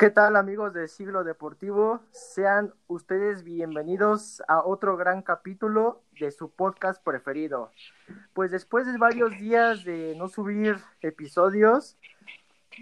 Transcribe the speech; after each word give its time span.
¿Qué 0.00 0.08
tal 0.08 0.36
amigos 0.36 0.72
de 0.72 0.88
Siglo 0.88 1.24
Deportivo? 1.24 2.00
Sean 2.10 2.72
ustedes 2.86 3.44
bienvenidos 3.44 4.42
a 4.48 4.64
otro 4.64 4.96
gran 4.96 5.20
capítulo 5.20 6.00
de 6.18 6.30
su 6.30 6.50
podcast 6.50 7.04
preferido. 7.04 7.70
Pues 8.32 8.50
después 8.50 8.86
de 8.86 8.96
varios 8.96 9.32
días 9.32 9.84
de 9.84 10.14
no 10.16 10.28
subir 10.28 10.78
episodios, 11.02 11.98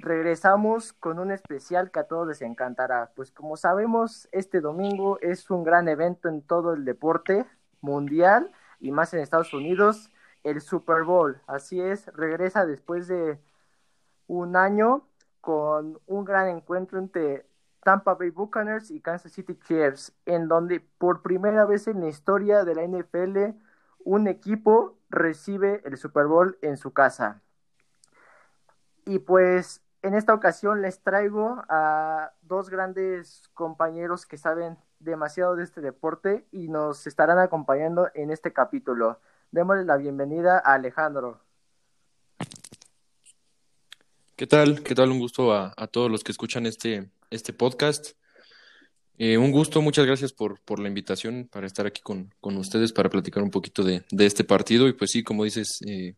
regresamos 0.01 0.93
con 0.93 1.19
un 1.19 1.33
especial 1.33 1.91
que 1.91 1.99
a 1.99 2.05
todos 2.05 2.29
les 2.29 2.41
encantará. 2.41 3.11
Pues 3.17 3.33
como 3.33 3.57
sabemos, 3.57 4.29
este 4.31 4.61
domingo 4.61 5.19
es 5.21 5.51
un 5.51 5.65
gran 5.65 5.89
evento 5.89 6.29
en 6.29 6.41
todo 6.41 6.73
el 6.73 6.85
deporte 6.85 7.47
mundial 7.81 8.53
y 8.79 8.93
más 8.93 9.13
en 9.13 9.19
Estados 9.19 9.53
Unidos, 9.53 10.13
el 10.45 10.61
Super 10.61 11.03
Bowl. 11.03 11.41
Así 11.49 11.81
es, 11.81 12.07
regresa 12.15 12.65
después 12.65 13.09
de 13.09 13.41
un 14.29 14.55
año 14.55 15.08
con 15.49 15.99
un 16.07 16.27
gran 16.27 16.47
encuentro 16.49 16.99
entre 16.99 17.47
Tampa 17.83 18.13
Bay 18.13 18.29
Buccaneers 18.29 18.91
y 18.91 19.01
Kansas 19.01 19.33
City 19.33 19.59
Chiefs, 19.59 20.13
en 20.27 20.47
donde 20.47 20.79
por 20.81 21.23
primera 21.23 21.65
vez 21.65 21.89
en 21.89 22.03
la 22.03 22.09
historia 22.09 22.67
de 22.67 22.75
la 22.75 22.87
NFL 22.87 23.59
un 24.05 24.29
equipo 24.29 24.99
recibe 25.09 25.81
el 25.87 25.97
Super 25.97 26.27
Bowl 26.27 26.59
en 26.61 26.77
su 26.77 26.93
casa. 26.93 27.41
Y 29.07 29.21
pues 29.21 29.81
en 30.03 30.13
esta 30.13 30.35
ocasión 30.35 30.83
les 30.83 31.03
traigo 31.03 31.65
a 31.71 32.33
dos 32.43 32.69
grandes 32.69 33.49
compañeros 33.55 34.27
que 34.27 34.37
saben 34.37 34.77
demasiado 34.99 35.57
de 35.57 35.65
este 35.65 35.81
deporte 35.81 36.47
y 36.53 36.69
nos 36.69 37.07
estarán 37.07 37.39
acompañando 37.39 38.11
en 38.13 38.31
este 38.31 38.53
capítulo. 38.53 39.19
Démosle 39.51 39.87
la 39.87 39.97
bienvenida 39.97 40.59
a 40.59 40.75
Alejandro. 40.75 41.48
¿Qué 44.39 44.47
tal? 44.47 44.85
¿Qué 44.85 44.95
tal? 44.95 45.11
Un 45.11 45.19
gusto 45.19 45.53
a, 45.53 45.75
todos 45.89 46.09
los 46.09 46.23
que 46.23 46.31
escuchan 46.31 46.65
este, 46.65 47.11
este 47.29 47.53
podcast. 47.53 48.13
Eh, 49.19 49.37
un 49.37 49.51
gusto, 49.51 49.83
muchas 49.83 50.07
gracias 50.07 50.33
por, 50.33 50.61
por 50.61 50.79
la 50.79 50.87
invitación 50.87 51.49
para 51.51 51.67
estar 51.67 51.87
aquí 51.89 52.01
con, 52.03 52.33
con 52.41 52.57
ustedes 52.57 52.93
para 52.93 53.11
platicar 53.11 53.43
un 53.43 53.51
poquito 53.51 53.83
de, 53.83 54.05
de, 54.13 54.27
este 54.27 54.45
partido. 54.45 54.87
Y 54.87 54.93
pues 54.93 55.11
sí, 55.11 55.25
como 55.25 55.43
dices, 55.43 55.81
eh, 55.85 56.15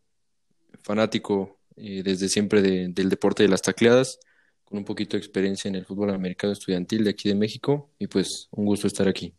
fanático 0.82 1.56
eh, 1.76 2.02
desde 2.04 2.28
siempre 2.28 2.60
del 2.60 3.08
deporte 3.08 3.42
de 3.42 3.48
las 3.48 3.62
tacleadas, 3.62 4.20
con 4.66 4.76
un 4.76 4.84
poquito 4.84 5.16
de 5.16 5.20
experiencia 5.20 5.70
en 5.70 5.76
el 5.76 5.86
fútbol 5.86 6.10
americano 6.10 6.52
estudiantil 6.52 7.04
de 7.04 7.10
aquí 7.10 7.30
de 7.30 7.36
México. 7.36 7.88
Y 7.98 8.06
pues 8.06 8.48
un 8.50 8.66
gusto 8.66 8.86
estar 8.86 9.08
aquí. 9.08 9.34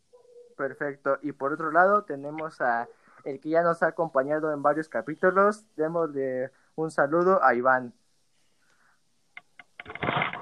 Perfecto. 0.58 1.20
Y 1.22 1.34
por 1.34 1.54
otro 1.54 1.72
lado, 1.72 2.04
tenemos 2.06 2.60
a 2.62 2.90
el 3.26 3.40
que 3.40 3.50
ya 3.50 3.62
nos 3.62 3.84
ha 3.84 3.90
acompañado 3.90 4.52
en 4.52 4.64
varios 4.64 4.90
capítulos. 4.90 5.66
Démosle 5.76 6.50
un 6.74 6.90
saludo 6.90 7.44
a 7.44 7.54
Iván. 7.54 7.94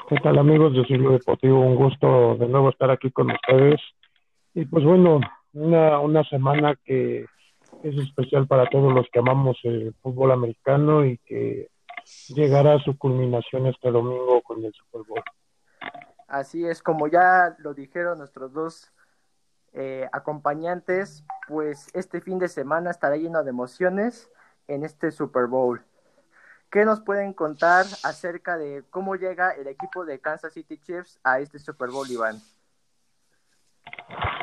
¿Qué 0.10 0.16
tal 0.24 0.40
amigos 0.40 0.74
de 0.74 0.84
Siglo 0.86 1.12
Deportivo? 1.12 1.60
Un 1.60 1.76
gusto 1.76 2.36
de 2.38 2.48
nuevo 2.48 2.72
estar 2.72 2.90
aquí 2.90 3.12
con 3.12 3.30
ustedes. 3.30 3.80
Y 4.56 4.66
pues 4.66 4.84
bueno, 4.84 5.20
una, 5.54 6.00
una 6.00 6.24
semana 6.24 6.74
que 6.84 7.28
es 7.84 7.96
especial 7.96 8.48
para 8.48 8.66
todos 8.72 8.92
los 8.92 9.06
que 9.14 9.20
amamos 9.20 9.60
el 9.62 9.94
fútbol 10.02 10.32
americano 10.32 11.06
y 11.06 11.20
que 11.20 11.70
llegará 12.30 12.74
a 12.74 12.80
su 12.80 12.98
culminación 12.98 13.68
este 13.68 13.92
domingo 13.92 14.42
con 14.42 14.66
el 14.66 14.74
Super 14.74 15.04
Bowl. 15.08 15.22
Así 16.28 16.66
es, 16.66 16.82
como 16.82 17.08
ya 17.08 17.56
lo 17.60 17.76
dijeron 17.76 18.18
nuestros 18.18 18.52
dos 18.52 18.92
eh, 19.74 20.08
acompañantes, 20.12 21.24
pues 21.48 21.88
este 21.94 22.20
fin 22.20 22.40
de 22.40 22.48
semana 22.48 22.90
estará 22.90 23.16
lleno 23.16 23.44
de 23.44 23.52
emociones 23.52 24.32
en 24.68 24.84
este 24.84 25.12
Super 25.12 25.46
Bowl. 25.46 25.84
¿Qué 26.72 26.86
nos 26.86 27.02
pueden 27.02 27.34
contar 27.34 27.86
acerca 28.04 28.56
de 28.58 28.84
cómo 28.92 29.16
llega 29.16 29.52
el 29.52 29.68
equipo 29.68 30.06
de 30.06 30.20
Kansas 30.20 30.54
City 30.54 30.78
Chiefs 30.78 31.20
a 31.24 31.40
este 31.40 31.58
Super 31.58 31.90
Bowl, 31.90 32.10
Iván? 32.10 32.36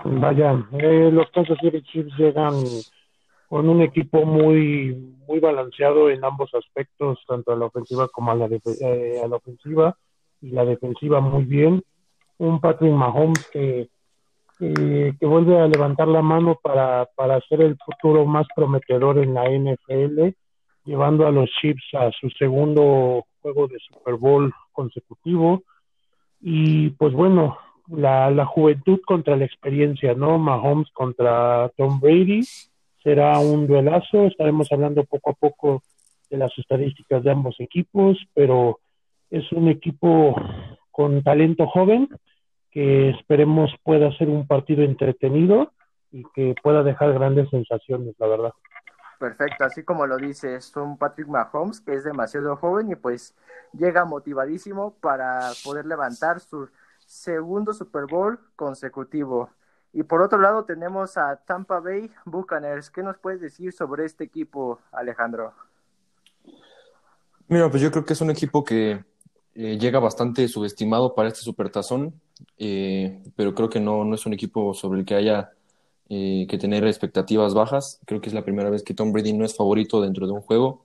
Vaya, 0.05 0.67
eh, 0.73 1.11
los 1.13 1.31
Kansas 1.31 1.57
City 1.61 1.83
Chiefs 1.83 2.13
llegan 2.19 2.55
con 3.49 3.69
un 3.69 3.81
equipo 3.81 4.25
muy 4.25 5.15
muy 5.29 5.39
balanceado 5.39 6.11
en 6.11 6.25
ambos 6.25 6.53
aspectos, 6.55 7.19
tanto 7.29 7.53
a 7.53 7.57
la 7.57 7.67
ofensiva 7.67 8.09
como 8.09 8.33
a 8.33 8.35
la, 8.35 8.47
eh, 8.47 9.21
a 9.23 9.29
la 9.29 9.37
ofensiva 9.37 9.97
y 10.41 10.51
la 10.51 10.65
defensiva 10.65 11.21
muy 11.21 11.45
bien. 11.45 11.83
Un 12.39 12.61
Patrick 12.61 12.93
Mahomes 12.93 13.49
que, 13.53 13.89
que 14.59 15.27
vuelve 15.27 15.61
a 15.61 15.69
levantar 15.69 16.09
la 16.09 16.23
mano 16.23 16.59
para, 16.61 17.09
para 17.15 17.37
hacer 17.37 17.61
el 17.61 17.77
futuro 17.85 18.25
más 18.27 18.47
prometedor 18.55 19.19
en 19.19 19.35
la 19.35 19.45
NFL 19.45 20.35
llevando 20.87 21.27
a 21.27 21.31
los 21.31 21.51
Chiefs 21.61 21.95
a 21.95 22.11
su 22.13 22.31
segundo 22.31 23.27
juego 23.43 23.67
de 23.69 23.79
Super 23.81 24.15
Bowl 24.15 24.53
consecutivo. 24.73 25.63
Y 26.41 26.91
pues 26.91 27.13
bueno, 27.13 27.59
la, 27.89 28.31
la 28.31 28.47
juventud 28.47 29.01
contra 29.07 29.37
la 29.37 29.45
experiencia, 29.45 30.15
¿no? 30.15 30.39
Mahomes 30.39 30.91
contra 30.93 31.71
Tom 31.77 32.01
Brady 32.01 32.43
será 33.03 33.39
un 33.39 33.67
duelazo. 33.67 34.27
Estaremos 34.27 34.71
hablando 34.73 35.05
poco 35.05 35.31
a 35.31 35.35
poco 35.35 35.83
de 36.31 36.39
las 36.39 36.57
estadísticas 36.59 37.23
de 37.23 37.31
ambos 37.31 37.57
equipos, 37.61 38.19
pero 38.35 38.81
es 39.31 39.51
un 39.53 39.69
equipo 39.69 40.35
con 40.91 41.23
talento 41.23 41.67
joven 41.67 42.09
que 42.71 43.11
esperemos 43.11 43.71
pueda 43.83 44.17
ser 44.19 44.29
un 44.29 44.47
partido 44.47 44.83
entretenido 44.83 45.73
y 46.13 46.25
que 46.35 46.55
pueda 46.63 46.83
dejar 46.83 47.13
grandes 47.15 47.49
sensaciones, 47.51 48.15
la 48.19 48.27
verdad. 48.27 48.53
Perfecto, 49.19 49.65
así 49.65 49.83
como 49.83 50.07
lo 50.07 50.19
dices, 50.19 50.75
un 50.77 50.99
Patrick 50.99 51.29
Mahomes 51.29 51.81
que 51.81 51.95
es 51.95 52.05
demasiado 52.05 52.57
joven 52.57 52.91
y 52.91 52.97
pues 52.97 53.35
llega 53.73 54.05
motivadísimo 54.05 54.95
para 55.01 55.51
poder 55.65 55.87
levantar 55.87 56.41
su 56.41 56.69
segundo 57.07 57.73
Super 57.73 58.05
Bowl 58.07 58.39
consecutivo. 58.57 59.51
Y 59.93 60.03
por 60.03 60.21
otro 60.21 60.39
lado 60.39 60.65
tenemos 60.65 61.17
a 61.17 61.37
Tampa 61.37 61.81
Bay 61.81 62.11
Buccaneers. 62.27 62.91
¿Qué 62.91 63.03
nos 63.03 63.17
puedes 63.17 63.41
decir 63.41 63.73
sobre 63.73 64.05
este 64.05 64.25
equipo, 64.25 64.81
Alejandro? 64.93 65.55
Mira, 67.49 67.71
pues 67.71 67.81
yo 67.81 67.91
creo 67.91 68.05
que 68.05 68.13
es 68.13 68.21
un 68.21 68.31
equipo 68.31 68.63
que 68.65 69.05
eh, 69.55 69.79
llega 69.79 69.99
bastante 69.99 70.49
subestimado 70.49 71.15
para 71.15 71.29
este 71.29 71.41
supertazón, 71.41 72.21
eh, 72.59 73.23
pero 73.37 73.55
creo 73.55 73.71
que 73.71 73.81
no, 73.81 74.05
no 74.05 74.15
es 74.15 74.27
un 74.27 74.35
equipo 74.35 74.75
sobre 74.75 75.01
el 75.01 75.07
que 75.07 75.15
haya 75.15 75.53
eh, 76.09 76.47
que 76.49 76.59
tener 76.59 76.87
expectativas 76.87 77.55
bajas. 77.55 78.01
Creo 78.07 78.21
que 78.21 78.29
es 78.29 78.35
la 78.35 78.45
primera 78.45 78.71
vez 78.71 78.83
que 78.83 78.95
Tom 78.95 79.13
Brady 79.13 79.33
no 79.33 79.45
es 79.45 79.57
favorito 79.57 80.01
dentro 80.01 80.27
de 80.27 80.33
un 80.33 80.41
juego, 80.41 80.85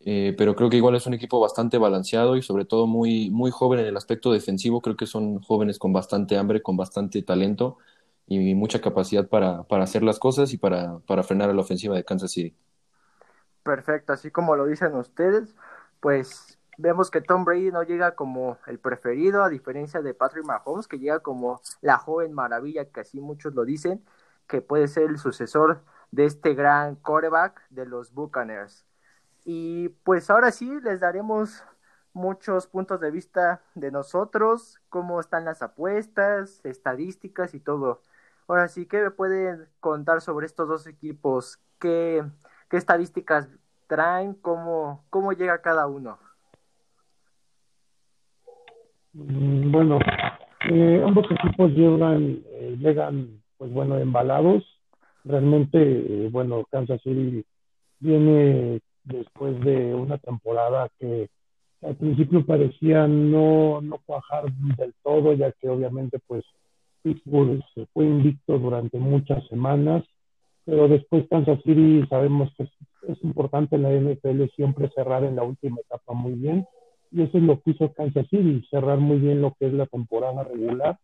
eh, 0.00 0.34
pero 0.38 0.56
creo 0.56 0.70
que 0.70 0.76
igual 0.76 0.94
es 0.94 1.06
un 1.06 1.14
equipo 1.14 1.40
bastante 1.40 1.78
balanceado 1.78 2.36
y 2.36 2.42
sobre 2.42 2.64
todo 2.64 2.86
muy, 2.86 3.30
muy 3.30 3.50
joven 3.50 3.80
en 3.80 3.86
el 3.86 3.96
aspecto 3.96 4.32
defensivo. 4.32 4.80
Creo 4.80 4.96
que 4.96 5.06
son 5.06 5.40
jóvenes 5.42 5.78
con 5.78 5.92
bastante 5.92 6.38
hambre, 6.38 6.62
con 6.62 6.76
bastante 6.76 7.22
talento 7.22 7.78
y 8.26 8.54
mucha 8.54 8.80
capacidad 8.80 9.28
para, 9.28 9.64
para 9.64 9.84
hacer 9.84 10.04
las 10.04 10.20
cosas 10.20 10.52
y 10.52 10.56
para, 10.56 11.00
para 11.00 11.24
frenar 11.24 11.50
a 11.50 11.52
la 11.52 11.62
ofensiva 11.62 11.96
de 11.96 12.04
Kansas 12.04 12.30
City. 12.30 12.54
Perfecto, 13.64 14.12
así 14.12 14.30
como 14.30 14.56
lo 14.56 14.66
dicen 14.66 14.94
ustedes, 14.94 15.54
pues 16.00 16.58
vemos 16.78 17.10
que 17.10 17.20
Tom 17.20 17.44
Brady 17.44 17.70
no 17.70 17.82
llega 17.82 18.14
como 18.14 18.56
el 18.66 18.78
preferido, 18.78 19.42
a 19.42 19.48
diferencia 19.48 20.00
de 20.00 20.14
Patrick 20.14 20.44
Mahomes, 20.44 20.88
que 20.88 20.98
llega 20.98 21.20
como 21.20 21.60
la 21.82 21.98
joven 21.98 22.32
maravilla, 22.32 22.86
que 22.86 23.00
así 23.00 23.20
muchos 23.20 23.54
lo 23.54 23.64
dicen, 23.64 24.02
que 24.50 24.60
puede 24.60 24.88
ser 24.88 25.04
el 25.04 25.18
sucesor 25.18 25.82
de 26.10 26.26
este 26.26 26.54
gran 26.54 26.96
quarterback 26.96 27.62
de 27.70 27.86
los 27.86 28.12
Buccaneers. 28.12 28.84
Y 29.44 29.90
pues 30.02 30.28
ahora 30.28 30.50
sí 30.50 30.68
les 30.82 30.98
daremos 31.00 31.62
muchos 32.12 32.66
puntos 32.66 33.00
de 33.00 33.12
vista 33.12 33.62
de 33.76 33.92
nosotros, 33.92 34.80
cómo 34.88 35.20
están 35.20 35.44
las 35.44 35.62
apuestas, 35.62 36.60
estadísticas 36.64 37.54
y 37.54 37.60
todo. 37.60 38.02
Ahora 38.48 38.66
sí, 38.66 38.86
¿qué 38.86 39.00
me 39.00 39.12
pueden 39.12 39.68
contar 39.78 40.20
sobre 40.20 40.46
estos 40.46 40.68
dos 40.68 40.86
equipos? 40.88 41.60
¿Qué, 41.78 42.24
estadísticas 42.72 43.48
traen? 43.86 44.34
¿Cómo, 44.34 45.04
¿Cómo 45.10 45.32
llega 45.32 45.62
cada 45.62 45.86
uno? 45.86 46.18
Mm, 49.12 49.70
bueno, 49.70 50.00
eh, 50.68 51.04
ambos 51.06 51.26
equipos 51.30 51.70
llegan, 51.70 52.42
eh, 52.46 52.76
llegan 52.78 53.39
pues 53.60 53.70
bueno, 53.74 53.98
embalados. 53.98 54.64
Realmente, 55.22 55.78
eh, 55.78 56.30
bueno, 56.32 56.64
Kansas 56.70 56.98
City 57.02 57.44
viene 57.98 58.80
después 59.04 59.60
de 59.60 59.94
una 59.94 60.16
temporada 60.16 60.88
que 60.98 61.28
al 61.82 61.94
principio 61.96 62.46
parecía 62.46 63.06
no, 63.06 63.82
no 63.82 63.98
cuajar 64.06 64.50
del 64.78 64.94
todo, 65.02 65.34
ya 65.34 65.52
que 65.52 65.68
obviamente 65.68 66.18
pues 66.26 66.42
Pittsburgh 67.02 67.62
se 67.74 67.84
fue 67.92 68.06
invicto 68.06 68.58
durante 68.58 68.98
muchas 68.98 69.46
semanas, 69.48 70.04
pero 70.64 70.88
después 70.88 71.28
Kansas 71.28 71.60
City 71.62 72.02
sabemos 72.08 72.50
que 72.56 72.62
es, 72.62 72.70
es 73.08 73.22
importante 73.24 73.76
en 73.76 73.82
la 73.82 73.92
NFL 73.92 74.54
siempre 74.56 74.90
cerrar 74.94 75.22
en 75.24 75.36
la 75.36 75.42
última 75.42 75.80
etapa 75.80 76.14
muy 76.14 76.32
bien, 76.32 76.66
y 77.12 77.22
eso 77.22 77.36
es 77.36 77.44
lo 77.44 77.60
que 77.60 77.72
hizo 77.72 77.92
Kansas 77.92 78.26
City, 78.30 78.66
cerrar 78.70 78.98
muy 79.00 79.18
bien 79.18 79.42
lo 79.42 79.54
que 79.58 79.66
es 79.66 79.74
la 79.74 79.84
temporada 79.84 80.44
regular 80.44 80.98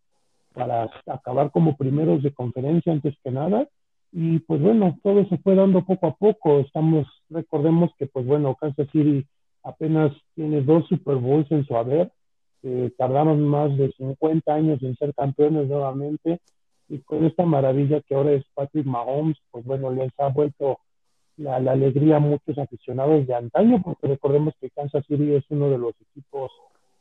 para 0.56 0.90
acabar 1.06 1.50
como 1.50 1.76
primeros 1.76 2.22
de 2.22 2.32
conferencia 2.32 2.92
antes 2.92 3.14
que 3.22 3.30
nada. 3.30 3.68
Y 4.10 4.38
pues 4.40 4.62
bueno, 4.62 4.98
todo 5.02 5.26
se 5.28 5.36
fue 5.38 5.54
dando 5.54 5.84
poco 5.84 6.06
a 6.06 6.14
poco. 6.14 6.60
Estamos, 6.60 7.06
recordemos 7.28 7.90
que 7.98 8.06
pues 8.06 8.24
bueno, 8.24 8.56
Kansas 8.58 8.88
City 8.90 9.26
apenas 9.62 10.12
tiene 10.34 10.62
dos 10.62 10.86
Super 10.88 11.16
Bowls 11.16 11.50
en 11.52 11.66
su 11.66 11.76
haber. 11.76 12.10
que 12.62 12.92
tardaron 12.96 13.46
más 13.46 13.76
de 13.76 13.92
50 13.92 14.54
años 14.54 14.82
en 14.82 14.96
ser 14.96 15.14
campeones 15.14 15.68
nuevamente 15.68 16.40
y 16.88 16.98
con 17.00 17.24
esta 17.24 17.44
maravilla 17.44 18.00
que 18.00 18.14
ahora 18.14 18.32
es 18.32 18.44
Patrick 18.54 18.86
Mahomes, 18.86 19.36
pues 19.50 19.64
bueno, 19.64 19.90
les 19.90 20.12
ha 20.18 20.28
vuelto 20.28 20.78
la, 21.36 21.56
alegría 21.56 22.16
a 22.16 22.20
muchos 22.20 22.56
aficionados 22.58 23.26
de 23.26 23.34
antaño, 23.34 23.82
porque 23.82 24.06
recordemos 24.06 24.54
que 24.60 24.70
Kansas 24.70 25.04
City 25.06 25.34
es 25.34 25.44
uno 25.50 25.68
de 25.68 25.78
los 25.78 25.94
equipos 26.00 26.50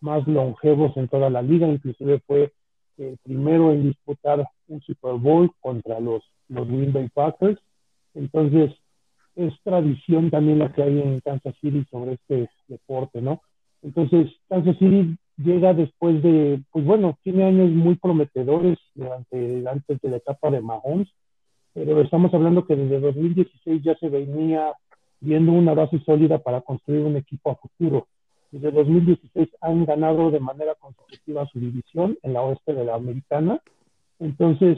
más 0.01 0.27
longevos 0.27 0.95
en 0.97 1.07
toda 1.07 1.29
la 1.29 1.41
liga, 1.41 1.67
inclusive 1.67 2.19
fue 2.27 2.51
el 2.97 3.18
primero 3.24 3.71
en 3.71 3.83
disputar 3.83 4.47
un 4.68 4.81
Super 4.81 5.13
Bowl 5.13 5.51
contra 5.59 6.00
los, 6.00 6.24
los 6.50 6.68
Green 6.68 6.94
Bay 6.94 7.09
Packers. 7.09 7.59
Entonces, 8.13 8.71
es 9.36 9.53
tradición 9.63 10.31
también 10.31 10.59
la 10.59 10.71
que 10.71 10.83
hay 10.83 11.00
en 11.01 11.19
Kansas 11.19 11.56
City 11.59 11.86
sobre 11.92 12.13
este 12.13 12.50
deporte, 12.68 13.21
¿no? 13.21 13.42
Entonces, 13.81 14.31
Kansas 14.47 14.77
City 14.77 15.18
llega 15.38 15.74
después 15.74 16.24
de, 16.24 16.62
pues 16.71 16.86
bueno, 16.86 17.18
tiene 17.24 17.44
años 17.44 17.69
muy 17.71 17.95
prometedores 17.95 18.77
durante, 18.94 19.68
antes 19.68 20.01
de 20.01 20.09
la 20.09 20.18
etapa 20.18 20.50
de 20.50 20.62
Mahomes, 20.62 21.09
pero 21.74 22.01
estamos 22.01 22.33
hablando 22.33 22.65
que 22.65 22.75
desde 22.75 23.01
2016 23.01 23.83
ya 23.83 23.95
se 23.98 24.07
venía 24.07 24.74
viendo 25.19 25.51
una 25.51 25.74
base 25.74 26.00
sólida 26.06 26.39
para 26.39 26.62
construir 26.62 27.01
un 27.01 27.18
equipo 27.18 27.51
a 27.51 27.56
futuro. 27.56 28.07
Desde 28.51 28.71
2016 28.71 29.50
han 29.62 29.86
ganado 29.86 30.31
de 30.31 30.39
manera 30.39 30.75
consecutiva 30.75 31.47
su 31.47 31.59
división 31.59 32.18
en 32.24 32.33
la 32.33 32.42
oeste 32.42 32.74
de 32.74 32.86
la 32.86 32.95
americana. 32.95 33.59
Entonces, 34.19 34.77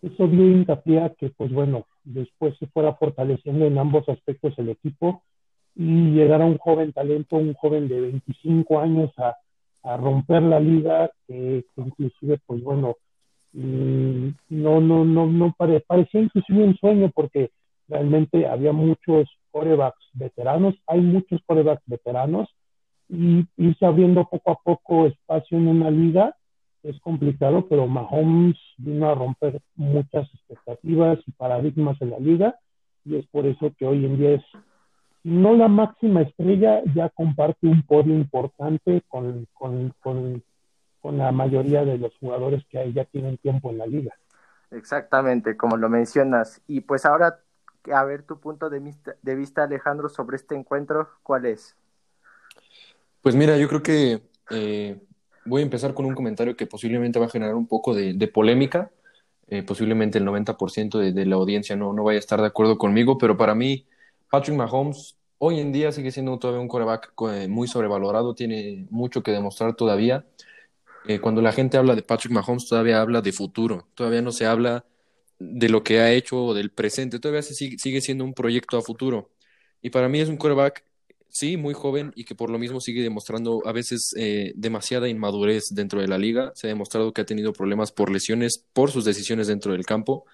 eso 0.00 0.26
dio 0.28 0.48
hincapié 0.48 1.00
a 1.00 1.10
que, 1.10 1.30
pues 1.30 1.52
bueno, 1.52 1.86
después 2.04 2.56
se 2.58 2.66
fuera 2.68 2.94
fortaleciendo 2.94 3.66
en 3.66 3.78
ambos 3.78 4.08
aspectos 4.08 4.58
el 4.58 4.70
equipo 4.70 5.22
y 5.74 6.12
llegara 6.12 6.44
un 6.44 6.58
joven 6.58 6.92
talento, 6.92 7.36
un 7.36 7.54
joven 7.54 7.88
de 7.88 8.00
25 8.00 8.80
años 8.80 9.10
a, 9.18 9.36
romper 9.96 10.42
la 10.42 10.60
liga, 10.60 11.10
que, 11.26 11.64
inclusive, 11.76 12.38
pues 12.46 12.62
bueno, 12.62 12.96
mm, 13.52 14.28
no, 14.50 14.80
no, 14.82 15.04
no, 15.04 15.26
no 15.26 15.54
parecía 15.56 16.20
inclusive 16.20 16.62
un 16.62 16.76
sueño 16.76 17.10
porque 17.14 17.52
realmente 17.88 18.46
había 18.46 18.72
muchos 18.72 19.28
corebacks 19.50 20.04
veteranos, 20.12 20.74
hay 20.86 21.00
muchos 21.00 21.40
corebacks 21.46 21.82
veteranos 21.86 22.48
y 23.08 23.46
irse 23.56 23.86
abriendo 23.86 24.24
poco 24.28 24.50
a 24.50 24.58
poco 24.62 25.06
espacio 25.06 25.58
en 25.58 25.68
una 25.68 25.90
liga 25.90 26.34
es 26.82 27.00
complicado, 27.00 27.66
pero 27.68 27.86
Mahomes 27.86 28.56
vino 28.76 29.10
a 29.10 29.14
romper 29.14 29.60
muchas 29.74 30.32
expectativas 30.34 31.18
y 31.26 31.32
paradigmas 31.32 32.00
en 32.00 32.10
la 32.10 32.18
liga 32.18 32.58
y 33.04 33.16
es 33.16 33.26
por 33.28 33.46
eso 33.46 33.72
que 33.78 33.86
hoy 33.86 34.04
en 34.04 34.16
día 34.16 34.34
es 34.34 34.44
no 35.24 35.54
la 35.54 35.68
máxima 35.68 36.22
estrella, 36.22 36.82
ya 36.94 37.10
comparte 37.10 37.66
un 37.66 37.82
podio 37.82 38.14
importante 38.14 39.02
con, 39.08 39.46
con, 39.52 39.92
con, 40.00 40.42
con 41.00 41.18
la 41.18 41.32
mayoría 41.32 41.84
de 41.84 41.98
los 41.98 42.16
jugadores 42.18 42.64
que 42.70 42.92
ya 42.92 43.04
tienen 43.04 43.36
tiempo 43.38 43.70
en 43.70 43.78
la 43.78 43.86
liga. 43.86 44.14
Exactamente, 44.70 45.56
como 45.56 45.76
lo 45.76 45.88
mencionas. 45.88 46.62
Y 46.66 46.82
pues 46.82 47.04
ahora, 47.04 47.40
a 47.92 48.04
ver 48.04 48.22
tu 48.22 48.38
punto 48.38 48.70
de 48.70 48.94
de 49.22 49.34
vista 49.34 49.64
Alejandro, 49.64 50.08
sobre 50.08 50.36
este 50.36 50.54
encuentro, 50.54 51.08
¿cuál 51.22 51.46
es? 51.46 51.76
Pues 53.22 53.34
mira, 53.34 53.56
yo 53.56 53.68
creo 53.68 53.82
que 53.82 54.22
eh, 54.50 55.00
voy 55.44 55.62
a 55.62 55.64
empezar 55.64 55.94
con 55.94 56.06
un 56.06 56.14
comentario 56.14 56.56
que 56.56 56.66
posiblemente 56.66 57.18
va 57.18 57.26
a 57.26 57.30
generar 57.30 57.54
un 57.54 57.66
poco 57.66 57.94
de, 57.94 58.28
polémica. 58.28 58.90
Eh, 59.48 59.62
posiblemente 59.62 60.18
el 60.18 60.24
90% 60.24 60.98
de, 60.98 61.12
de, 61.12 61.26
la 61.26 61.36
audiencia 61.36 61.74
no, 61.74 61.92
no 61.92 62.04
vaya 62.04 62.18
a 62.18 62.20
estar 62.20 62.40
de 62.40 62.46
acuerdo 62.46 62.76
conmigo, 62.78 63.16
pero 63.18 63.36
para 63.36 63.54
mí 63.54 63.86
Patrick 64.30 64.56
Mahomes 64.56 65.16
hoy 65.38 65.58
en 65.60 65.72
día 65.72 65.90
sigue 65.90 66.10
siendo 66.10 66.38
todavía 66.38 66.60
un 66.60 66.68
coreback 66.68 67.12
eh, 67.32 67.48
muy 67.48 67.66
sobrevalorado, 67.66 68.34
tiene 68.34 68.86
mucho 68.90 69.22
que 69.22 69.30
demostrar 69.32 69.74
todavía. 69.74 70.26
cuando 71.22 71.40
la 71.40 71.52
gente 71.52 71.78
habla 71.78 71.94
de 71.94 72.02
Patrick 72.02 72.32
Mahomes, 72.32 72.68
todavía 72.68 73.00
habla 73.00 73.22
de 73.22 73.32
futuro, 73.32 73.88
todavía 73.94 74.20
no 74.22 74.32
se 74.32 74.46
habla 74.46 74.84
de 75.38 75.68
lo 75.68 75.82
que 75.82 76.00
ha 76.00 76.12
hecho 76.12 76.44
o 76.44 76.54
del 76.54 76.70
presente, 76.70 77.18
todavía 77.18 77.42
sigue, 77.42 77.78
sigue 77.78 78.00
siendo 78.00 78.24
un 78.24 78.34
proyecto 78.34 78.76
a 78.76 78.82
futuro. 78.82 79.30
Y 79.82 79.90
para 79.90 80.08
mí 80.08 80.20
es 80.20 80.28
un 80.28 80.36
coreback 80.36 80.84
sí, 81.28 81.56
muy 81.56 81.74
joven 81.74 82.12
y 82.14 82.24
que 82.24 82.34
por 82.34 82.50
lo 82.50 82.58
mismo 82.58 82.80
sigue 82.80 83.02
demostrando 83.02 83.62
a 83.64 83.72
veces 83.72 84.12
eh, 84.16 84.52
demasiada 84.56 85.08
inmadurez 85.08 85.68
dentro 85.70 86.00
de 86.00 86.08
la 86.08 86.18
liga. 86.18 86.52
Se 86.54 86.66
ha 86.66 86.68
demostrado 86.68 87.12
que 87.12 87.20
ha 87.22 87.26
tenido 87.26 87.52
problemas 87.52 87.92
por 87.92 88.10
lesiones, 88.10 88.64
por 88.72 88.90
sus 88.90 89.04
decisiones 89.04 89.46
dentro 89.46 89.72
del 89.72 89.86
campo. 89.86 90.24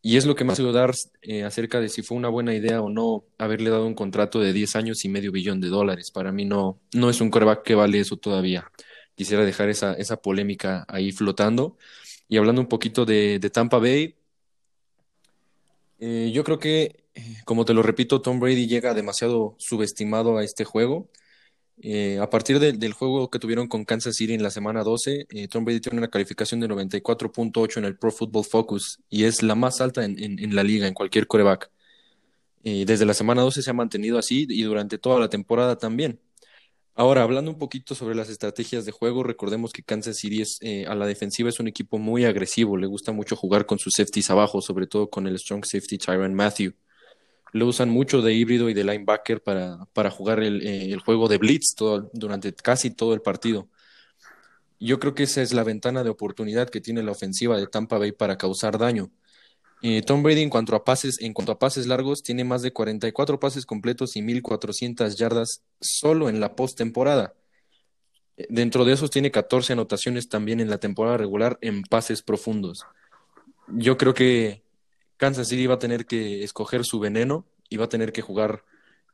Y 0.00 0.16
es 0.16 0.26
lo 0.26 0.34
que 0.34 0.44
hace 0.44 0.62
dudar 0.62 0.94
eh, 1.22 1.42
acerca 1.42 1.80
de 1.80 1.88
si 1.88 2.02
fue 2.02 2.16
una 2.16 2.28
buena 2.28 2.54
idea 2.54 2.80
o 2.80 2.88
no 2.88 3.24
haberle 3.36 3.70
dado 3.70 3.86
un 3.86 3.94
contrato 3.94 4.40
de 4.40 4.52
10 4.52 4.76
años 4.76 5.04
y 5.04 5.08
medio 5.08 5.32
billón 5.32 5.60
de 5.60 5.68
dólares. 5.68 6.10
Para 6.12 6.32
mí 6.32 6.44
no, 6.44 6.80
no 6.94 7.10
es 7.10 7.20
un 7.20 7.30
coreback 7.30 7.62
que 7.64 7.74
vale 7.74 7.98
eso 8.00 8.16
todavía. 8.16 8.70
Quisiera 9.16 9.44
dejar 9.44 9.68
esa, 9.68 9.94
esa 9.94 10.22
polémica 10.22 10.84
ahí 10.88 11.10
flotando. 11.10 11.76
Y 12.28 12.36
hablando 12.36 12.60
un 12.60 12.68
poquito 12.68 13.04
de, 13.04 13.40
Tampa 13.52 13.78
Bay, 13.78 14.14
eh, 15.98 16.30
yo 16.32 16.44
creo 16.44 16.58
que, 16.58 17.07
como 17.44 17.64
te 17.64 17.74
lo 17.74 17.82
repito, 17.82 18.20
Tom 18.20 18.40
Brady 18.40 18.66
llega 18.66 18.94
demasiado 18.94 19.54
subestimado 19.58 20.38
a 20.38 20.44
este 20.44 20.64
juego. 20.64 21.08
Eh, 21.80 22.18
a 22.20 22.28
partir 22.28 22.58
del 22.58 22.92
juego 22.92 23.30
que 23.30 23.38
tuvieron 23.38 23.68
con 23.68 23.84
Kansas 23.84 24.16
City 24.16 24.34
en 24.34 24.42
la 24.42 24.50
semana 24.50 24.82
12, 24.82 25.26
Tom 25.48 25.64
Brady 25.64 25.80
tiene 25.80 25.98
una 25.98 26.08
calificación 26.08 26.60
de 26.60 26.68
94.8 26.68 27.76
en 27.78 27.84
el 27.84 27.96
Pro 27.96 28.10
Football 28.10 28.44
Focus 28.44 28.98
y 29.08 29.24
es 29.24 29.42
la 29.42 29.54
más 29.54 29.80
alta 29.80 30.04
en, 30.04 30.54
la 30.54 30.64
liga, 30.64 30.88
en 30.88 30.94
cualquier 30.94 31.28
coreback. 31.28 31.70
desde 32.64 33.04
la 33.06 33.14
semana 33.14 33.42
12 33.42 33.62
se 33.62 33.70
ha 33.70 33.74
mantenido 33.74 34.18
así 34.18 34.46
y 34.48 34.62
durante 34.62 34.98
toda 34.98 35.20
la 35.20 35.28
temporada 35.28 35.76
también. 35.78 36.20
Ahora, 36.98 37.22
hablando 37.22 37.52
un 37.52 37.58
poquito 37.58 37.94
sobre 37.94 38.16
las 38.16 38.28
estrategias 38.28 38.84
de 38.84 38.90
juego, 38.90 39.22
recordemos 39.22 39.72
que 39.72 39.84
Kansas 39.84 40.16
City 40.16 40.42
eh, 40.62 40.84
a 40.88 40.96
la 40.96 41.06
defensiva 41.06 41.48
es 41.48 41.60
un 41.60 41.68
equipo 41.68 41.96
muy 41.96 42.24
agresivo, 42.24 42.76
le 42.76 42.88
gusta 42.88 43.12
mucho 43.12 43.36
jugar 43.36 43.66
con 43.66 43.78
sus 43.78 43.92
safeties 43.96 44.30
abajo, 44.30 44.60
sobre 44.60 44.88
todo 44.88 45.08
con 45.08 45.28
el 45.28 45.38
strong 45.38 45.64
safety 45.64 45.96
Tyron 45.96 46.34
Matthew. 46.34 46.72
Lo 47.52 47.66
usan 47.66 47.88
mucho 47.90 48.22
de 48.22 48.34
híbrido 48.34 48.68
y 48.68 48.74
de 48.74 48.84
linebacker 48.84 49.42
para, 49.42 49.86
para 49.92 50.10
jugar 50.10 50.40
el, 50.40 50.66
eh, 50.66 50.92
el 50.92 51.00
juego 51.00 51.28
de 51.28 51.38
blitz 51.38 51.74
todo, 51.74 52.10
durante 52.12 52.52
casi 52.54 52.90
todo 52.90 53.14
el 53.14 53.22
partido. 53.22 53.68
Yo 54.80 55.00
creo 55.00 55.14
que 55.14 55.24
esa 55.24 55.42
es 55.42 55.52
la 55.52 55.64
ventana 55.64 56.04
de 56.04 56.10
oportunidad 56.10 56.68
que 56.68 56.80
tiene 56.80 57.02
la 57.02 57.12
ofensiva 57.12 57.56
de 57.56 57.66
Tampa 57.66 57.98
Bay 57.98 58.12
para 58.12 58.38
causar 58.38 58.78
daño. 58.78 59.10
Eh, 59.80 60.02
Tom 60.02 60.22
Brady 60.22 60.42
en 60.42 60.50
cuanto 60.50 60.74
a 60.74 60.84
pases, 60.84 61.20
en 61.20 61.32
cuanto 61.32 61.52
a 61.52 61.58
pases 61.58 61.86
largos, 61.86 62.22
tiene 62.22 62.44
más 62.44 62.62
de 62.62 62.72
44 62.72 63.38
pases 63.38 63.64
completos 63.64 64.16
y 64.16 64.22
1400 64.22 65.16
yardas 65.16 65.62
solo 65.80 66.28
en 66.28 66.40
la 66.40 66.56
postemporada. 66.56 67.34
Eh, 68.36 68.46
dentro 68.50 68.84
de 68.84 68.92
esos 68.92 69.10
tiene 69.10 69.30
14 69.30 69.74
anotaciones 69.74 70.28
también 70.28 70.60
en 70.60 70.70
la 70.70 70.78
temporada 70.78 71.16
regular 71.16 71.58
en 71.60 71.82
pases 71.82 72.22
profundos. 72.22 72.84
Yo 73.68 73.98
creo 73.98 74.14
que 74.14 74.62
Kansas 75.18 75.48
City 75.48 75.66
va 75.66 75.74
a 75.74 75.78
tener 75.78 76.06
que 76.06 76.42
escoger 76.42 76.84
su 76.84 76.98
veneno 76.98 77.44
y 77.68 77.76
va 77.76 77.84
a 77.84 77.88
tener 77.88 78.12
que 78.12 78.22
jugar 78.22 78.64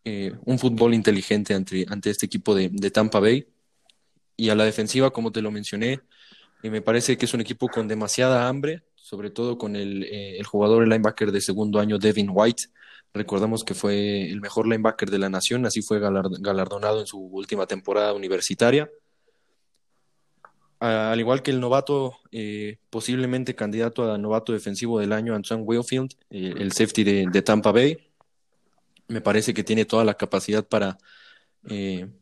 eh, 0.04 0.32
un 0.44 0.58
fútbol 0.58 0.94
inteligente 0.94 1.54
ante, 1.54 1.86
este 2.10 2.26
equipo 2.26 2.54
de, 2.54 2.70
Tampa 2.92 3.18
Bay. 3.18 3.48
Y 4.36 4.50
a 4.50 4.54
la 4.54 4.64
defensiva, 4.64 5.10
como 5.10 5.32
te 5.32 5.42
lo 5.42 5.50
mencioné, 5.50 6.00
me 6.62 6.82
parece 6.82 7.16
que 7.16 7.24
es 7.24 7.34
un 7.34 7.40
equipo 7.40 7.68
con 7.68 7.88
demasiada 7.88 8.48
hambre, 8.48 8.84
sobre 8.94 9.30
todo 9.30 9.58
con 9.58 9.76
el, 9.76 10.04
eh, 10.04 10.38
el 10.38 10.46
jugador, 10.46 10.82
el 10.82 10.90
linebacker 10.90 11.32
de 11.32 11.40
segundo 11.40 11.80
año, 11.80 11.98
Devin 11.98 12.30
White. 12.30 12.64
Recordamos 13.14 13.64
que 13.64 13.74
fue 13.74 14.30
el 14.30 14.40
mejor 14.40 14.66
linebacker 14.66 15.10
de 15.10 15.18
la 15.18 15.30
nación, 15.30 15.66
así 15.66 15.82
fue 15.82 16.00
galardonado 16.00 17.00
en 17.00 17.06
su 17.06 17.18
última 17.18 17.66
temporada 17.66 18.12
universitaria. 18.12 18.90
Al 20.80 21.18
igual 21.18 21.42
que 21.42 21.50
el 21.50 21.60
novato, 21.60 22.16
eh, 22.30 22.78
posiblemente 22.90 23.54
candidato 23.54 24.12
a 24.12 24.18
novato 24.18 24.52
defensivo 24.52 24.98
del 24.98 25.12
año, 25.12 25.34
Antoine 25.34 25.62
Wilfield, 25.62 26.12
eh, 26.30 26.54
el 26.58 26.72
safety 26.72 27.04
de, 27.04 27.42
Tampa 27.42 27.72
Bay, 27.72 27.96
me 29.08 29.20
parece 29.20 29.54
que 29.54 29.64
tiene 29.64 29.84
toda 29.84 30.04
la 30.04 30.14
capacidad 30.14 30.66
para 30.66 30.98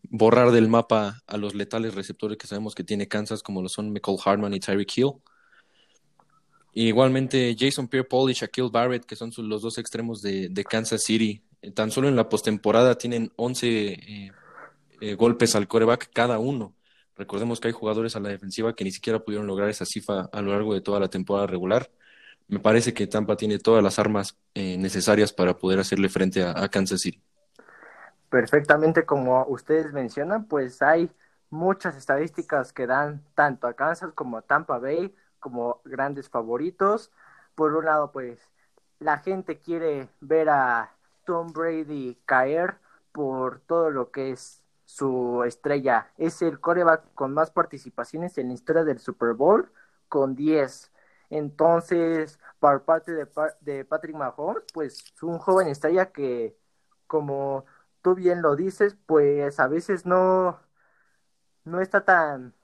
borrar 0.09 0.53
del 0.53 0.69
mapa 0.69 1.21
a 1.27 1.37
los 1.37 1.57
letales 1.57 1.97
receptores 1.97 2.39
que 2.39 2.47
sabemos 2.47 2.77
que 2.77 2.85
tiene 2.85 3.09
Kansas, 3.09 3.43
como 3.43 3.61
lo 3.61 3.69
son 3.69 3.91
Michael 3.91 4.19
Hartman 4.25 4.55
y 4.55 4.61
Tyreek 4.61 4.97
Hill 4.97 5.15
igualmente 6.75 7.55
Jason 7.59 7.89
Pierre-Paul 7.89 8.31
y 8.31 8.35
Shaquille 8.35 8.71
Barrett, 8.71 9.05
que 9.05 9.17
son 9.17 9.33
los 9.39 9.63
dos 9.63 9.79
extremos 9.79 10.23
de, 10.23 10.65
Kansas 10.69 11.03
City. 11.05 11.43
Eh, 11.61 11.71
tan 11.71 11.91
solo 11.91 12.09
en 12.09 12.17
la 12.17 12.29
postemporada 12.29 12.97
tienen 12.97 13.33
11 13.37 13.69
eh, 13.69 14.33
eh, 15.01 15.15
golpes 15.15 15.55
al 15.55 15.69
coreback 15.69 16.11
cada 16.13 16.39
uno. 16.39 16.75
Recordemos 17.17 17.61
que 17.61 17.69
hay 17.69 17.73
jugadores 17.73 18.17
a 18.17 18.21
la 18.21 18.31
defensiva 18.31 18.75
que 18.75 18.85
ni 18.85 18.91
siquiera 18.91 19.19
pudieron 19.21 19.47
lograr 19.47 19.69
esa 19.69 19.85
cifra 19.85 20.29
a 20.33 20.43
lo 20.43 20.53
largo 20.53 20.75
de 20.75 20.81
toda 20.81 20.99
la 21.01 21.09
temporada 21.09 21.47
regular. 21.47 21.91
Me 22.49 22.59
parece 22.59 22.93
que 22.93 23.07
Tampa 23.07 23.37
tiene 23.37 23.59
todas 23.59 23.83
las 23.83 23.99
armas 23.99 24.37
necesarias 24.55 25.33
para 25.33 25.57
poder 25.57 25.79
hacerle 25.79 26.09
frente 26.09 26.43
a, 26.43 26.63
a 26.63 26.69
Kansas 26.69 27.01
City. 27.01 27.23
Perfectamente 28.29 29.05
como 29.05 29.45
ustedes 29.47 29.93
mencionan, 29.93 30.47
pues 30.47 30.81
hay 30.81 31.11
muchas 31.51 31.97
estadísticas 31.97 32.73
que 32.73 32.87
dan 32.87 33.23
tanto 33.35 33.67
a 33.67 33.75
Kansas 33.75 34.13
como 34.15 34.39
a 34.39 34.43
Tampa 34.43 34.79
Bay 34.79 35.15
como 35.39 35.83
grandes 35.85 36.31
favoritos. 36.31 37.13
Por 37.55 37.75
un 37.75 37.85
lado, 37.85 38.11
pues 38.11 38.41
la 38.99 39.19
gente 39.19 39.61
quiere 39.61 40.09
ver 40.21 40.49
a 40.49 40.95
Tom 41.27 41.53
Brady 41.53 42.19
caer 42.25 42.77
por 43.13 43.61
todo 43.61 43.91
lo 43.91 44.11
que 44.11 44.31
es 44.31 44.62
su 44.97 45.43
estrella. 45.45 46.13
Es 46.19 46.43
el 46.43 46.61
coreback 46.61 47.15
con 47.15 47.33
más 47.35 47.51
participaciones 47.51 48.39
en 48.39 48.49
la 48.49 48.55
historia 48.55 48.85
del 48.85 48.99
Super 49.01 49.35
Bowl, 49.35 49.73
con 50.09 50.35
10. 50.37 50.93
Entonces, 51.31 52.39
por 52.61 52.85
parte 52.85 53.13
de, 53.13 53.27
de 53.61 53.85
Patrick 53.85 54.17
Mahomes, 54.17 54.65
pues 54.75 55.05
un 55.23 55.39
joven 55.39 55.69
estrella 55.69 56.13
que, 56.13 56.57
como 57.07 57.65
tú 58.03 58.15
bien 58.15 58.43
lo 58.43 58.57
dices, 58.57 58.97
pues 59.07 59.61
a 59.61 59.69
veces 59.69 60.07
no, 60.07 60.61
no 61.65 61.81
está 61.81 62.05
tan, 62.05 62.55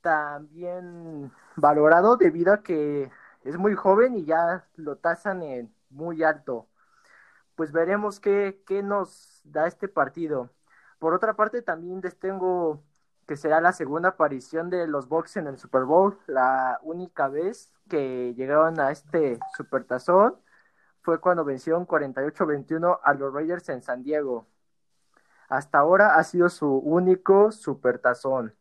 tan 0.00 0.48
bien 0.50 1.32
valorado 1.56 2.16
debido 2.16 2.52
a 2.52 2.62
que 2.62 3.10
es 3.44 3.56
muy 3.58 3.74
joven 3.74 4.16
y 4.16 4.24
ya 4.24 4.66
lo 4.76 4.96
tasan 4.98 5.42
en 5.42 5.74
muy 5.90 6.22
alto. 6.22 6.68
Pues 7.56 7.72
veremos 7.72 8.20
qué, 8.20 8.62
qué 8.66 8.82
nos 8.82 9.40
da 9.44 9.66
este 9.66 9.88
partido. 9.88 10.50
Por 11.04 11.12
otra 11.12 11.34
parte, 11.34 11.60
también 11.60 12.00
les 12.00 12.18
tengo 12.18 12.82
que 13.26 13.36
será 13.36 13.60
la 13.60 13.74
segunda 13.74 14.08
aparición 14.08 14.70
de 14.70 14.86
los 14.86 15.06
Bucks 15.06 15.36
en 15.36 15.46
el 15.46 15.58
Super 15.58 15.84
Bowl, 15.84 16.18
la 16.26 16.78
única 16.82 17.28
vez 17.28 17.74
que 17.90 18.32
llegaron 18.34 18.80
a 18.80 18.90
este 18.90 19.38
supertazón 19.54 20.36
fue 21.02 21.20
cuando 21.20 21.44
vencieron 21.44 21.86
48-21 21.86 23.00
a 23.02 23.12
los 23.12 23.34
Raiders 23.34 23.68
en 23.68 23.82
San 23.82 24.02
Diego. 24.02 24.46
Hasta 25.50 25.76
ahora 25.76 26.14
ha 26.14 26.24
sido 26.24 26.48
su 26.48 26.72
único 26.78 27.52
supertazón. 27.52 28.56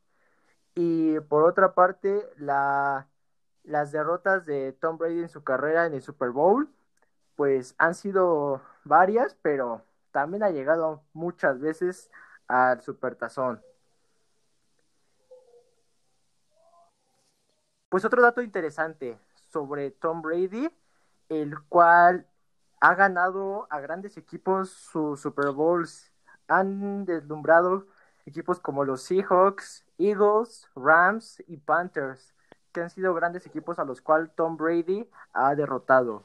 Y 0.76 1.22
por 1.22 1.44
otra 1.44 1.74
parte, 1.74 2.30
la, 2.36 3.08
las 3.64 3.94
derrotas 3.94 4.46
de 4.46 4.74
Tom 4.74 4.98
Brady 4.98 5.22
en 5.22 5.30
su 5.30 5.46
carrera 5.46 5.86
en 5.86 5.94
el 5.94 6.02
Super 6.02 6.32
Bowl, 6.32 6.68
pues 7.38 7.74
han 7.78 7.96
sido 7.96 8.62
varias, 8.84 9.38
pero 9.42 9.86
también 10.12 10.44
ha 10.44 10.50
llegado 10.52 11.04
muchas 11.14 11.60
veces 11.62 12.12
al 12.48 12.82
supertazón. 12.82 13.62
Pues 17.90 18.06
otro 18.06 18.22
dato 18.22 18.42
interesante 18.42 19.20
sobre 19.52 19.92
Tom 19.92 20.22
Brady, 20.22 20.68
el 21.30 21.62
cual 21.70 22.26
ha 22.82 22.96
ganado 22.96 23.68
a 23.70 23.80
grandes 23.80 24.18
equipos 24.18 24.72
sus 24.72 25.22
Super 25.22 25.52
Bowls. 25.52 26.12
Han 26.48 27.06
deslumbrado 27.06 27.86
equipos 28.26 28.60
como 28.60 28.84
los 28.84 29.04
Seahawks, 29.04 29.86
Eagles, 29.98 30.68
Rams 30.76 31.44
y 31.48 31.58
Panthers, 31.58 32.34
que 32.72 32.82
han 32.82 32.90
sido 32.90 33.14
grandes 33.14 33.46
equipos 33.46 33.78
a 33.80 33.86
los 33.86 34.02
cuales 34.02 34.34
Tom 34.36 34.58
Brady 34.58 35.08
ha 35.32 35.54
derrotado. 35.56 36.24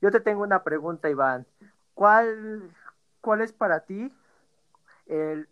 Yo 0.00 0.10
te 0.10 0.20
tengo 0.20 0.42
una 0.42 0.64
pregunta, 0.64 1.10
Iván. 1.10 1.46
¿Cuál, 1.94 2.74
cuál 3.20 3.42
es 3.42 3.52
para 3.52 3.80
ti, 3.80 4.10
el, 5.06 5.48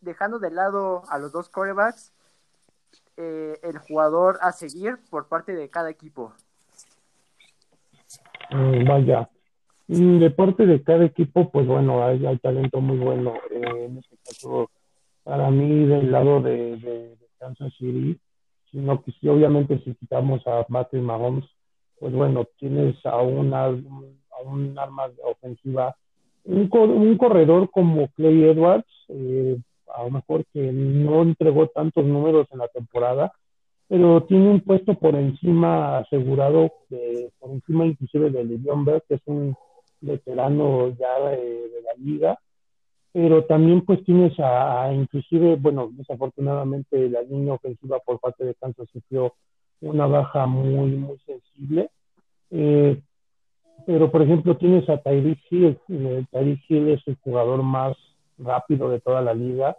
dejando 0.00 0.38
de 0.38 0.50
lado 0.50 1.02
a 1.08 1.18
los 1.18 1.32
dos 1.32 1.48
quarterbacks, 1.48 2.12
eh, 3.16 3.58
el 3.62 3.78
jugador 3.78 4.38
a 4.40 4.52
seguir 4.52 4.98
por 5.10 5.28
parte 5.28 5.54
de 5.54 5.68
cada 5.68 5.90
equipo? 5.90 6.32
Mm, 8.50 8.84
vaya, 8.86 9.28
Mm, 9.86 10.18
de 10.18 10.30
parte 10.30 10.64
de 10.66 10.82
cada 10.82 11.04
equipo, 11.04 11.50
pues 11.50 11.66
bueno, 11.66 12.04
hay, 12.04 12.38
talento 12.38 12.80
muy 12.80 12.96
bueno. 12.98 13.34
Eh, 13.50 13.86
en 13.86 13.98
este 13.98 14.16
caso, 14.24 14.70
para 15.22 15.50
mí, 15.50 15.86
del 15.86 16.10
lado 16.10 16.40
de, 16.40 17.16
Kansas 17.38 17.72
City, 17.76 18.18
sino 18.70 19.02
que 19.02 19.12
si 19.12 19.28
obviamente 19.28 19.78
si 19.84 19.94
quitamos 19.94 20.46
a 20.46 20.64
Patrick 20.64 21.02
Mahomes, 21.02 21.44
pues 21.98 22.14
bueno, 22.14 22.46
tienes 22.58 22.96
a, 23.04 23.18
una, 23.18 23.64
a 23.66 24.42
un 24.44 24.78
arma 24.78 25.10
ofensiva, 25.24 25.94
un, 26.44 26.70
un 26.72 27.18
corredor 27.18 27.70
como 27.70 28.08
Clay 28.08 28.44
Edwards, 28.44 28.86
eh, 29.08 29.58
a 29.94 30.04
lo 30.04 30.10
mejor 30.10 30.44
que 30.52 30.60
no 30.72 31.22
entregó 31.22 31.68
tantos 31.68 32.04
números 32.04 32.46
en 32.52 32.58
la 32.58 32.68
temporada, 32.68 33.32
pero 33.88 34.24
tiene 34.24 34.48
un 34.48 34.60
puesto 34.60 34.94
por 34.94 35.14
encima 35.14 35.98
asegurado, 35.98 36.72
por 37.38 37.50
encima 37.50 37.86
inclusive 37.86 38.30
de 38.30 38.44
Le'Veon 38.44 38.84
Bell, 38.84 39.02
que 39.08 39.16
es 39.16 39.22
un 39.26 39.54
veterano 40.00 40.88
ya 40.98 41.28
de, 41.30 41.70
la 41.84 41.94
liga, 42.02 42.38
pero 43.12 43.44
también 43.44 43.84
pues 43.84 44.02
tienes 44.04 44.32
a, 44.38 44.92
inclusive, 44.92 45.56
bueno, 45.56 45.90
desafortunadamente 45.92 47.08
la 47.08 47.22
línea 47.22 47.54
ofensiva 47.54 47.98
por 48.00 48.18
parte 48.18 48.44
de 48.44 48.54
Kansas 48.54 48.88
sufrió 48.92 49.34
una 49.80 50.06
baja 50.06 50.46
muy, 50.46 50.90
muy 50.92 51.18
sensible. 51.18 51.90
Eh, 52.50 53.00
pero 53.86 54.10
por 54.10 54.22
ejemplo 54.22 54.56
tienes 54.56 54.88
a 54.88 54.98
Tyreek 54.98 55.40
Hill, 55.50 55.78
eh, 55.88 56.24
Tyreek 56.30 56.60
Hill 56.68 56.88
es 56.88 57.02
el 57.06 57.16
jugador 57.16 57.62
más 57.62 57.96
rápido 58.38 58.90
de 58.90 59.00
toda 59.00 59.20
la 59.20 59.34
liga, 59.34 59.76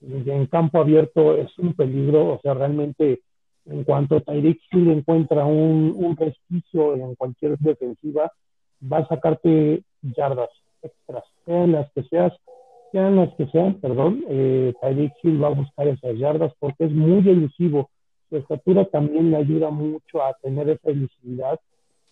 y 0.00 0.28
en 0.30 0.46
campo 0.46 0.80
abierto 0.80 1.36
es 1.36 1.56
un 1.58 1.74
peligro, 1.74 2.34
o 2.34 2.40
sea, 2.42 2.54
realmente 2.54 3.20
en 3.66 3.84
cuanto 3.84 4.20
Tyreek 4.20 4.60
Hill 4.70 4.90
encuentra 4.90 5.44
un, 5.44 5.94
un 5.96 6.16
resquicio 6.16 6.94
en 6.94 7.14
cualquier 7.14 7.58
defensiva, 7.58 8.30
va 8.92 8.98
a 8.98 9.08
sacarte 9.08 9.82
yardas 10.02 10.50
extras, 10.82 11.24
sean 11.46 11.72
las 11.72 11.90
que 11.92 12.02
seas, 12.04 12.32
sean 12.92 13.16
las 13.16 13.34
que 13.34 13.46
sean, 13.48 13.74
perdón, 13.80 14.24
eh, 14.28 14.74
Tyreek 14.80 15.12
Hill 15.22 15.42
va 15.42 15.48
a 15.48 15.54
buscar 15.54 15.88
esas 15.88 16.16
yardas 16.18 16.52
porque 16.58 16.84
es 16.84 16.92
muy 16.92 17.28
elusivo. 17.28 17.90
Su 18.28 18.36
estatura 18.36 18.84
también 18.86 19.30
le 19.30 19.38
ayuda 19.38 19.70
mucho 19.70 20.22
a 20.22 20.34
tener 20.42 20.68
esa 20.68 20.90
elusividad 20.90 21.58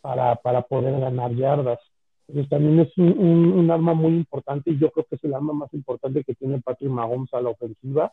para, 0.03 0.35
para 0.37 0.63
poder 0.63 1.01
ganar 1.01 1.35
yardas. 1.35 1.79
Entonces 2.29 2.51
también 2.51 2.81
es 2.81 2.99
un, 2.99 3.53
un, 3.53 3.71
arma 3.71 3.95
muy 3.95 4.15
importante 4.15 4.71
y 4.71 4.79
yo 4.79 4.91
creo 4.91 5.07
que 5.09 5.17
es 5.17 5.25
el 5.25 5.35
arma 5.35 5.53
más 5.53 5.73
importante 5.73 6.25
que 6.25 6.35
tiene 6.35 6.61
Patrick 6.61 6.91
Mahomes 6.91 7.33
a 7.33 7.41
la 7.41 7.51
ofensiva. 7.51 8.13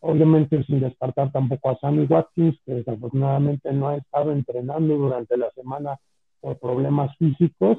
Obviamente 0.00 0.62
sin 0.64 0.80
descartar 0.80 1.30
tampoco 1.32 1.70
a 1.70 1.78
Sammy 1.78 2.06
Watkins, 2.06 2.58
que 2.64 2.74
desafortunadamente 2.74 3.72
no 3.72 3.88
ha 3.88 3.96
estado 3.96 4.32
entrenando 4.32 4.96
durante 4.96 5.36
la 5.36 5.50
semana 5.52 5.98
por 6.40 6.58
problemas 6.58 7.16
físicos, 7.18 7.78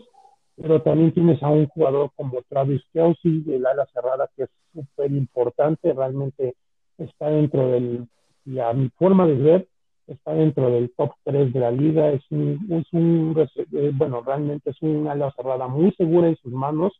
pero 0.55 0.81
también 0.81 1.13
tienes 1.13 1.41
a 1.43 1.49
un 1.49 1.67
jugador 1.67 2.11
como 2.15 2.41
Travis 2.47 2.81
Kelsey, 2.93 3.43
el 3.47 3.65
ala 3.65 3.85
cerrada, 3.93 4.29
que 4.35 4.43
es 4.43 4.49
súper 4.73 5.11
importante, 5.11 5.91
realmente 5.93 6.55
está 6.97 7.29
dentro 7.29 7.67
del, 7.67 8.07
y 8.45 8.59
a 8.59 8.71
mi 8.73 8.89
forma 8.89 9.27
de 9.27 9.35
ver, 9.35 9.67
está 10.07 10.33
dentro 10.33 10.69
del 10.69 10.91
top 10.95 11.11
3 11.23 11.53
de 11.53 11.59
la 11.59 11.71
liga, 11.71 12.09
es 12.09 12.23
un, 12.29 13.35
eh, 13.37 13.91
bueno, 13.93 14.21
realmente 14.21 14.71
es 14.71 14.81
un 14.81 15.07
ala 15.07 15.31
cerrada 15.35 15.67
muy 15.67 15.91
segura 15.93 16.27
en 16.27 16.35
sus 16.37 16.51
manos, 16.51 16.93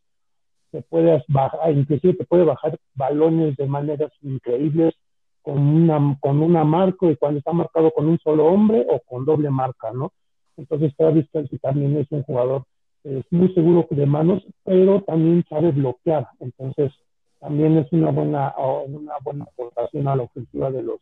te 0.70 0.82
puedes 0.82 1.22
bajar, 1.28 1.72
inclusive 1.72 2.14
te 2.14 2.24
puede 2.24 2.44
bajar 2.44 2.78
balones 2.94 3.56
de 3.56 3.66
maneras 3.66 4.12
increíbles 4.22 4.94
con 5.42 5.58
una, 5.58 6.16
con 6.20 6.42
una 6.42 6.64
marca 6.64 7.06
y 7.06 7.16
cuando 7.16 7.38
está 7.38 7.52
marcado 7.52 7.90
con 7.92 8.06
un 8.06 8.18
solo 8.18 8.46
hombre 8.46 8.84
o 8.88 9.00
con 9.00 9.24
doble 9.24 9.50
marca, 9.50 9.92
¿no? 9.92 10.12
Entonces 10.56 10.96
Travis 10.96 11.28
Kelsey 11.30 11.58
también 11.58 11.96
es 11.96 12.06
un 12.10 12.22
jugador 12.22 12.64
es 13.04 13.24
muy 13.30 13.52
seguro 13.52 13.86
de 13.90 14.06
manos, 14.06 14.42
pero 14.64 15.02
también 15.02 15.44
sabe 15.48 15.70
bloquear. 15.72 16.26
Entonces, 16.40 16.92
también 17.38 17.76
es 17.76 17.92
una 17.92 18.10
buena, 18.10 18.54
una 18.86 19.14
buena 19.22 19.44
aportación 19.44 20.08
a 20.08 20.16
la 20.16 20.22
ofensiva 20.22 20.70
de 20.70 20.82
los, 20.82 21.00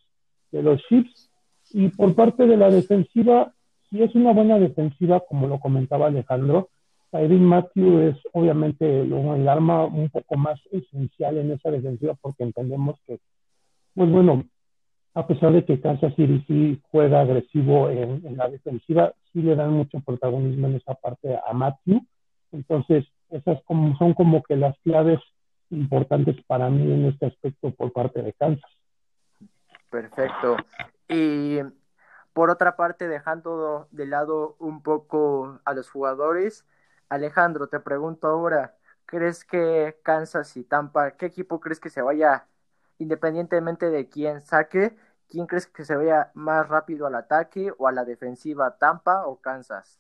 de 0.51 0.63
los 0.63 0.83
Chiefs. 0.89 1.31
Y 1.73 1.89
por 1.89 2.15
parte 2.15 2.47
de 2.47 2.57
la 2.57 2.71
defensiva, 2.71 3.53
si 3.89 4.03
es 4.03 4.15
una 4.15 4.33
buena 4.33 4.59
defensiva, 4.59 5.21
como 5.21 5.47
lo 5.47 5.59
comentaba 5.59 6.07
Alejandro, 6.07 6.69
Tyrion 7.11 7.45
Matthew 7.45 8.01
es 8.01 8.17
obviamente 8.33 9.01
el 9.03 9.49
arma 9.49 9.85
un 9.85 10.09
poco 10.09 10.37
más 10.37 10.59
esencial 10.71 11.37
en 11.37 11.53
esa 11.53 11.71
defensiva 11.71 12.15
porque 12.21 12.43
entendemos 12.43 12.99
que, 13.07 13.19
pues 13.95 14.11
bueno, 14.11 14.45
a 15.15 15.27
pesar 15.27 15.53
de 15.53 15.65
que 15.65 15.79
Kansas 15.79 16.15
City 16.15 16.43
sí 16.47 16.81
juega 16.91 17.21
agresivo 17.21 17.91
en, 17.91 18.37
la 18.37 18.49
defensiva, 18.49 19.13
sí 19.31 19.43
le 19.43 19.55
dan 19.55 19.73
mucho 19.73 20.01
protagonismo 20.01 20.69
en 20.69 20.77
esa 20.77 20.95
parte 20.95 21.39
a 21.47 21.53
Matthew. 21.53 22.01
Entonces, 22.51 23.05
esas 23.29 23.63
como, 23.65 23.97
son 23.99 24.15
como 24.15 24.43
que 24.43 24.57
las 24.57 24.75
claves 24.79 25.21
importantes 25.69 26.37
para 26.47 26.71
mí 26.71 26.91
en 26.91 27.07
este 27.07 27.27
aspecto 27.27 27.71
por 27.73 27.93
parte 27.93 28.23
de 28.23 28.33
Kansas. 28.33 28.71
Perfecto. 29.91 30.57
Y 31.13 31.61
por 32.33 32.51
otra 32.51 32.77
parte, 32.77 33.09
dejando 33.09 33.89
de 33.91 34.07
lado 34.07 34.57
un 34.59 34.83
poco 34.83 35.61
a 35.65 35.75
los 35.75 35.91
jugadores, 35.91 36.65
Alejandro, 37.09 37.67
te 37.67 37.81
pregunto 37.81 38.29
ahora, 38.29 38.77
¿crees 39.05 39.45
que 39.45 39.99
Kansas 40.03 40.57
y 40.57 40.65
Tampa, 40.65 41.13
qué 41.13 41.27
equipo 41.27 41.61
crees 41.61 41.79
que 41.79 41.91
se 41.91 42.01
vaya 42.01 42.47
independientemente 42.99 43.91
de 43.91 44.09
quién 44.09 44.41
saque, 44.41 44.97
¿quién 45.29 45.47
crees 45.47 45.67
que 45.67 45.85
se 45.85 45.97
vaya 45.97 46.31
más 46.35 46.69
rápido 46.69 47.07
al 47.07 47.15
ataque 47.17 47.73
o 47.77 47.89
a 47.89 47.93
la 47.93 48.05
defensiva, 48.05 48.79
Tampa 48.79 49.27
o 49.27 49.37
Kansas? 49.37 49.99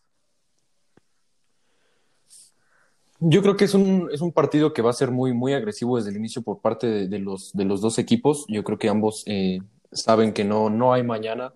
Yo 3.24 3.40
creo 3.40 3.56
que 3.56 3.66
es 3.66 3.74
un, 3.74 4.08
es 4.10 4.20
un 4.20 4.32
partido 4.32 4.72
que 4.72 4.82
va 4.82 4.90
a 4.90 4.94
ser 4.94 5.10
muy, 5.10 5.32
muy 5.32 5.52
agresivo 5.52 5.96
desde 5.96 6.10
el 6.10 6.16
inicio 6.16 6.42
por 6.42 6.60
parte 6.60 7.06
de, 7.06 7.18
los, 7.18 7.52
de 7.52 7.64
los 7.64 7.80
dos 7.80 7.98
equipos. 7.98 8.46
Yo 8.48 8.64
creo 8.64 8.78
que 8.78 8.88
ambos 8.88 9.22
eh, 9.26 9.60
saben 9.92 10.32
que 10.32 10.44
no, 10.44 10.70
no 10.70 10.92
hay 10.92 11.02
mañana. 11.02 11.54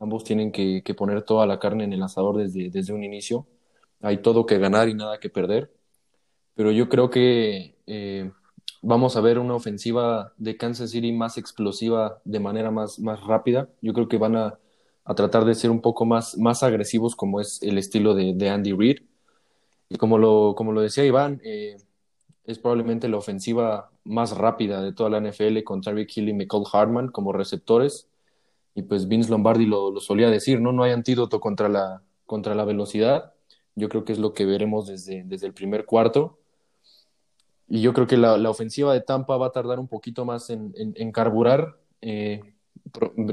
Ambos 0.00 0.24
tienen 0.24 0.52
que, 0.52 0.82
poner 0.96 1.22
toda 1.22 1.46
la 1.46 1.58
carne 1.58 1.84
en 1.84 1.92
el 1.92 2.02
asador 2.02 2.36
desde, 2.36 2.70
desde 2.70 2.92
un 2.92 3.04
inicio. 3.04 3.46
Hay 4.00 4.18
todo 4.18 4.46
que 4.46 4.58
ganar 4.58 4.88
y 4.88 4.94
nada 4.94 5.18
que 5.20 5.30
perder. 5.30 5.72
Pero 6.54 6.70
yo 6.72 6.88
creo 6.88 7.10
que 7.10 7.76
eh, 7.86 8.30
vamos 8.82 9.16
a 9.16 9.20
ver 9.20 9.38
una 9.38 9.54
ofensiva 9.54 10.32
de 10.36 10.56
Kansas 10.56 10.90
City 10.90 11.12
más 11.12 11.38
explosiva 11.38 12.20
de 12.24 12.40
manera 12.40 12.70
más, 12.70 12.98
más 13.00 13.20
rápida. 13.24 13.68
Yo 13.80 13.92
creo 13.92 14.08
que 14.08 14.18
van 14.18 14.36
a, 14.36 14.58
a 15.04 15.14
tratar 15.14 15.44
de 15.44 15.54
ser 15.54 15.70
un 15.70 15.80
poco 15.80 16.04
más, 16.04 16.36
más 16.36 16.62
agresivos 16.62 17.16
como 17.16 17.40
es 17.40 17.62
el 17.62 17.78
estilo 17.78 18.14
de, 18.14 18.34
de 18.34 18.50
Andy 18.50 18.72
Reid. 18.72 18.98
Y 19.88 19.96
como 19.96 20.18
lo, 20.18 20.54
como 20.54 20.72
lo 20.72 20.82
decía 20.82 21.04
Iván, 21.04 21.40
eh, 21.44 21.78
es 22.44 22.58
probablemente 22.58 23.08
la 23.08 23.16
ofensiva 23.16 23.90
más 24.08 24.36
rápida 24.36 24.82
de 24.82 24.92
toda 24.92 25.10
la 25.10 25.20
NFL 25.20 25.62
con 25.64 25.82
Tyreek 25.82 26.16
Hill 26.16 26.30
y 26.30 26.32
Michael 26.32 26.64
Hartman 26.72 27.08
como 27.08 27.32
receptores. 27.32 28.08
Y 28.74 28.82
pues 28.82 29.06
Vince 29.06 29.30
Lombardi 29.30 29.66
lo, 29.66 29.98
solía 30.00 30.30
decir, 30.30 30.60
¿no? 30.60 30.72
No 30.72 30.82
hay 30.82 30.92
antídoto 30.92 31.40
contra 31.40 31.68
la, 31.68 32.02
contra 32.26 32.54
la 32.54 32.64
velocidad. 32.64 33.34
Yo 33.74 33.88
creo 33.88 34.04
que 34.04 34.12
es 34.12 34.18
lo 34.18 34.32
que 34.32 34.46
veremos 34.46 34.86
desde, 34.86 35.24
desde 35.24 35.46
el 35.46 35.52
primer 35.52 35.84
cuarto. 35.84 36.38
Y 37.68 37.82
yo 37.82 37.92
creo 37.92 38.06
que 38.06 38.16
la, 38.16 38.38
la, 38.38 38.50
ofensiva 38.50 38.94
de 38.94 39.02
Tampa 39.02 39.36
va 39.36 39.48
a 39.48 39.52
tardar 39.52 39.78
un 39.78 39.88
poquito 39.88 40.24
más 40.24 40.48
en, 40.48 40.72
en, 40.76 40.94
en 40.96 41.12
carburar. 41.12 41.76
Eh, 42.00 42.40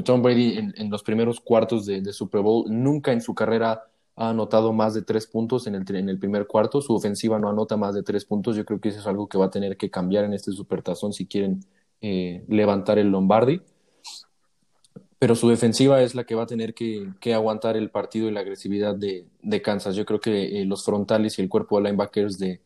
Tom 0.04 0.22
Brady 0.22 0.58
en, 0.58 0.74
en, 0.78 0.90
los 0.90 1.04
primeros 1.04 1.40
cuartos 1.40 1.86
de, 1.86 2.02
de, 2.02 2.12
Super 2.12 2.42
Bowl 2.42 2.66
nunca 2.68 3.14
en 3.14 3.22
su 3.22 3.34
carrera 3.34 3.86
ha 4.16 4.30
anotado 4.30 4.72
más 4.72 4.94
de 4.94 5.02
tres 5.02 5.28
puntos 5.28 5.68
en 5.68 5.76
el, 5.76 5.84
en 5.96 6.10
el 6.10 6.18
primer 6.18 6.48
cuarto. 6.48 6.82
Su 6.82 6.94
ofensiva 6.94 7.38
no 7.38 7.50
anota 7.50 7.76
más 7.76 7.94
de 7.94 8.04
tres 8.04 8.24
puntos. 8.26 8.56
Yo 8.56 8.64
creo 8.64 8.80
que 8.80 8.90
eso 8.90 9.00
es 9.00 9.08
algo 9.08 9.28
que 9.28 9.38
va 9.38 9.46
a 9.46 9.52
tener 9.52 9.76
que 9.78 9.90
cambiar 9.90 10.24
en 10.24 10.34
este 10.34 10.52
Supertazón 10.52 11.12
si 11.12 11.26
quieren 11.26 11.60
eh, 12.02 12.46
levantar 12.48 12.98
el 12.98 13.10
Lombardi. 13.10 13.62
Pero 15.20 15.36
su 15.36 15.50
defensiva 15.50 16.02
es 16.02 16.16
la 16.16 16.24
que 16.24 16.36
va 16.36 16.44
a 16.44 16.48
tener 16.48 16.74
que, 16.74 17.10
que 17.20 17.34
aguantar 17.34 17.76
el 17.76 17.90
partido 17.90 18.28
y 18.28 18.32
la 18.32 18.42
agresividad 18.42 18.96
de, 18.96 19.26
de 19.42 19.62
Kansas. 19.62 19.96
Yo 19.96 20.06
creo 20.06 20.20
que 20.20 20.62
eh, 20.62 20.66
los 20.66 20.86
frontales 20.86 21.38
y 21.38 21.42
el 21.42 21.50
cuerpo 21.50 21.78
de 21.78 21.84
linebackers 21.86 22.38
de, 22.38 22.62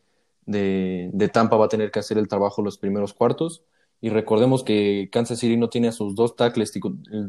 de, 0.46 1.10
de, 1.14 1.30
Tampa 1.30 1.58
va 1.58 1.66
a 1.66 1.70
tener 1.70 1.90
que 1.90 2.00
hacer 2.00 2.18
el 2.18 2.28
trabajo 2.28 2.62
los 2.62 2.78
primeros 2.78 3.14
cuartos. 3.14 3.64
Y 4.02 4.10
recordemos 4.10 4.64
que 4.64 5.10
Kansas 5.12 5.40
City 5.40 5.58
no 5.58 5.70
tiene 5.70 5.90
a 5.90 5.92
sus 5.92 6.16
dos 6.16 6.36
tackles, 6.36 6.74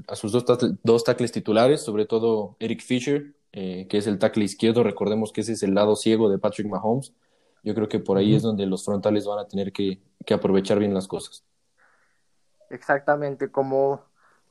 a 0.08 0.16
sus 0.16 0.32
dos, 0.32 0.44
dos 0.82 1.04
tackles 1.04 1.32
titulares, 1.32 1.80
sobre 1.80 2.06
todo 2.06 2.56
Eric 2.60 2.80
Fisher, 2.80 3.34
eh, 3.52 3.86
que 3.88 3.98
es 3.98 4.06
el 4.06 4.18
tackle 4.18 4.44
izquierdo. 4.44 4.82
Recordemos 4.82 5.32
que 5.32 5.40
ese 5.40 5.52
es 5.52 5.62
el 5.62 5.74
lado 5.74 5.96
ciego 5.96 6.30
de 6.30 6.38
Patrick 6.38 6.68
Mahomes. 6.68 7.12
Yo 7.62 7.74
creo 7.74 7.88
que 7.88 7.98
por 7.98 8.16
ahí 8.16 8.34
es 8.34 8.42
donde 8.42 8.66
los 8.66 8.84
frontales 8.84 9.26
van 9.26 9.38
a 9.38 9.48
tener 9.48 9.72
que, 9.72 10.00
que, 10.24 10.34
aprovechar 10.34 10.78
bien 10.78 10.94
las 10.94 11.06
cosas. 11.06 11.44
Exactamente, 12.70 13.50
como 13.50 14.02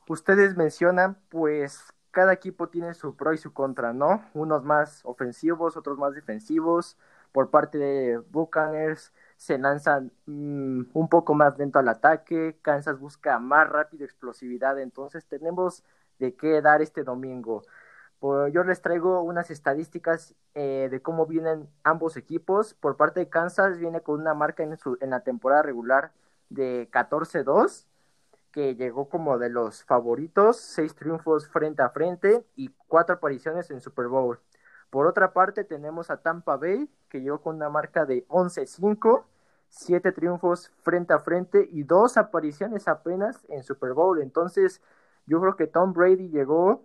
ustedes 0.06 0.56
mencionan, 0.56 1.18
pues 1.28 1.82
cada 2.10 2.32
equipo 2.32 2.68
tiene 2.68 2.94
su 2.94 3.16
pro 3.16 3.32
y 3.32 3.38
su 3.38 3.52
contra, 3.52 3.92
¿no? 3.92 4.24
Unos 4.34 4.64
más 4.64 5.00
ofensivos, 5.04 5.76
otros 5.76 5.98
más 5.98 6.14
defensivos. 6.14 6.96
Por 7.32 7.50
parte 7.50 7.78
de 7.78 8.18
Buccaneers 8.18 9.12
se 9.36 9.56
lanzan 9.56 10.12
mmm, 10.26 10.82
un 10.92 11.08
poco 11.08 11.34
más 11.34 11.56
lento 11.58 11.78
al 11.78 11.88
ataque, 11.88 12.58
Kansas 12.60 12.98
busca 12.98 13.38
más 13.38 13.68
rápido 13.68 14.04
explosividad, 14.04 14.78
entonces 14.78 15.24
tenemos 15.26 15.84
de 16.18 16.34
qué 16.34 16.60
dar 16.60 16.82
este 16.82 17.04
domingo. 17.04 17.62
Yo 18.22 18.64
les 18.64 18.82
traigo 18.82 19.22
unas 19.22 19.50
estadísticas 19.50 20.34
eh, 20.54 20.88
de 20.90 21.00
cómo 21.00 21.24
vienen 21.26 21.68
ambos 21.84 22.18
equipos. 22.18 22.74
Por 22.74 22.96
parte 22.96 23.20
de 23.20 23.30
Kansas 23.30 23.78
viene 23.78 24.02
con 24.02 24.20
una 24.20 24.34
marca 24.34 24.62
en, 24.62 24.76
su, 24.76 24.98
en 25.00 25.10
la 25.10 25.20
temporada 25.20 25.62
regular 25.62 26.12
de 26.50 26.90
14-2, 26.90 27.86
que 28.52 28.74
llegó 28.74 29.08
como 29.08 29.38
de 29.38 29.48
los 29.48 29.84
favoritos, 29.84 30.58
seis 30.58 30.94
triunfos 30.94 31.48
frente 31.48 31.82
a 31.82 31.90
frente 31.90 32.44
y 32.56 32.70
cuatro 32.88 33.14
apariciones 33.14 33.70
en 33.70 33.80
Super 33.80 34.08
Bowl. 34.08 34.38
Por 34.90 35.06
otra 35.06 35.32
parte 35.32 35.64
tenemos 35.64 36.10
a 36.10 36.18
Tampa 36.18 36.56
Bay, 36.56 36.90
que 37.08 37.22
llegó 37.22 37.40
con 37.40 37.56
una 37.56 37.70
marca 37.70 38.04
de 38.04 38.26
11-5, 38.28 39.24
siete 39.70 40.12
triunfos 40.12 40.72
frente 40.82 41.14
a 41.14 41.20
frente 41.20 41.66
y 41.70 41.84
dos 41.84 42.18
apariciones 42.18 42.86
apenas 42.86 43.46
en 43.48 43.62
Super 43.62 43.94
Bowl. 43.94 44.20
Entonces 44.20 44.82
yo 45.26 45.40
creo 45.40 45.56
que 45.56 45.68
Tom 45.68 45.94
Brady 45.94 46.28
llegó 46.28 46.84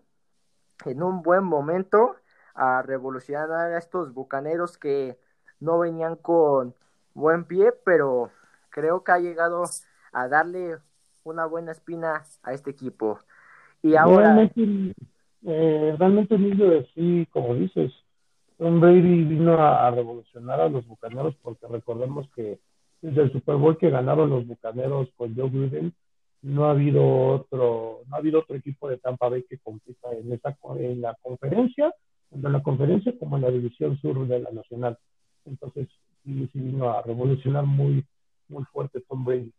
en 0.86 1.04
un 1.04 1.22
buen 1.22 1.44
momento 1.44 2.16
a 2.54 2.82
revolucionar 2.82 3.52
a 3.52 3.78
estos 3.78 4.14
bucaneros 4.14 4.78
que 4.78 5.18
no 5.60 5.80
venían 5.80 6.16
con 6.16 6.74
buen 7.14 7.46
pie, 7.46 7.72
pero 7.84 8.32
creo 8.70 9.04
que 9.04 9.12
ha 9.12 9.20
llegado 9.20 9.64
a 10.12 10.28
darle 10.28 10.78
una 11.24 11.46
buena 11.46 11.72
espina 11.72 12.24
a 12.44 12.54
este 12.54 12.72
equipo. 12.72 13.20
Y 13.82 13.96
ahora... 13.96 14.34
Realmente, 14.34 14.96
eh, 15.44 15.96
realmente 15.98 16.36
Emilio, 16.36 16.86
sí, 16.94 17.28
como 17.32 17.56
dices, 17.56 17.92
Tom 18.58 18.80
Brady 18.80 19.24
vino 19.26 19.60
a, 19.60 19.88
a, 19.88 19.92
revolucionar 19.92 20.62
a 20.62 20.70
los 20.70 20.88
bucaneros 20.88 21.36
porque 21.42 21.68
recordemos 21.68 22.30
que 22.36 22.60
desde 23.02 23.24
el 23.24 23.32
Super 23.32 23.56
Bowl 23.56 23.78
que 23.78 23.90
ganaron 23.90 24.30
los 24.30 24.48
bucaneros 24.48 25.10
con 25.18 25.36
Joe 25.36 25.50
Gruden, 25.50 25.94
no 26.45 26.65
ha 26.65 26.71
habido 26.71 27.03
otro, 27.03 28.01
no 28.08 28.15
ha 28.15 28.19
habido 28.19 28.41
otro 28.41 28.55
equipo 28.55 28.88
de 28.88 28.97
Tampa 28.97 29.29
Bay 29.29 29.43
que 29.49 29.58
compita 29.58 30.12
en 30.12 30.31
esa 30.31 30.55
en 30.77 31.01
la 31.01 31.15
conferencia, 31.15 31.91
tanto 32.29 32.47
en 32.47 32.53
la 32.53 32.62
conferencia 32.62 33.17
como 33.17 33.38
en 33.38 33.41
la 33.41 33.49
división 33.49 33.97
sur 33.97 34.27
de 34.27 34.39
la 34.39 34.51
nacional. 34.51 34.95
Entonces, 35.45 35.88
sí, 36.23 36.47
sí 36.53 36.60
vino 36.60 36.91
a 36.91 37.01
revolucionar 37.01 37.65
muy, 37.65 38.05
muy 38.47 38.63
fuerte 38.65 39.01
Tom 39.01 39.25
Brady. 39.25 39.51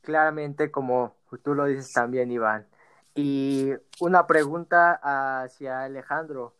Claramente, 0.00 0.70
como 0.70 1.16
tú 1.44 1.54
lo 1.54 1.66
dices 1.66 1.92
también, 1.92 2.32
Iván. 2.32 2.66
Y 3.14 3.72
una 4.00 4.26
pregunta 4.26 4.98
hacia 5.42 5.82
Alejandro. 5.82 6.56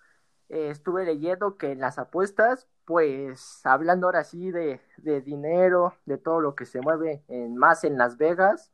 Eh, 0.51 0.69
estuve 0.69 1.07
leyendo 1.07 1.57
que 1.57 1.73
en 1.73 1.81
las 1.81 1.99
apuestas 1.99 2.69
pues 2.85 3.61
hablando 3.65 4.07
ahora 4.07 4.25
sí 4.25 4.51
de, 4.51 4.81
de, 4.99 5.21
dinero, 5.21 5.95
de 6.07 6.19
todo 6.19 6.41
lo 6.41 6.55
que 6.55 6.67
se 6.67 6.81
mueve 6.81 7.23
en, 7.29 7.57
más 7.57 7.85
en 7.85 7.97
Las 7.99 8.17
Vegas, 8.17 8.73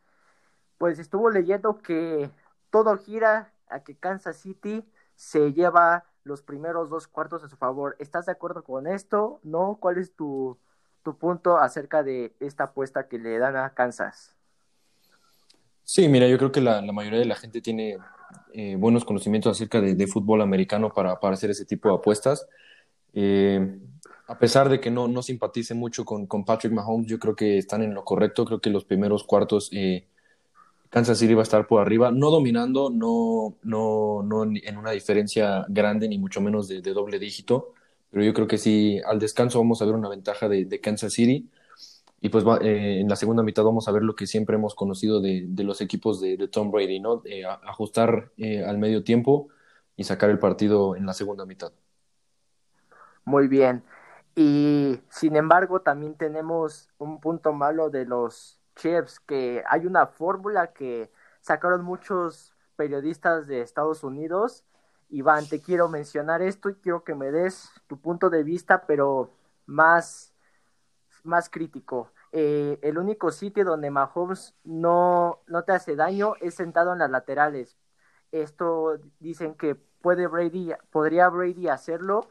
pues 0.78 0.98
estuvo 0.98 1.30
leyendo 1.30 1.78
que 1.78 2.30
todo 2.70 2.96
gira 2.96 3.52
a 3.68 3.80
que 3.80 3.96
Kansas 3.96 4.36
City 4.36 4.84
se 5.16 5.52
lleva 5.52 6.04
los 6.24 6.42
primeros 6.42 6.90
dos 6.90 7.08
cuartos 7.08 7.42
a 7.42 7.48
su 7.48 7.56
favor. 7.56 7.96
¿Estás 7.98 8.26
de 8.26 8.32
acuerdo 8.32 8.62
con 8.62 8.86
esto? 8.86 9.40
¿No? 9.42 9.78
¿Cuál 9.80 9.98
es 9.98 10.14
tu, 10.14 10.58
tu 11.02 11.16
punto 11.16 11.58
acerca 11.58 12.02
de 12.02 12.34
esta 12.40 12.64
apuesta 12.64 13.08
que 13.08 13.18
le 13.18 13.38
dan 13.38 13.56
a 13.56 13.74
Kansas? 13.74 14.36
Sí, 15.82 16.06
mira, 16.08 16.28
yo 16.28 16.36
creo 16.36 16.52
que 16.52 16.60
la, 16.60 16.82
la 16.82 16.92
mayoría 16.92 17.18
de 17.18 17.24
la 17.24 17.34
gente 17.34 17.60
tiene 17.62 17.98
eh, 18.52 18.76
buenos 18.76 19.04
conocimientos 19.04 19.56
acerca 19.56 19.80
de, 19.80 19.94
de 19.94 20.06
fútbol 20.06 20.42
americano 20.42 20.92
para, 20.92 21.18
para, 21.18 21.34
hacer 21.34 21.50
ese 21.50 21.64
tipo 21.64 21.88
de 21.88 21.94
apuestas. 21.96 22.46
Eh, 23.20 23.80
a 24.28 24.38
pesar 24.38 24.68
de 24.68 24.80
que 24.80 24.92
no, 24.92 25.08
no 25.08 25.22
simpatice 25.22 25.74
mucho 25.74 26.04
con, 26.04 26.26
con, 26.26 26.44
Patrick 26.44 26.72
Mahomes, 26.72 27.08
yo 27.08 27.18
creo 27.18 27.34
que 27.34 27.58
están 27.58 27.82
en 27.82 27.92
lo 27.94 28.04
correcto. 28.04 28.44
Creo 28.44 28.60
que 28.60 28.70
los 28.70 28.84
primeros 28.84 29.24
cuartos 29.24 29.70
eh, 29.72 30.06
Kansas 30.90 31.18
City 31.18 31.34
va 31.34 31.40
a 31.42 31.44
estar 31.44 31.66
por 31.66 31.82
arriba, 31.82 32.12
no 32.12 32.30
dominando, 32.30 32.90
no, 32.90 33.56
no, 33.64 34.22
no 34.22 34.44
en 34.44 34.76
una 34.76 34.92
diferencia 34.92 35.66
grande, 35.68 36.08
ni 36.08 36.18
mucho 36.18 36.40
menos 36.40 36.68
de, 36.68 36.80
doble 36.80 37.18
dígito. 37.18 37.74
Pero 38.10 38.24
yo 38.24 38.32
creo 38.34 38.46
que 38.46 38.58
sí, 38.58 39.00
al 39.04 39.18
descanso 39.18 39.58
vamos 39.58 39.82
a 39.82 39.86
ver 39.86 39.94
una 39.94 40.08
ventaja 40.08 40.48
de, 40.48 40.64
de 40.66 40.80
Kansas 40.80 41.12
City. 41.12 41.48
Y 42.20 42.28
pues 42.30 42.46
va, 42.46 42.58
eh, 42.62 43.00
en 43.00 43.08
la 43.08 43.16
segunda 43.16 43.42
mitad 43.42 43.64
vamos 43.64 43.88
a 43.88 43.92
ver 43.92 44.02
lo 44.02 44.14
que 44.14 44.26
siempre 44.26 44.56
hemos 44.56 44.74
conocido 44.74 45.20
de, 45.20 45.44
de 45.48 45.64
los 45.64 45.80
equipos 45.80 46.20
de, 46.20 46.36
Tom 46.48 46.70
Brady, 46.70 47.00
¿no? 47.00 47.22
Eh, 47.24 47.44
ajustar 47.44 48.32
al 48.66 48.78
medio 48.78 49.04
tiempo 49.04 49.48
y 49.96 50.04
sacar 50.04 50.30
el 50.30 50.38
partido 50.38 50.96
en 50.96 51.06
la 51.06 51.14
segunda 51.14 51.46
mitad. 51.46 51.72
Muy 53.28 53.46
bien. 53.46 53.84
Y 54.34 55.02
sin 55.10 55.36
embargo, 55.36 55.82
también 55.82 56.14
tenemos 56.16 56.88
un 56.96 57.20
punto 57.20 57.52
malo 57.52 57.90
de 57.90 58.06
los 58.06 58.58
Chiefs, 58.74 59.20
que 59.20 59.62
hay 59.68 59.84
una 59.84 60.06
fórmula 60.06 60.72
que 60.72 61.12
sacaron 61.42 61.84
muchos 61.84 62.54
periodistas 62.76 63.46
de 63.46 63.60
Estados 63.60 64.02
Unidos. 64.02 64.64
Iván, 65.10 65.46
te 65.46 65.60
quiero 65.60 65.90
mencionar 65.90 66.40
esto 66.40 66.70
y 66.70 66.76
quiero 66.76 67.04
que 67.04 67.14
me 67.14 67.30
des 67.30 67.70
tu 67.86 68.00
punto 68.00 68.30
de 68.30 68.44
vista, 68.44 68.86
pero 68.86 69.30
más, 69.66 70.32
más 71.22 71.50
crítico. 71.50 72.10
Eh, 72.32 72.78
el 72.80 72.96
único 72.96 73.30
sitio 73.30 73.66
donde 73.66 73.90
Mahomes 73.90 74.54
no, 74.64 75.40
no 75.48 75.64
te 75.64 75.72
hace 75.72 75.96
daño 75.96 76.32
es 76.40 76.54
sentado 76.54 76.94
en 76.94 77.00
las 77.00 77.10
laterales. 77.10 77.76
Esto 78.32 78.98
dicen 79.20 79.54
que 79.54 79.74
puede 79.74 80.26
Brady, 80.28 80.72
podría 80.90 81.28
Brady 81.28 81.68
hacerlo 81.68 82.26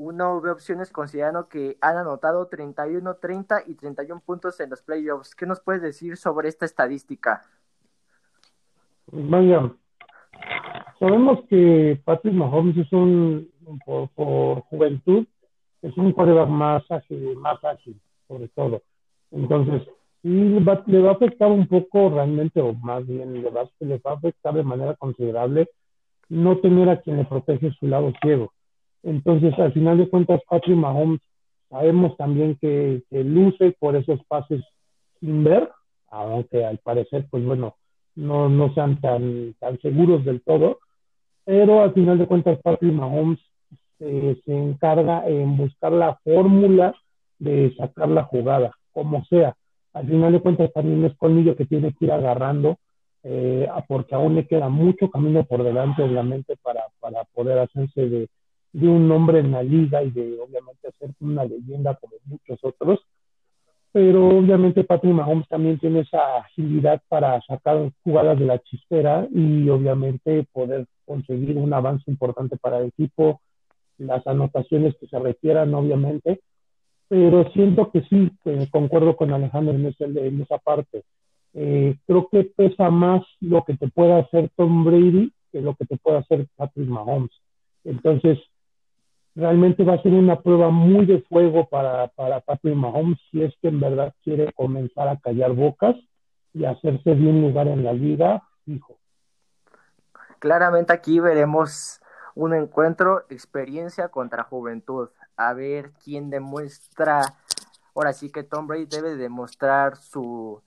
uno 0.00 0.40
ve 0.40 0.50
opciones 0.50 0.90
considerando 0.90 1.48
que 1.48 1.76
han 1.82 1.98
anotado 1.98 2.46
31, 2.46 3.16
30 3.16 3.64
y 3.66 3.74
31 3.74 4.22
puntos 4.24 4.58
en 4.60 4.70
los 4.70 4.82
playoffs. 4.82 5.34
¿Qué 5.34 5.44
nos 5.44 5.60
puedes 5.60 5.82
decir 5.82 6.16
sobre 6.16 6.48
esta 6.48 6.64
estadística? 6.64 7.42
Vaya, 9.12 9.70
sabemos 10.98 11.40
que 11.50 12.00
Patrick 12.04 12.32
Mahomes 12.32 12.78
es 12.78 12.90
un, 12.92 13.50
por, 13.84 14.08
por 14.10 14.60
juventud, 14.62 15.26
es 15.82 15.94
un 15.98 16.12
quarterback 16.12 16.48
más 16.48 16.90
ágil, 16.90 17.36
más 17.36 17.62
ágil, 17.62 18.00
sobre 18.26 18.48
todo. 18.48 18.82
Entonces, 19.30 19.82
sí 20.22 20.58
va, 20.60 20.82
le 20.86 21.02
va 21.02 21.10
a 21.10 21.14
afectar 21.14 21.50
un 21.50 21.66
poco 21.66 22.08
realmente, 22.08 22.60
o 22.62 22.72
más 22.72 23.06
bien 23.06 23.42
le 23.42 23.50
va, 23.50 23.68
le 23.80 23.98
va 23.98 24.12
a 24.12 24.14
afectar 24.14 24.54
de 24.54 24.62
manera 24.62 24.94
considerable 24.94 25.68
no 26.30 26.58
tener 26.58 26.88
a 26.88 27.00
quien 27.02 27.18
le 27.18 27.24
protege 27.26 27.70
su 27.72 27.86
lado 27.86 28.12
ciego 28.22 28.50
entonces, 29.02 29.58
al 29.58 29.72
final 29.72 29.98
de 29.98 30.08
cuentas, 30.08 30.40
Patrick 30.48 30.76
Mahomes 30.76 31.20
Sabemos 31.70 32.16
también 32.16 32.58
que, 32.60 33.02
luce 33.10 33.76
por 33.78 33.94
esos 33.94 34.18
pases 34.26 34.62
sin 35.20 35.44
ver, 35.44 35.70
aunque 36.08 36.64
al 36.64 36.78
parecer, 36.78 37.26
pues 37.30 37.44
bueno, 37.44 37.76
no, 38.16 38.48
no 38.48 38.74
sean 38.74 39.00
tan, 39.00 39.54
tan 39.60 39.80
seguros 39.80 40.24
del 40.24 40.42
todo, 40.42 40.80
pero 41.44 41.82
al 41.82 41.94
final 41.94 42.18
de 42.18 42.26
cuentas 42.26 42.58
Patrick 42.62 42.92
Mahomes 42.92 43.38
se 43.98 44.40
encarga 44.46 45.28
en 45.28 45.56
buscar 45.56 45.92
la 45.92 46.18
fórmula 46.24 46.94
de 47.38 47.72
sacar 47.76 48.08
la 48.08 48.24
jugada, 48.24 48.72
como 48.92 49.24
sea. 49.26 49.54
Al 49.92 50.08
final 50.08 50.32
de 50.32 50.40
cuentas 50.40 50.72
también 50.72 51.04
es 51.04 51.16
colmillo 51.18 51.54
que 51.54 51.66
tiene 51.66 51.92
que 51.92 52.06
ir 52.06 52.12
agarrando, 52.12 52.78
eh, 53.22 53.68
porque 53.86 54.14
aún 54.14 54.34
le 54.34 54.46
queda 54.46 54.68
mucho 54.68 55.08
camino 55.08 55.44
por 55.44 55.62
delante, 55.62 56.02
obviamente, 56.02 56.56
para, 56.62 56.82
para 56.98 57.22
poder 57.24 57.58
hacerse 57.58 58.08
de, 58.08 58.28
de 58.72 58.88
un 58.88 59.08
nombre 59.08 59.40
en 59.40 59.52
la 59.52 59.62
liga 59.62 60.02
y 60.02 60.10
de 60.10 60.38
obviamente 60.40 60.88
hacer 60.88 61.10
una 61.20 61.44
leyenda 61.44 61.94
como 61.96 62.14
muchos 62.24 62.58
otros. 62.62 63.00
Pero 63.92 64.28
obviamente 64.28 64.84
Patrick 64.84 65.12
Mahomes 65.14 65.48
también 65.48 65.78
tiene 65.78 66.00
esa 66.00 66.38
agilidad 66.38 67.02
para 67.08 67.40
sacar 67.42 67.90
jugadas 68.04 68.38
de 68.38 68.46
la 68.46 68.58
chistera 68.60 69.26
y 69.34 69.68
obviamente 69.68 70.46
poder 70.52 70.86
conseguir 71.04 71.56
un 71.56 71.72
avance 71.72 72.08
importante 72.08 72.56
para 72.56 72.78
el 72.78 72.86
equipo, 72.86 73.40
las 73.98 74.24
anotaciones 74.28 74.94
que 74.98 75.08
se 75.08 75.18
requieran, 75.18 75.74
obviamente. 75.74 76.40
Pero 77.08 77.50
siento 77.50 77.90
que 77.90 78.02
sí, 78.02 78.30
concuerdo 78.70 79.16
con 79.16 79.32
Alejandro 79.32 79.74
en, 79.74 79.92
en 79.98 80.42
esa 80.42 80.58
parte. 80.58 81.02
Eh, 81.52 81.96
creo 82.06 82.28
que 82.30 82.44
pesa 82.44 82.90
más 82.90 83.22
lo 83.40 83.64
que 83.64 83.76
te 83.76 83.88
pueda 83.88 84.18
hacer 84.18 84.50
Tom 84.54 84.84
Brady 84.84 85.32
que 85.50 85.60
lo 85.60 85.74
que 85.74 85.84
te 85.84 85.96
pueda 85.96 86.18
hacer 86.20 86.46
Patrick 86.56 86.88
Mahomes. 86.88 87.32
Entonces, 87.84 88.38
realmente 89.34 89.84
va 89.84 89.94
a 89.94 90.02
ser 90.02 90.12
una 90.12 90.40
prueba 90.40 90.70
muy 90.70 91.06
de 91.06 91.22
fuego 91.22 91.68
para, 91.68 92.08
para 92.08 92.40
Patrick 92.40 92.74
Mahomes 92.74 93.18
si 93.30 93.42
es 93.42 93.54
que 93.60 93.68
en 93.68 93.80
verdad 93.80 94.14
quiere 94.22 94.52
comenzar 94.52 95.08
a 95.08 95.18
callar 95.18 95.52
bocas 95.52 95.96
y 96.52 96.64
hacerse 96.64 97.14
de 97.14 97.28
un 97.28 97.40
lugar 97.42 97.68
en 97.68 97.84
la 97.84 97.92
liga 97.92 98.42
hijo. 98.66 98.98
Claramente 100.38 100.92
aquí 100.92 101.20
veremos 101.20 102.00
un 102.34 102.54
encuentro 102.54 103.24
experiencia 103.28 104.08
contra 104.08 104.44
juventud. 104.44 105.10
A 105.36 105.52
ver 105.52 105.92
quién 106.02 106.30
demuestra. 106.30 107.22
Ahora 107.94 108.12
sí 108.12 108.30
que 108.30 108.42
Tom 108.42 108.66
Brady 108.66 108.86
debe 108.86 109.16
demostrar 109.16 109.96
su 109.96 110.62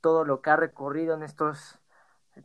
todo 0.00 0.24
lo 0.24 0.42
que 0.42 0.50
ha 0.50 0.56
recorrido 0.56 1.14
en 1.14 1.22
estos 1.22 1.78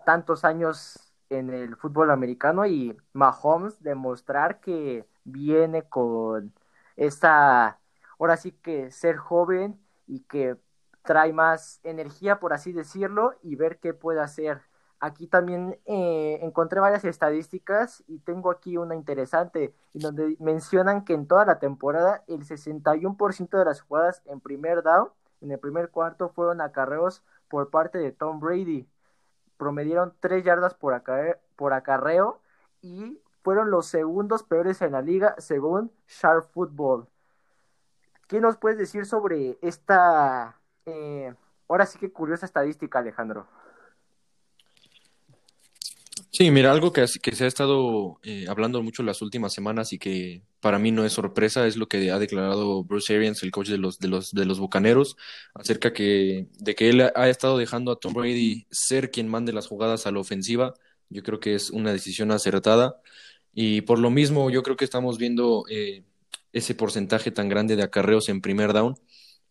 tantos 0.05 0.45
años 0.45 1.13
en 1.29 1.49
el 1.49 1.75
fútbol 1.75 2.11
americano 2.11 2.65
y 2.65 2.95
Mahomes 3.13 3.81
demostrar 3.83 4.59
que 4.59 5.05
viene 5.23 5.83
con 5.83 6.53
esta, 6.95 7.79
ahora 8.19 8.37
sí 8.37 8.51
que 8.51 8.91
ser 8.91 9.17
joven 9.17 9.79
y 10.07 10.21
que 10.21 10.57
trae 11.03 11.33
más 11.33 11.79
energía, 11.83 12.39
por 12.39 12.53
así 12.53 12.73
decirlo, 12.73 13.33
y 13.41 13.55
ver 13.55 13.79
qué 13.79 13.93
puede 13.93 14.21
hacer. 14.21 14.61
Aquí 14.99 15.27
también 15.27 15.79
eh, 15.85 16.39
encontré 16.41 16.81
varias 16.81 17.05
estadísticas 17.05 18.03
y 18.07 18.19
tengo 18.19 18.51
aquí 18.51 18.75
una 18.77 18.95
interesante, 18.95 19.73
en 19.93 20.01
donde 20.01 20.35
mencionan 20.39 21.05
que 21.05 21.13
en 21.13 21.25
toda 21.27 21.45
la 21.45 21.59
temporada 21.59 22.23
el 22.27 22.45
61% 22.45 23.57
de 23.57 23.65
las 23.65 23.81
jugadas 23.81 24.21
en 24.25 24.41
primer 24.41 24.83
down, 24.83 25.09
en 25.41 25.51
el 25.51 25.59
primer 25.59 25.89
cuarto, 25.89 26.29
fueron 26.29 26.59
acarreos 26.59 27.23
por 27.47 27.69
parte 27.69 27.97
de 27.97 28.11
Tom 28.11 28.39
Brady. 28.41 28.87
Promedieron 29.57 30.13
3 30.19 30.43
yardas 30.43 30.73
por, 30.73 31.01
por 31.55 31.73
acarreo 31.73 32.41
y 32.81 33.21
fueron 33.43 33.71
los 33.71 33.87
segundos 33.87 34.43
peores 34.43 34.81
en 34.81 34.91
la 34.93 35.01
liga 35.01 35.35
según 35.37 35.91
Sharp 36.07 36.51
Football. 36.51 37.07
¿Qué 38.27 38.39
nos 38.39 38.57
puedes 38.57 38.77
decir 38.77 39.05
sobre 39.05 39.57
esta, 39.61 40.59
eh, 40.85 41.33
ahora 41.67 41.85
sí 41.85 41.97
que 41.97 42.11
curiosa 42.11 42.45
estadística, 42.45 42.99
Alejandro? 42.99 43.47
Sí, 46.31 46.51
mira, 46.51 46.71
algo 46.71 46.93
que, 46.93 47.07
se 47.07 47.43
ha 47.43 47.47
estado 47.47 48.19
eh, 48.23 48.45
hablando 48.47 48.83
mucho 48.83 49.03
las 49.03 49.21
últimas 49.21 49.51
semanas 49.51 49.93
y 49.93 49.99
que 49.99 50.43
para 50.61 50.77
mí 50.77 50.91
no 50.91 51.03
es 51.03 51.13
sorpresa 51.13 51.65
es 51.65 51.75
lo 51.75 51.87
que 51.87 52.11
ha 52.11 52.19
declarado 52.19 52.83
Bruce 52.83 53.15
Arians, 53.15 53.41
el 53.43 53.51
coach 53.51 53.69
de 53.69 53.77
los, 53.77 53.99
de 53.99 54.09
los, 54.09 54.31
de 54.31 54.45
los 54.45 54.59
Bucaneros, 54.59 55.17
acerca 55.53 55.91
que, 55.91 56.47
de 56.59 56.75
que 56.75 56.89
él 56.89 57.01
ha 57.13 57.29
estado 57.29 57.57
dejando 57.57 57.91
a 57.91 57.99
Tom 57.99 58.13
Brady 58.13 58.67
ser 58.69 59.09
quien 59.09 59.27
mande 59.27 59.53
las 59.53 59.67
jugadas 59.67 60.05
a 60.05 60.11
la 60.11 60.19
ofensiva. 60.19 60.75
Yo 61.09 61.23
creo 61.23 61.39
que 61.39 61.55
es 61.55 61.71
una 61.71 61.91
decisión 61.91 62.31
acertada. 62.31 63.01
Y 63.53 63.81
por 63.81 63.99
lo 63.99 64.09
mismo, 64.09 64.49
yo 64.49 64.63
creo 64.63 64.77
que 64.77 64.85
estamos 64.85 65.17
viendo 65.17 65.65
eh, 65.69 66.03
ese 66.53 66.75
porcentaje 66.75 67.31
tan 67.31 67.49
grande 67.49 67.75
de 67.75 67.83
acarreos 67.83 68.29
en 68.29 68.41
primer 68.41 68.73
down. 68.73 68.95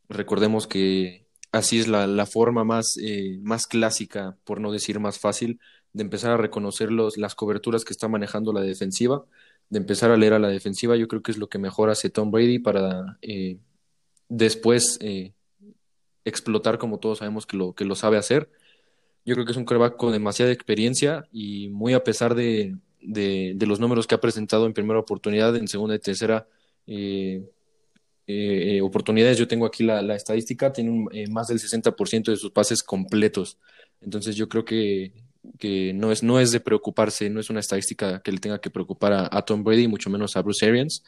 Recordemos 0.09 0.67
que 0.67 1.27
así 1.53 1.79
es 1.81 1.89
la, 1.89 2.07
la 2.07 2.27
forma 2.27 2.65
más, 2.65 2.97
eh, 3.03 3.39
más 3.43 3.67
clásica, 3.67 4.39
por 4.45 4.61
no 4.61 4.73
decir 4.73 5.01
más 5.01 5.19
fácil, 5.19 5.61
de 5.93 6.03
empezar 6.03 6.31
a 6.33 6.37
reconocer 6.37 6.93
los, 6.93 7.17
las 7.19 7.35
coberturas 7.35 7.85
que 7.85 7.93
está 7.93 8.09
manejando 8.09 8.53
la 8.53 8.61
defensiva, 8.61 9.25
de 9.69 9.79
empezar 9.79 10.11
a 10.11 10.17
leer 10.17 10.35
a 10.35 10.39
la 10.39 10.49
defensiva. 10.49 10.97
Yo 10.97 11.09
creo 11.09 11.23
que 11.23 11.33
es 11.33 11.39
lo 11.39 11.49
que 11.49 11.59
mejor 11.59 11.91
hace 11.91 12.11
Tom 12.11 12.31
Brady 12.31 12.59
para 12.61 13.19
eh, 13.23 13.59
después 14.29 14.99
explotar 16.25 16.79
como 16.79 16.99
todos 16.99 17.19
sabemos 17.19 17.47
que 17.47 17.57
lo, 17.57 17.75
que 17.75 17.85
lo 17.85 17.95
sabe 17.95 18.17
hacer. 18.17 18.51
Yo 19.29 19.35
creo 19.35 19.45
que 19.45 19.53
es 19.53 19.59
un 19.59 19.67
quarterback 19.67 19.99
con 19.99 20.11
demasiada 20.11 20.51
experiencia 20.53 21.29
y 21.31 21.69
muy 21.69 21.93
a 21.93 22.03
pesar 22.03 22.35
de, 22.35 22.79
de, 23.03 23.67
los 23.67 23.79
números 23.79 24.07
que 24.07 24.15
ha 24.15 24.21
presentado 24.23 24.65
en 24.65 24.73
primera 24.73 24.99
oportunidad, 24.99 25.55
en 25.55 25.69
segunda 25.69 25.95
y 25.95 25.99
tercera 25.99 26.49
eh, 26.87 27.43
eh, 28.27 28.77
eh, 28.77 28.81
oportunidades. 28.81 29.37
Yo 29.37 29.47
tengo 29.47 29.67
aquí 29.67 29.85
la, 29.85 30.15
estadística, 30.15 30.73
tiene 30.73 31.29
más 31.29 31.49
del 31.49 31.59
60% 31.59 32.31
de 32.31 32.39
sus 32.39 32.53
pases 32.53 32.83
completos. 32.83 33.59
Entonces 34.01 34.35
yo 34.35 34.49
creo 34.49 34.65
que, 34.65 35.13
que, 35.59 35.93
no, 35.93 36.11
es, 36.11 36.23
no 36.23 36.41
es 36.41 36.51
de 36.51 36.61
preocuparse, 36.61 37.29
no 37.29 37.41
es 37.41 37.51
una 37.51 37.61
estadística 37.61 38.23
que 38.23 38.33
le 38.33 38.39
tenga 38.39 38.63
que 38.63 38.71
preocupar 38.71 39.29
a, 39.31 39.43
Tom 39.43 39.63
Brady, 39.63 39.89
mucho 39.89 40.09
menos 40.09 40.39
a 40.39 40.41
Bruce 40.41 40.65
Arians. 40.65 41.05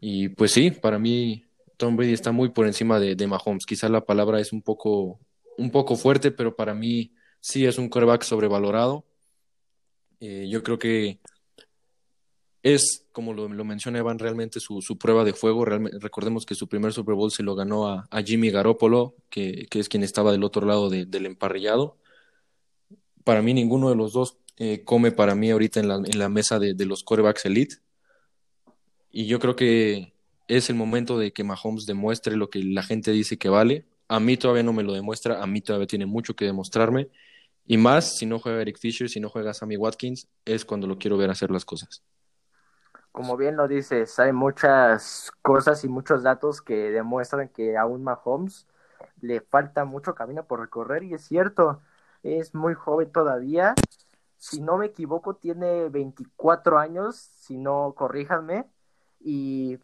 Y 0.00 0.28
pues 0.30 0.50
sí, 0.50 0.72
para 0.72 0.98
mí 0.98 1.44
Tom 1.76 1.94
Brady 1.94 2.14
está 2.14 2.32
muy 2.32 2.48
por 2.48 2.66
encima 2.66 2.98
de, 2.98 3.14
de 3.14 3.26
Mahomes. 3.28 3.64
Quizá 3.64 3.88
la 3.88 4.04
palabra 4.04 4.40
es 4.40 4.52
un 4.52 4.60
poco, 4.60 5.20
un 5.58 5.70
poco 5.70 5.96
fuerte, 5.96 6.30
pero 6.30 6.56
para 6.56 6.74
mí 6.74 7.14
sí 7.40 7.66
es 7.66 7.78
un 7.78 7.88
quarterback 7.88 8.22
sobrevalorado 8.22 9.04
eh, 10.24 10.46
yo 10.48 10.62
creo 10.62 10.78
que 10.78 11.18
es, 12.62 13.08
como 13.10 13.34
lo, 13.34 13.48
lo 13.48 13.64
menciona 13.64 13.98
Evan, 13.98 14.20
realmente 14.20 14.60
su, 14.60 14.80
su 14.80 14.96
prueba 14.96 15.24
de 15.24 15.32
fuego. 15.32 15.64
recordemos 15.64 16.46
que 16.46 16.54
su 16.54 16.68
primer 16.68 16.92
Super 16.92 17.16
Bowl 17.16 17.32
se 17.32 17.42
lo 17.42 17.56
ganó 17.56 17.88
a, 17.88 18.08
Jimmy 18.24 18.50
Garoppolo, 18.52 19.16
que, 19.30 19.66
que, 19.68 19.80
es 19.80 19.88
quien 19.88 20.04
estaba 20.04 20.30
del 20.30 20.44
otro 20.44 20.64
lado 20.64 20.90
del 20.90 21.26
emparrillado. 21.26 21.98
Para 23.24 23.42
mí, 23.42 23.52
ninguno 23.52 23.90
de 23.90 23.96
los 23.96 24.12
dos 24.12 24.38
eh, 24.58 24.84
come 24.84 25.10
para 25.10 25.34
mí 25.34 25.50
ahorita 25.50 25.80
en 25.80 25.88
la, 25.88 25.96
en 25.96 26.16
la 26.16 26.28
mesa 26.28 26.60
de, 26.60 26.74
de, 26.74 26.86
los 26.86 27.02
corebacks 27.02 27.44
elite. 27.44 27.78
Y 29.10 29.26
yo 29.26 29.40
creo 29.40 29.56
que 29.56 30.14
es 30.46 30.70
el 30.70 30.76
momento 30.76 31.18
de 31.18 31.32
que 31.32 31.42
Mahomes 31.42 31.84
demuestre 31.84 32.36
lo 32.36 32.48
que 32.48 32.60
la 32.62 32.84
gente 32.84 33.10
dice 33.10 33.38
que 33.38 33.48
vale. 33.48 33.86
A 34.12 34.20
mí 34.20 34.36
todavía 34.36 34.62
no 34.62 34.74
me 34.74 34.82
lo 34.82 34.92
demuestra, 34.92 35.42
a 35.42 35.46
mí 35.46 35.62
todavía 35.62 35.86
tiene 35.86 36.04
mucho 36.04 36.36
que 36.36 36.44
demostrarme. 36.44 37.08
Y 37.64 37.78
más 37.78 38.18
si 38.18 38.26
no 38.26 38.38
juega 38.38 38.60
Eric 38.60 38.78
Fisher, 38.78 39.08
si 39.08 39.20
no 39.20 39.30
juega 39.30 39.54
Sammy 39.54 39.78
Watkins, 39.78 40.28
es 40.44 40.66
cuando 40.66 40.86
lo 40.86 40.98
quiero 40.98 41.16
ver 41.16 41.30
hacer 41.30 41.50
las 41.50 41.64
cosas. 41.64 42.02
Como 43.10 43.38
bien 43.38 43.56
lo 43.56 43.66
dices, 43.66 44.18
hay 44.18 44.34
muchas 44.34 45.32
cosas 45.40 45.82
y 45.84 45.88
muchos 45.88 46.22
datos 46.22 46.60
que 46.60 46.90
demuestran 46.90 47.48
que 47.48 47.78
aún 47.78 48.04
Mahomes 48.04 48.66
le 49.22 49.40
falta 49.40 49.86
mucho 49.86 50.14
camino 50.14 50.44
por 50.44 50.60
recorrer 50.60 51.04
y 51.04 51.14
es 51.14 51.22
cierto, 51.22 51.80
es 52.22 52.54
muy 52.54 52.74
joven 52.74 53.10
todavía. 53.10 53.74
Si 54.36 54.60
no 54.60 54.76
me 54.76 54.86
equivoco, 54.86 55.36
tiene 55.36 55.88
24 55.88 56.78
años, 56.78 57.16
si 57.16 57.56
no, 57.56 57.94
corríjanme. 57.96 58.66
Y 59.20 59.78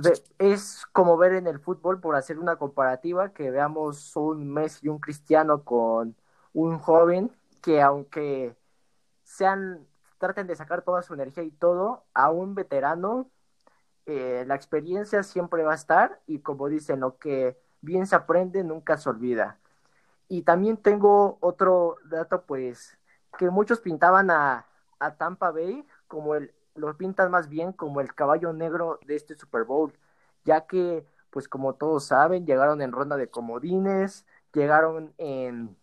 pues 0.00 0.24
es 0.38 0.86
como 0.92 1.18
ver 1.18 1.34
en 1.34 1.46
el 1.46 1.60
fútbol, 1.60 2.00
por 2.00 2.16
hacer 2.16 2.38
una 2.38 2.56
comparativa, 2.56 3.34
que 3.34 3.50
veamos 3.50 4.16
un 4.16 4.48
Messi 4.50 4.86
y 4.86 4.88
un 4.88 4.98
Cristiano 4.98 5.64
con 5.64 6.16
un 6.54 6.78
joven 6.78 7.30
que 7.60 7.82
aunque 7.82 8.56
sean, 9.22 9.86
traten 10.16 10.46
de 10.46 10.56
sacar 10.56 10.80
toda 10.80 11.02
su 11.02 11.12
energía 11.12 11.42
y 11.44 11.50
todo, 11.50 12.04
a 12.14 12.30
un 12.30 12.54
veterano, 12.54 13.30
eh, 14.06 14.44
la 14.46 14.54
experiencia 14.54 15.22
siempre 15.22 15.62
va 15.62 15.72
a 15.72 15.74
estar 15.74 16.20
y 16.26 16.38
como 16.38 16.68
dicen, 16.68 17.00
lo 17.00 17.18
que 17.18 17.58
bien 17.82 18.06
se 18.06 18.16
aprende 18.16 18.64
nunca 18.64 18.96
se 18.96 19.10
olvida. 19.10 19.58
Y 20.28 20.42
también 20.42 20.78
tengo 20.78 21.36
otro 21.40 21.98
dato, 22.06 22.44
pues, 22.46 22.98
que 23.38 23.50
muchos 23.50 23.80
pintaban 23.80 24.30
a, 24.30 24.66
a 24.98 25.16
Tampa 25.16 25.50
Bay 25.50 25.86
como 26.08 26.34
el, 26.34 26.54
lo 26.74 26.96
pintan 26.96 27.30
más 27.30 27.48
bien 27.48 27.72
como 27.72 28.00
el 28.00 28.14
caballo 28.14 28.52
negro 28.52 28.98
de 29.06 29.16
este 29.16 29.34
Super 29.36 29.64
Bowl, 29.64 29.92
ya 30.44 30.66
que, 30.66 31.06
pues 31.30 31.48
como 31.48 31.74
todos 31.74 32.04
saben, 32.06 32.46
llegaron 32.46 32.82
en 32.82 32.92
ronda 32.92 33.16
de 33.16 33.28
comodines, 33.30 34.26
llegaron 34.52 35.14
en 35.18 35.76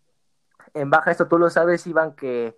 en 0.73 0.89
baja, 0.89 1.11
esto 1.11 1.27
tú 1.27 1.37
lo 1.37 1.49
sabes, 1.49 1.87
Iván, 1.87 2.15
que 2.15 2.57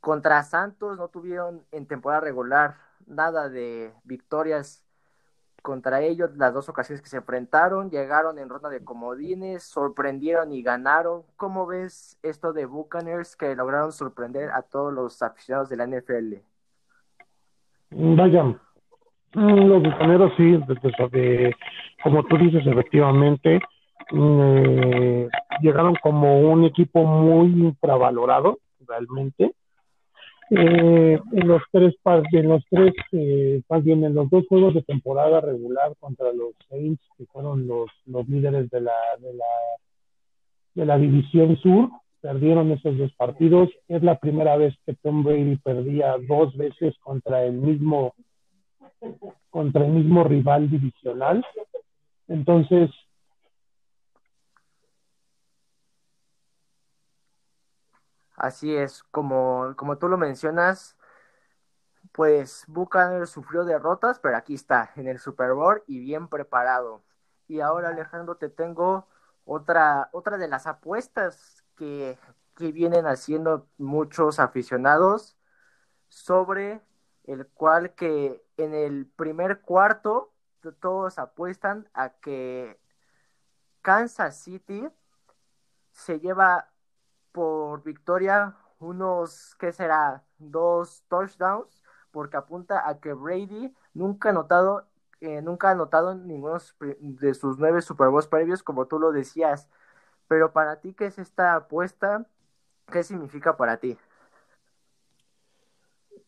contra 0.00 0.42
Santos 0.42 0.98
no 0.98 1.08
tuvieron 1.08 1.66
en 1.72 1.86
temporada 1.86 2.20
regular 2.20 2.76
nada 3.06 3.48
de 3.48 3.94
victorias 4.04 4.84
contra 5.62 6.02
ellos 6.02 6.36
las 6.36 6.52
dos 6.54 6.68
ocasiones 6.68 7.02
que 7.02 7.08
se 7.08 7.18
enfrentaron, 7.18 7.90
llegaron 7.90 8.38
en 8.38 8.50
ronda 8.50 8.68
de 8.68 8.84
comodines, 8.84 9.64
sorprendieron 9.64 10.52
y 10.52 10.62
ganaron. 10.62 11.24
¿Cómo 11.36 11.66
ves 11.66 12.18
esto 12.22 12.52
de 12.52 12.66
Buccaneers 12.66 13.36
que 13.36 13.56
lograron 13.56 13.92
sorprender 13.92 14.50
a 14.50 14.62
todos 14.62 14.92
los 14.92 15.22
aficionados 15.22 15.70
de 15.70 15.76
la 15.76 15.86
NFL? 15.86 16.53
Vaya, 17.90 18.44
mm, 18.44 19.66
los 19.66 19.82
Bucaneros 19.82 20.32
sí, 20.36 20.58
como 22.02 22.24
tú 22.24 22.36
dices, 22.38 22.66
efectivamente, 22.66 23.60
mm, 24.10 25.26
llegaron 25.62 25.94
como 26.02 26.40
un 26.40 26.64
equipo 26.64 27.04
muy 27.04 27.46
infravalorado, 27.48 28.58
realmente. 28.86 29.54
Eh, 30.50 31.18
en 31.32 31.48
los 31.48 31.62
tres 31.72 31.94
en 32.32 32.48
los 32.48 32.62
tres 32.68 32.92
eh, 33.12 33.62
más 33.70 33.82
bien 33.82 34.04
en 34.04 34.14
los 34.14 34.28
dos 34.28 34.44
juegos 34.46 34.74
de 34.74 34.82
temporada 34.82 35.40
regular 35.40 35.94
contra 35.98 36.34
los 36.34 36.50
Saints 36.68 37.00
que 37.16 37.24
fueron 37.32 37.66
los, 37.66 37.88
los 38.04 38.28
líderes 38.28 38.68
de 38.68 38.82
la, 38.82 38.92
de 39.20 39.32
la 39.32 39.44
de 40.74 40.84
la 40.84 40.98
división 40.98 41.56
sur 41.56 41.88
perdieron 42.24 42.70
esos 42.70 42.96
dos 42.96 43.12
partidos 43.18 43.68
es 43.86 44.02
la 44.02 44.18
primera 44.18 44.56
vez 44.56 44.74
que 44.86 44.94
Tom 44.94 45.22
Brady 45.22 45.56
perdía 45.58 46.16
dos 46.26 46.56
veces 46.56 46.96
contra 47.00 47.44
el 47.44 47.52
mismo 47.52 48.14
contra 49.50 49.84
el 49.84 49.92
mismo 49.92 50.24
rival 50.24 50.70
divisional 50.70 51.44
entonces 52.26 52.90
Así 58.36 58.74
es, 58.74 59.04
como, 59.04 59.74
como 59.76 59.96
tú 59.96 60.08
lo 60.08 60.18
mencionas, 60.18 60.96
pues 62.12 62.64
Buchanan 62.66 63.26
sufrió 63.28 63.64
derrotas, 63.64 64.18
pero 64.18 64.36
aquí 64.36 64.54
está, 64.54 64.90
en 64.96 65.06
el 65.06 65.18
Super 65.20 65.52
Bowl 65.52 65.82
y 65.86 66.00
bien 66.00 66.26
preparado. 66.28 67.04
Y 67.46 67.60
ahora, 67.60 67.90
Alejandro, 67.90 68.36
te 68.36 68.48
tengo 68.48 69.06
otra, 69.44 70.08
otra 70.12 70.36
de 70.36 70.48
las 70.48 70.66
apuestas 70.66 71.63
que, 71.76 72.18
vienen 72.56 73.06
haciendo 73.06 73.68
muchos 73.78 74.38
aficionados 74.38 75.36
sobre 76.08 76.80
el 77.24 77.48
cual 77.48 77.94
que 77.94 78.44
en 78.56 78.74
el 78.74 79.06
primer 79.06 79.60
cuarto 79.60 80.32
todos 80.80 81.18
apuestan 81.18 81.88
a 81.94 82.10
que 82.10 82.78
Kansas 83.82 84.38
City 84.38 84.88
se 85.90 86.20
lleva 86.20 86.70
por 87.32 87.82
victoria 87.82 88.56
unos, 88.78 89.56
¿qué 89.58 89.72
será? 89.72 90.24
Dos 90.38 91.04
touchdowns, 91.08 91.82
porque 92.10 92.36
apunta 92.36 92.88
a 92.88 93.00
que 93.00 93.12
Brady 93.12 93.74
nunca 93.92 94.28
ha 94.28 94.32
anotado, 94.32 94.86
eh, 95.20 95.42
nunca 95.42 95.68
ha 95.68 95.72
anotado 95.72 96.14
ninguno 96.14 96.58
de 96.78 97.34
sus 97.34 97.58
nueve 97.58 97.82
Super 97.82 98.08
Bowls 98.08 98.28
previos, 98.28 98.62
como 98.62 98.86
tú 98.86 98.98
lo 98.98 99.12
decías. 99.12 99.68
Pero 100.28 100.52
para 100.52 100.80
ti, 100.80 100.94
¿qué 100.94 101.06
es 101.06 101.18
esta 101.18 101.54
apuesta? 101.54 102.26
¿Qué 102.90 103.02
significa 103.02 103.56
para 103.56 103.76
ti? 103.78 103.96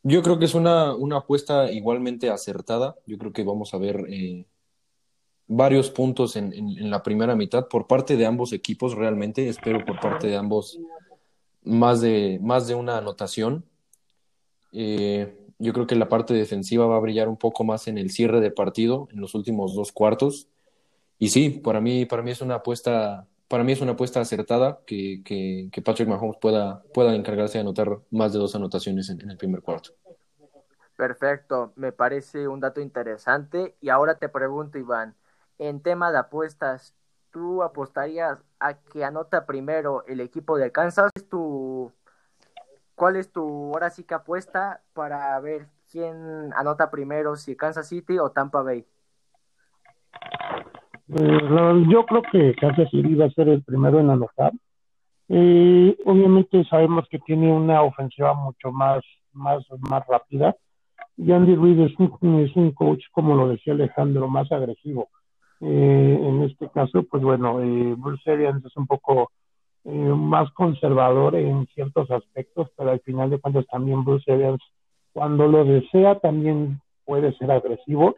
Yo 0.02 0.22
creo 0.22 0.38
que 0.38 0.44
es 0.44 0.54
una, 0.54 0.94
una 0.94 1.18
apuesta 1.18 1.70
igualmente 1.70 2.30
acertada. 2.30 2.96
Yo 3.06 3.18
creo 3.18 3.32
que 3.32 3.42
vamos 3.42 3.74
a 3.74 3.78
ver 3.78 4.04
eh, 4.08 4.46
varios 5.48 5.90
puntos 5.90 6.36
en, 6.36 6.52
en, 6.52 6.90
la 6.90 7.02
primera 7.02 7.34
mitad 7.34 7.66
por 7.68 7.86
parte 7.86 8.16
de 8.16 8.26
ambos 8.26 8.52
equipos, 8.52 8.94
realmente. 8.94 9.48
Espero 9.48 9.84
por 9.84 9.98
parte 9.98 10.28
de 10.28 10.36
ambos 10.36 10.78
más 11.66 12.00
de, 12.00 12.38
más 12.42 12.68
de 12.68 12.74
una 12.74 12.98
anotación. 12.98 13.64
Eh, 14.72 15.36
yo 15.58 15.72
creo 15.72 15.86
que 15.86 15.96
la 15.96 16.08
parte 16.08 16.34
defensiva 16.34 16.86
va 16.86 16.96
a 16.96 17.00
brillar 17.00 17.28
un 17.28 17.36
poco 17.36 17.64
más 17.64 17.88
en 17.88 17.98
el 17.98 18.10
cierre 18.10 18.40
de 18.40 18.50
partido, 18.50 19.08
en 19.10 19.20
los 19.20 19.34
últimos 19.34 19.74
dos 19.74 19.90
cuartos. 19.90 20.48
Y 21.18 21.28
sí, 21.28 21.50
para 21.50 21.80
mí, 21.80 22.04
para 22.06 22.22
mí 22.22 22.30
es 22.30 22.40
una 22.40 22.56
apuesta, 22.56 23.26
para 23.48 23.64
mí 23.64 23.72
es 23.72 23.80
una 23.80 23.92
apuesta 23.92 24.20
acertada 24.20 24.80
que, 24.86 25.22
que, 25.24 25.82
Patrick 25.82 26.08
Mahomes 26.08 26.36
pueda, 26.40 26.82
pueda 26.92 27.14
encargarse 27.14 27.58
de 27.58 27.62
anotar 27.62 27.98
más 28.10 28.32
de 28.32 28.38
dos 28.38 28.54
anotaciones 28.54 29.08
en 29.10 29.30
el 29.30 29.36
primer 29.36 29.62
cuarto. 29.62 29.92
Perfecto, 30.96 31.72
me 31.76 31.92
parece 31.92 32.48
un 32.48 32.60
dato 32.60 32.80
interesante. 32.80 33.76
Y 33.80 33.90
ahora 33.90 34.16
te 34.16 34.28
pregunto, 34.28 34.78
Iván, 34.78 35.14
en 35.58 35.80
tema 35.80 36.10
de 36.10 36.18
apuestas, 36.18 36.94
¿tú 37.30 37.62
apostarías 37.62 38.42
a 38.58 38.74
que 38.74 39.04
anota 39.04 39.44
primero 39.44 40.04
el 40.06 40.20
equipo 40.20 40.56
de 40.56 40.72
Kansas? 40.72 41.10
¿Cuál 42.94 43.16
es 43.16 43.30
tu, 43.30 43.72
ahora 43.74 43.90
sí 43.90 44.04
que 44.04 44.14
apuesta 44.14 44.80
para 44.94 45.38
ver 45.40 45.68
quién 45.90 46.52
anota 46.54 46.90
primero, 46.90 47.36
si 47.36 47.54
Kansas 47.54 47.88
City 47.88 48.18
o 48.18 48.30
Tampa 48.30 48.62
Bay? 48.62 48.86
Eh, 51.08 51.84
yo 51.88 52.04
creo 52.06 52.22
que 52.22 52.54
Kansas 52.54 52.90
City 52.90 53.14
va 53.14 53.26
a 53.26 53.30
ser 53.30 53.48
el 53.48 53.62
primero 53.62 54.00
en 54.00 54.10
anotar. 54.10 54.52
Eh, 55.28 55.96
obviamente 56.04 56.64
sabemos 56.64 57.06
que 57.10 57.18
tiene 57.20 57.52
una 57.52 57.82
ofensiva 57.82 58.34
mucho 58.34 58.72
más, 58.72 59.02
más, 59.32 59.64
más 59.88 60.06
rápida. 60.06 60.56
Y 61.16 61.32
Andy 61.32 61.56
Reid 61.56 61.80
es 61.80 61.92
un, 61.98 62.40
es 62.40 62.54
un 62.56 62.72
coach, 62.72 63.02
como 63.12 63.34
lo 63.34 63.48
decía 63.48 63.72
Alejandro, 63.72 64.28
más 64.28 64.50
agresivo. 64.52 65.08
Eh, 65.60 66.18
en 66.20 66.42
este 66.42 66.68
caso, 66.68 67.02
pues 67.04 67.22
bueno, 67.22 67.62
eh, 67.62 67.94
Bruce 67.96 68.30
Arians 68.30 68.64
es 68.64 68.76
un 68.76 68.86
poco 68.86 69.30
eh, 69.84 69.90
más 69.90 70.50
conservador 70.52 71.34
en 71.36 71.66
ciertos 71.68 72.10
aspectos, 72.10 72.68
pero 72.76 72.90
al 72.90 73.00
final 73.00 73.30
de 73.30 73.38
cuentas 73.38 73.64
también 73.70 74.04
Bruce 74.04 74.30
Arians, 74.30 74.60
cuando 75.12 75.46
lo 75.46 75.64
desea, 75.64 76.18
también 76.18 76.80
puede 77.04 77.32
ser 77.38 77.50
agresivo. 77.50 78.16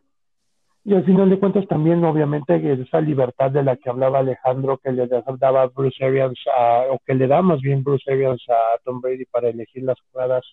Y 0.88 0.94
al 0.94 1.04
final 1.04 1.28
de 1.28 1.38
cuentas 1.38 1.68
también, 1.68 2.02
obviamente, 2.02 2.54
esa 2.72 3.02
libertad 3.02 3.50
de 3.50 3.62
la 3.62 3.76
que 3.76 3.90
hablaba 3.90 4.20
Alejandro, 4.20 4.78
que 4.78 4.90
le 4.90 5.06
daba 5.06 5.66
Bruce 5.66 6.02
Arians, 6.02 6.40
o 6.90 6.98
que 7.04 7.12
le 7.12 7.26
da 7.26 7.42
más 7.42 7.60
bien 7.60 7.84
Bruce 7.84 8.10
Arians 8.10 8.42
a 8.48 8.78
Tom 8.84 9.02
Brady 9.02 9.26
para 9.26 9.50
elegir 9.50 9.82
las 9.82 10.00
jugadas 10.00 10.46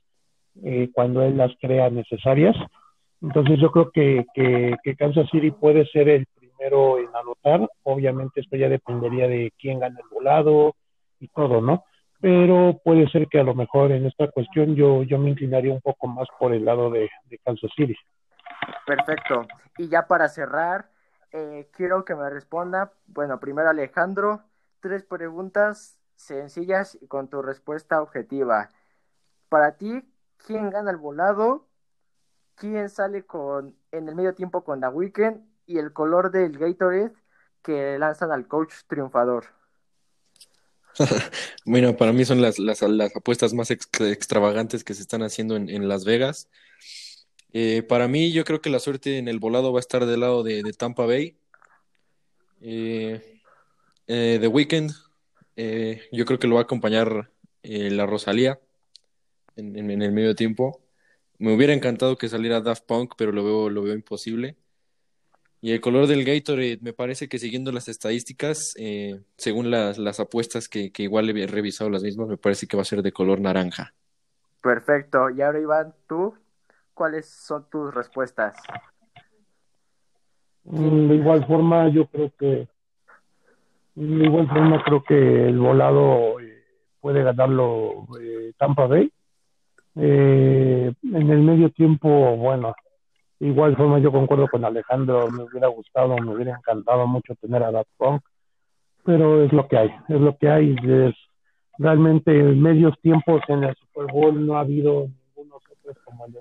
cuando 0.93 1.21
él 1.21 1.37
las 1.37 1.53
crea 1.61 1.89
necesarias. 1.89 2.53
Entonces 3.21 3.61
yo 3.61 3.71
creo 3.71 3.91
que, 3.91 4.25
que, 4.33 4.75
que 4.83 4.95
Kansas 4.97 5.29
City 5.31 5.51
puede 5.51 5.85
ser 5.85 6.09
el 6.09 6.25
primero 6.35 6.99
en 6.99 7.15
anotar. 7.15 7.69
Obviamente 7.83 8.41
esto 8.41 8.57
ya 8.57 8.67
dependería 8.67 9.29
de 9.29 9.53
quién 9.57 9.79
gana 9.79 10.01
el 10.03 10.09
volado 10.13 10.75
y 11.17 11.29
todo, 11.29 11.61
¿no? 11.61 11.85
Pero 12.19 12.77
puede 12.83 13.07
ser 13.07 13.27
que 13.27 13.39
a 13.39 13.43
lo 13.43 13.55
mejor 13.55 13.93
en 13.93 14.05
esta 14.05 14.27
cuestión 14.27 14.75
yo, 14.75 15.03
yo 15.03 15.17
me 15.17 15.29
inclinaría 15.29 15.71
un 15.71 15.79
poco 15.79 16.07
más 16.07 16.27
por 16.37 16.53
el 16.53 16.65
lado 16.65 16.89
de, 16.89 17.09
de 17.29 17.37
Kansas 17.37 17.71
City. 17.73 17.95
Perfecto. 18.85 19.47
Y 19.77 19.89
ya 19.89 20.07
para 20.07 20.29
cerrar, 20.29 20.89
eh, 21.31 21.69
quiero 21.73 22.05
que 22.05 22.15
me 22.15 22.29
responda, 22.29 22.93
bueno, 23.07 23.39
primero 23.39 23.69
Alejandro, 23.69 24.43
tres 24.79 25.03
preguntas 25.03 25.97
sencillas 26.15 26.97
y 27.01 27.07
con 27.07 27.29
tu 27.29 27.41
respuesta 27.41 28.01
objetiva. 28.01 28.69
Para 29.49 29.77
ti, 29.77 30.03
¿quién 30.37 30.69
gana 30.69 30.91
el 30.91 30.97
volado? 30.97 31.67
¿Quién 32.55 32.89
sale 32.89 33.25
con 33.25 33.75
en 33.91 34.07
el 34.07 34.15
medio 34.15 34.33
tiempo 34.33 34.63
con 34.63 34.79
la 34.79 34.89
Weekend? 34.89 35.55
y 35.67 35.77
el 35.77 35.93
color 35.93 36.31
del 36.31 36.57
Gatorade 36.57 37.13
que 37.63 37.97
lanzan 37.97 38.31
al 38.31 38.47
coach 38.47 38.73
triunfador. 38.87 39.45
bueno, 41.65 41.97
para 41.97 42.13
mí 42.13 42.23
son 42.23 42.41
las, 42.41 42.57
las, 42.59 42.81
apuestas 43.15 43.53
más 43.53 43.69
extravagantes 43.71 44.83
que 44.83 44.93
se 44.93 45.01
están 45.01 45.23
haciendo 45.23 45.55
en, 45.55 45.87
Las 45.87 46.05
Vegas. 46.05 46.47
Eh, 47.57 47.83
para 47.83 48.09
mí, 48.09 48.33
yo 48.33 48.43
creo 48.43 48.59
que 48.59 48.69
la 48.69 48.79
suerte 48.79 49.17
en 49.17 49.29
el 49.29 49.39
volado 49.39 49.71
va 49.71 49.79
a 49.79 49.87
estar 49.87 50.05
del 50.05 50.19
lado 50.19 50.43
de, 50.43 50.61
Tampa 50.77 51.05
Bay. 51.05 51.37
Eh, 52.59 53.39
eh, 54.07 54.37
The 54.41 54.47
Weeknd, 54.47 54.91
yo 56.11 56.25
creo 56.25 56.37
que 56.37 56.47
lo 56.47 56.55
va 56.55 56.61
a 56.61 56.63
acompañar 56.65 57.31
la 57.63 58.05
Rosalía 58.05 58.59
en, 59.55 60.01
el 60.01 60.11
medio 60.11 60.35
tiempo. 60.35 60.81
Me 61.37 61.55
hubiera 61.55 61.71
encantado 61.71 62.17
que 62.17 62.27
saliera 62.27 62.59
Daft 62.59 62.85
Punk, 62.85 63.13
pero 63.17 63.31
lo 63.31 63.45
veo, 63.45 63.69
lo 63.69 63.83
veo 63.83 63.93
imposible. 63.93 64.57
Y 65.61 65.71
el 65.71 65.79
color 65.79 66.07
del 66.07 66.25
Gatorade, 66.25 66.79
me 66.81 66.91
parece 66.91 67.29
que 67.29 67.39
siguiendo 67.39 67.71
las 67.71 67.87
estadísticas, 67.87 68.73
eh, 68.77 69.21
según 69.37 69.71
las, 69.71 70.19
apuestas 70.19 70.67
que, 70.67 70.91
igual 70.97 71.29
he 71.29 71.47
revisado 71.47 71.89
las 71.89 72.03
mismas, 72.03 72.27
me 72.27 72.35
parece 72.35 72.67
que 72.67 72.75
va 72.75 72.81
a 72.81 72.85
ser 72.85 73.01
de 73.01 73.13
color 73.13 73.39
naranja. 73.39 73.93
Perfecto. 74.61 75.29
Y 75.29 75.41
ahora, 75.41 75.61
Iván, 75.61 75.95
¿tú 76.09 76.35
cuáles 76.95 77.29
son 77.29 77.69
tus 77.69 77.93
respuestas? 77.93 78.57
Mm, 80.63 81.09
de 81.09 81.15
igual 81.15 81.45
forma, 81.45 81.89
yo 81.89 82.07
creo 82.07 82.31
que 82.39 82.67
de 83.95 84.25
igual 84.25 84.47
forma 84.47 84.83
creo 84.83 85.03
que 85.03 85.47
el 85.47 85.57
volado 85.57 86.39
eh, 86.39 86.63
puede 86.99 87.23
ganarlo 87.23 88.07
eh, 88.19 88.51
Tampa 88.57 88.87
Bay. 88.87 89.09
en 89.95 90.95
el 91.13 91.41
medio 91.41 91.69
tiempo, 91.69 92.09
bueno, 92.35 92.73
igual 93.39 93.77
forma 93.77 93.99
yo 93.99 94.11
concuerdo 94.11 94.47
con 94.49 94.65
Alejandro, 94.65 95.29
me 95.31 95.43
hubiera 95.43 95.67
gustado, 95.67 96.17
me 96.17 96.35
hubiera 96.35 96.57
encantado 96.57 97.07
mucho 97.07 97.35
tener 97.35 97.63
a 97.63 97.71
Daft 97.71 97.89
Punk, 97.97 98.21
pero 99.05 99.43
es 99.43 99.53
lo 99.53 99.67
que 99.67 99.77
hay, 99.77 99.95
es 100.09 100.19
lo 100.19 100.35
que 100.37 100.49
hay, 100.49 100.75
es 100.83 101.15
realmente 101.77 102.37
en 102.37 102.61
medios 102.61 102.99
tiempos 103.01 103.41
en 103.47 103.63
el 103.63 103.75
Super 103.75 104.11
Bowl 104.11 104.45
no 104.45 104.57
ha 104.57 104.61
habido 104.61 105.07
ninguno 105.07 105.59
como 106.03 106.25
el 106.25 106.33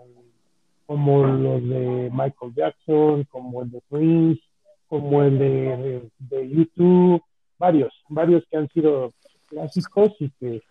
como 0.87 1.27
los 1.27 1.63
de 1.69 2.11
Michael 2.13 2.55
Jackson, 2.55 3.25
como 3.31 3.63
el 3.63 3.71
de 3.71 3.81
Prince, 3.89 4.43
como 4.89 5.23
el 5.23 5.39
de, 5.39 6.11
de, 6.19 6.49
YouTube, 6.49 7.23
varios, 7.59 7.93
varios 8.09 8.45
que 8.51 8.57
han 8.57 8.69
sido 8.69 9.13
clásicos 9.47 10.13
y 10.21 10.31
que, 10.31 10.63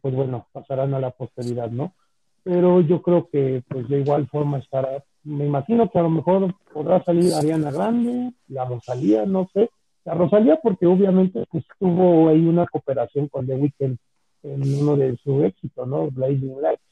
pues 0.00 0.14
bueno, 0.14 0.46
pasarán 0.52 0.94
a 0.94 1.00
la 1.00 1.10
posteridad, 1.10 1.70
¿no? 1.70 1.94
Pero 2.42 2.80
yo 2.80 3.02
creo 3.02 3.28
que, 3.28 3.62
pues 3.68 3.88
de 3.88 4.00
igual 4.00 4.28
forma 4.28 4.58
estará, 4.58 5.02
me 5.24 5.46
imagino 5.46 5.90
que 5.90 5.98
a 5.98 6.02
lo 6.02 6.10
mejor 6.10 6.54
podrá 6.72 7.02
salir 7.02 7.34
Ariana 7.34 7.72
Grande, 7.72 8.32
la 8.48 8.64
Rosalía, 8.64 9.26
no 9.26 9.48
sé, 9.52 9.68
la 10.04 10.14
Rosalía 10.14 10.60
porque 10.62 10.86
obviamente 10.86 11.44
pues 11.50 11.64
tuvo 11.80 12.28
ahí 12.28 12.46
una 12.46 12.66
cooperación 12.66 13.26
con 13.26 13.46
The 13.46 13.56
Weeknd 13.56 13.98
en 14.44 14.80
uno 14.80 14.96
de 14.96 15.16
su 15.16 15.42
éxito, 15.42 15.84
¿no? 15.84 16.08
Blazing 16.12 16.60
Lights. 16.62 16.82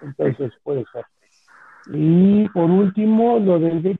Entonces 0.00 0.52
puede 0.62 0.84
ser. 0.90 1.04
Y 1.92 2.48
por 2.48 2.70
último, 2.70 3.38
lo 3.38 3.58
del 3.58 3.98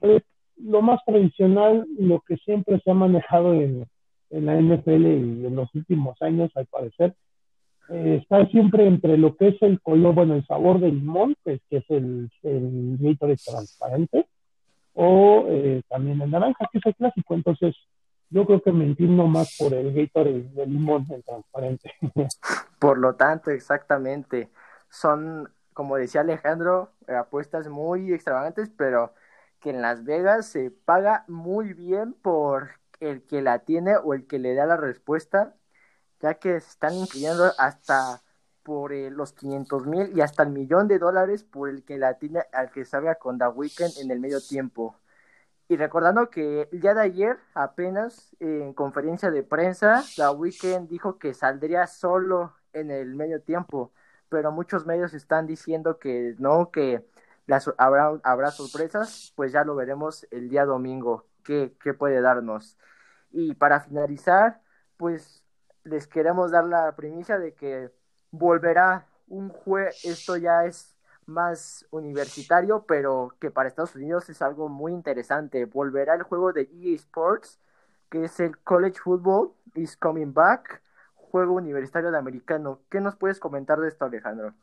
lo 0.57 0.83
más 0.83 1.01
tradicional, 1.05 1.87
lo 1.99 2.21
que 2.21 2.37
siempre 2.39 2.81
se 2.81 2.91
ha 2.91 2.95
manejado 2.95 3.55
en, 3.55 3.87
la 4.31 4.61
NFL 4.61 5.07
y 5.07 5.47
en 5.47 5.55
los 5.55 5.73
últimos 5.75 6.21
años, 6.23 6.51
al 6.57 6.67
parecer, 6.67 7.15
eh, 7.91 8.19
está 8.21 8.47
siempre 8.47 8.87
entre 8.87 9.17
lo 9.17 9.37
que 9.37 9.49
es 9.49 9.63
el 9.63 9.81
color, 9.81 10.15
bueno, 10.15 10.35
el 10.35 10.47
sabor 10.47 10.81
del 10.81 10.97
limón, 10.97 11.37
pues, 11.43 11.61
que 11.69 11.79
es 11.79 11.85
el, 11.91 12.31
el 12.43 12.97
Gatorade 12.99 13.37
transparente, 13.45 14.27
o 14.95 15.47
eh, 15.49 15.83
también 15.89 16.21
el 16.23 16.31
naranja, 16.31 16.69
que 16.73 16.79
es 16.79 16.87
el 16.87 16.95
clásico. 16.97 17.35
Entonces, 17.35 17.77
yo 18.31 18.45
creo 18.47 18.63
que 18.63 18.73
me 18.73 18.87
inclino 18.87 19.29
más 19.29 19.57
por 19.59 19.75
el 19.75 19.93
Gatorade 19.93 20.49
de 20.55 20.67
limón, 20.67 21.07
el 21.11 21.23
transparente. 21.23 21.93
Por 22.81 22.99
lo 22.99 23.15
tanto, 23.15 23.51
exactamente, 23.51 24.51
son 24.91 25.49
como 25.75 25.97
decía 25.97 26.23
Alejandro, 26.23 26.93
apuestas 27.09 27.69
muy 27.69 28.13
extravagantes, 28.15 28.71
pero 28.71 29.15
que 29.61 29.71
en 29.71 29.83
Las 29.83 30.05
Vegas 30.05 30.47
se 30.47 30.71
paga 30.71 31.25
muy 31.29 31.73
bien 31.75 32.15
por 32.15 32.71
el 33.01 33.25
que 33.27 33.43
la 33.43 33.61
tiene 33.61 33.97
o 33.97 34.15
el 34.15 34.27
que 34.27 34.39
le 34.39 34.55
da 34.55 34.67
la 34.67 34.77
respuesta, 34.77 35.57
ya 36.21 36.35
que 36.35 36.61
se 36.61 36.71
están 36.71 36.95
incluyendo 36.95 37.53
hasta 37.59 38.23
por 38.63 38.93
eh, 38.93 39.11
los 39.11 39.33
500 39.35 39.87
mil 39.87 40.17
y 40.17 40.21
hasta 40.23 40.43
el 40.45 40.51
millón 40.51 40.89
de 40.89 40.99
dólares 40.99 41.45
por 41.45 41.69
el 41.69 41.85
que 41.85 41.99
la 41.99 42.19
tiene 42.19 42.43
al 42.53 42.71
que 42.71 42.85
salga 42.85 43.17
con 43.17 43.39
The 43.39 43.49
Weeknd 43.49 43.99
en 44.01 44.11
el 44.11 44.21
medio 44.21 44.41
tiempo. 44.41 44.97
Y 45.69 45.77
recordando 45.77 46.31
que 46.31 46.69
el 46.73 46.81
día 46.81 46.95
de 46.95 47.03
ayer, 47.03 47.39
apenas 47.55 48.37
en 48.41 48.75
conferencia 48.75 49.31
de 49.31 49.43
prensa, 49.43 50.05
The 50.17 50.29
Weeknd 50.31 50.89
dijo 50.89 51.19
que 51.19 51.35
saldría 51.35 51.87
solo 51.87 52.55
en 52.73 52.91
el 52.91 53.15
medio 53.15 53.43
tiempo 53.43 53.93
pero 54.35 54.51
muchos 54.51 54.85
medios 54.85 55.15
están 55.15 55.47
diciendo 55.47 56.01
que 56.01 56.35
no, 56.41 56.73
que 56.73 57.07
las, 57.47 57.73
habrá, 57.79 58.51
sorpresas, 58.51 59.33
pues 59.37 59.53
ya 59.53 59.63
lo 59.63 59.77
veremos 59.77 60.27
el 60.33 60.49
día 60.49 60.65
domingo, 60.65 61.29
qué, 61.45 61.77
qué 61.81 61.95
puede 61.95 62.21
darnos. 62.21 62.77
Y 63.31 63.55
para 63.55 63.79
finalizar, 63.79 64.61
pues 64.97 65.45
les 65.85 66.09
queremos 66.09 66.51
dar 66.51 66.65
la 66.65 66.97
primicia 66.97 67.39
de 67.39 67.55
que 67.55 67.93
volverá 68.33 69.07
un 69.29 69.51
juego, 69.51 69.91
esto 70.03 70.37
ya 70.37 70.65
es 70.65 70.99
más 71.27 71.87
universitario, 71.93 72.87
pero 72.89 73.37
que 73.39 73.53
para 73.53 73.69
Estados 73.69 73.95
Unidos 73.95 74.29
es 74.31 74.43
algo 74.43 74.69
muy 74.69 74.93
interesante. 74.93 75.65
Volverá 75.65 76.17
el 76.17 76.25
juego 76.25 76.53
de 76.53 76.63
EA 76.63 76.97
Sports, 76.97 77.61
que 78.11 78.25
es 78.25 78.41
el 78.41 78.59
College 78.65 78.99
Football 78.99 79.55
is 79.77 79.97
Coming 79.97 80.35
Back 80.35 80.83
juego 81.35 81.55
universitario 81.55 82.13
de 82.13 82.19
americano. 82.19 82.83
¿Qué 82.89 83.01
nos 83.01 83.17
puedes 83.17 83.41
comentar 83.41 83.81
de 83.81 83.89
esto, 83.89 84.05
Alejandro? 84.05 84.55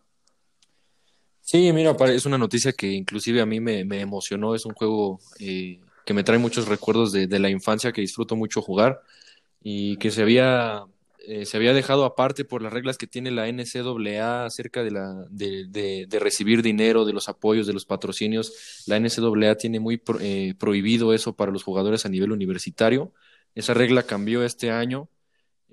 Sí, 1.42 1.70
mira, 1.74 1.94
es 2.08 2.26
una 2.26 2.38
noticia 2.38 2.72
que 2.72 2.88
inclusive 2.88 3.42
a 3.42 3.46
mí 3.46 3.60
me, 3.60 3.82
emocionó. 4.00 4.56
Es 4.56 4.66
un 4.66 4.74
juego 4.74 5.20
eh, 5.42 5.82
que 6.06 6.14
me 6.14 6.24
trae 6.24 6.38
muchos 6.38 6.70
recuerdos 6.70 7.12
de, 7.12 7.28
la 7.40 7.50
infancia 7.50 7.92
que 7.92 8.00
disfruto 8.00 8.38
mucho 8.38 8.62
jugar 8.62 9.02
y 9.62 9.98
que 9.98 10.12
se 10.12 10.22
había, 10.22 10.86
eh, 11.28 11.46
se 11.46 11.58
había 11.58 11.74
dejado 11.74 12.06
aparte 12.06 12.46
por 12.46 12.62
las 12.62 12.72
reglas 12.72 12.98
que 12.98 13.06
tiene 13.06 13.32
la 13.32 13.52
NCAA 13.52 14.46
acerca 14.46 14.82
de, 14.82 14.92
la, 14.92 15.26
de, 15.30 16.20
recibir 16.22 16.62
dinero, 16.62 17.04
de 17.04 17.12
los 17.12 17.28
apoyos, 17.28 17.68
de 17.68 17.74
los 17.74 17.86
patrocinios. 17.86 18.86
La 18.88 18.98
NCAA 18.98 19.56
tiene 19.56 19.82
muy 19.82 20.02
eh, 20.22 20.54
prohibido 20.58 21.14
eso 21.14 21.36
para 21.36 21.52
los 21.52 21.64
jugadores 21.64 22.06
a 22.06 22.10
nivel 22.10 22.32
universitario. 22.32 23.12
Esa 23.56 23.74
regla 23.74 24.04
cambió 24.04 24.46
este 24.46 24.72
año 24.72 25.10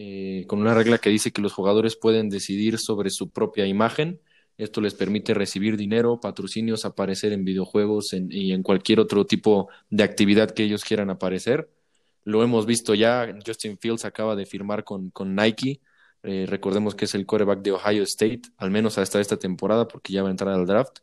eh, 0.00 0.44
con 0.46 0.61
una 0.61 0.74
regla 0.74 0.98
que 0.98 1.11
dice 1.11 1.32
que 1.32 1.42
los 1.42 1.52
jugadores 1.52 1.96
pueden 1.96 2.30
decidir 2.30 2.78
sobre 2.78 3.11
su 3.11 3.30
propia 3.30 3.66
imagen. 3.66 4.20
Esto 4.56 4.80
les 4.80 4.94
permite 4.94 5.34
recibir 5.34 5.76
dinero, 5.76 6.20
patrocinios, 6.20 6.84
aparecer 6.84 7.32
en 7.32 7.44
videojuegos 7.44 8.12
y 8.12 8.52
en 8.52 8.62
cualquier 8.62 9.00
otro 9.00 9.26
tipo 9.26 9.68
de 9.90 10.04
actividad 10.04 10.52
que 10.52 10.62
ellos 10.62 10.84
quieran 10.84 11.11
aparecer. 11.11 11.68
Lo 12.24 12.44
hemos 12.44 12.66
visto 12.66 12.94
ya, 12.94 13.34
Justin 13.44 13.78
Fields 13.78 14.04
acaba 14.04 14.37
de 14.37 14.46
firmar 14.46 14.84
con, 14.84 15.12
Nike. 15.34 15.80
Eh, 16.22 16.46
recordemos 16.48 16.94
que 16.94 17.06
es 17.06 17.14
el 17.14 17.26
quarterback 17.26 17.62
de 17.62 17.72
Ohio 17.72 18.02
State, 18.04 18.42
al 18.56 18.70
menos 18.70 18.98
hasta 18.98 19.20
esta 19.20 19.37
temporada, 19.38 19.88
porque 19.88 20.12
ya 20.12 20.22
va 20.22 20.28
a 20.28 20.32
entrar 20.32 20.54
al 20.54 20.66
draft. 20.66 20.98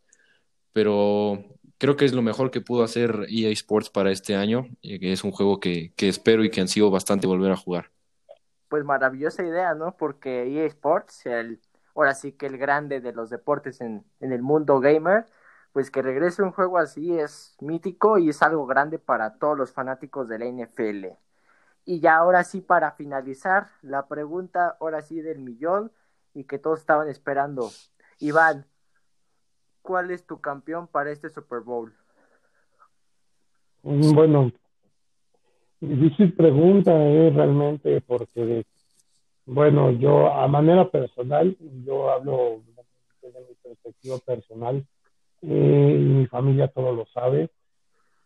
Pero 0.73 1.45
creo 1.77 1.95
que 1.97 2.05
es 2.05 2.13
lo 2.13 2.21
mejor 2.21 2.51
que 2.51 2.61
pudo 2.61 2.83
hacer 2.83 3.25
EA 3.29 3.49
Sports 3.51 3.89
para 3.89 4.11
este 4.11 4.35
año. 4.35 4.69
Eh, 4.83 4.99
es 5.01 5.23
un 5.23 5.31
juego 5.31 5.59
que, 5.59 5.93
que 5.95 6.07
espero 6.09 6.43
y 6.45 6.49
que 6.49 6.61
han 6.61 6.67
sido 6.69 6.91
bastante 6.91 7.27
volver 7.27 7.51
a 7.51 7.57
jugar 7.57 7.94
pues 8.75 8.83
maravillosa 8.83 9.41
idea, 9.41 9.73
¿no? 9.73 9.95
Porque 9.95 10.43
EA 10.43 10.65
Sports, 10.65 11.27
el, 11.27 11.61
ahora 11.95 12.13
sí 12.13 12.33
que 12.33 12.45
el 12.45 12.57
grande 12.57 12.99
de 12.99 13.13
los 13.13 13.29
deportes 13.29 13.79
en, 13.79 14.03
en 14.19 14.33
el 14.33 14.41
mundo 14.41 14.81
gamer, 14.81 15.25
pues 15.71 15.89
que 15.89 16.01
regrese 16.01 16.43
un 16.43 16.51
juego 16.51 16.77
así 16.77 17.17
es 17.17 17.55
mítico 17.61 18.17
y 18.17 18.27
es 18.27 18.41
algo 18.41 18.65
grande 18.65 18.99
para 18.99 19.37
todos 19.37 19.57
los 19.57 19.71
fanáticos 19.71 20.27
de 20.27 20.39
la 20.39 20.45
NFL. 20.47 21.05
Y 21.85 22.01
ya 22.01 22.17
ahora 22.17 22.43
sí 22.43 22.59
para 22.59 22.91
finalizar, 22.91 23.69
la 23.81 24.09
pregunta 24.09 24.75
ahora 24.81 25.01
sí 25.01 25.21
del 25.21 25.39
millón 25.39 25.93
y 26.33 26.43
que 26.43 26.59
todos 26.59 26.81
estaban 26.81 27.07
esperando. 27.07 27.69
Iván, 28.19 28.65
¿cuál 29.81 30.11
es 30.11 30.25
tu 30.25 30.41
campeón 30.41 30.87
para 30.87 31.11
este 31.11 31.29
Super 31.29 31.61
Bowl? 31.61 31.95
Bueno, 33.83 34.51
Difícil 35.87 36.33
pregunta, 36.33 36.91
eh, 36.93 37.29
realmente, 37.29 38.01
porque, 38.01 38.65
bueno, 39.45 39.91
yo 39.91 40.33
a 40.33 40.47
manera 40.47 40.89
personal, 40.89 41.55
yo 41.85 42.09
hablo 42.09 42.61
desde 43.21 43.39
mi 43.41 43.55
perspectiva 43.61 44.17
personal, 44.25 44.83
eh, 45.43 45.97
y 45.99 46.03
mi 46.03 46.25
familia 46.25 46.67
todo 46.69 46.91
lo 46.91 47.05
sabe. 47.13 47.49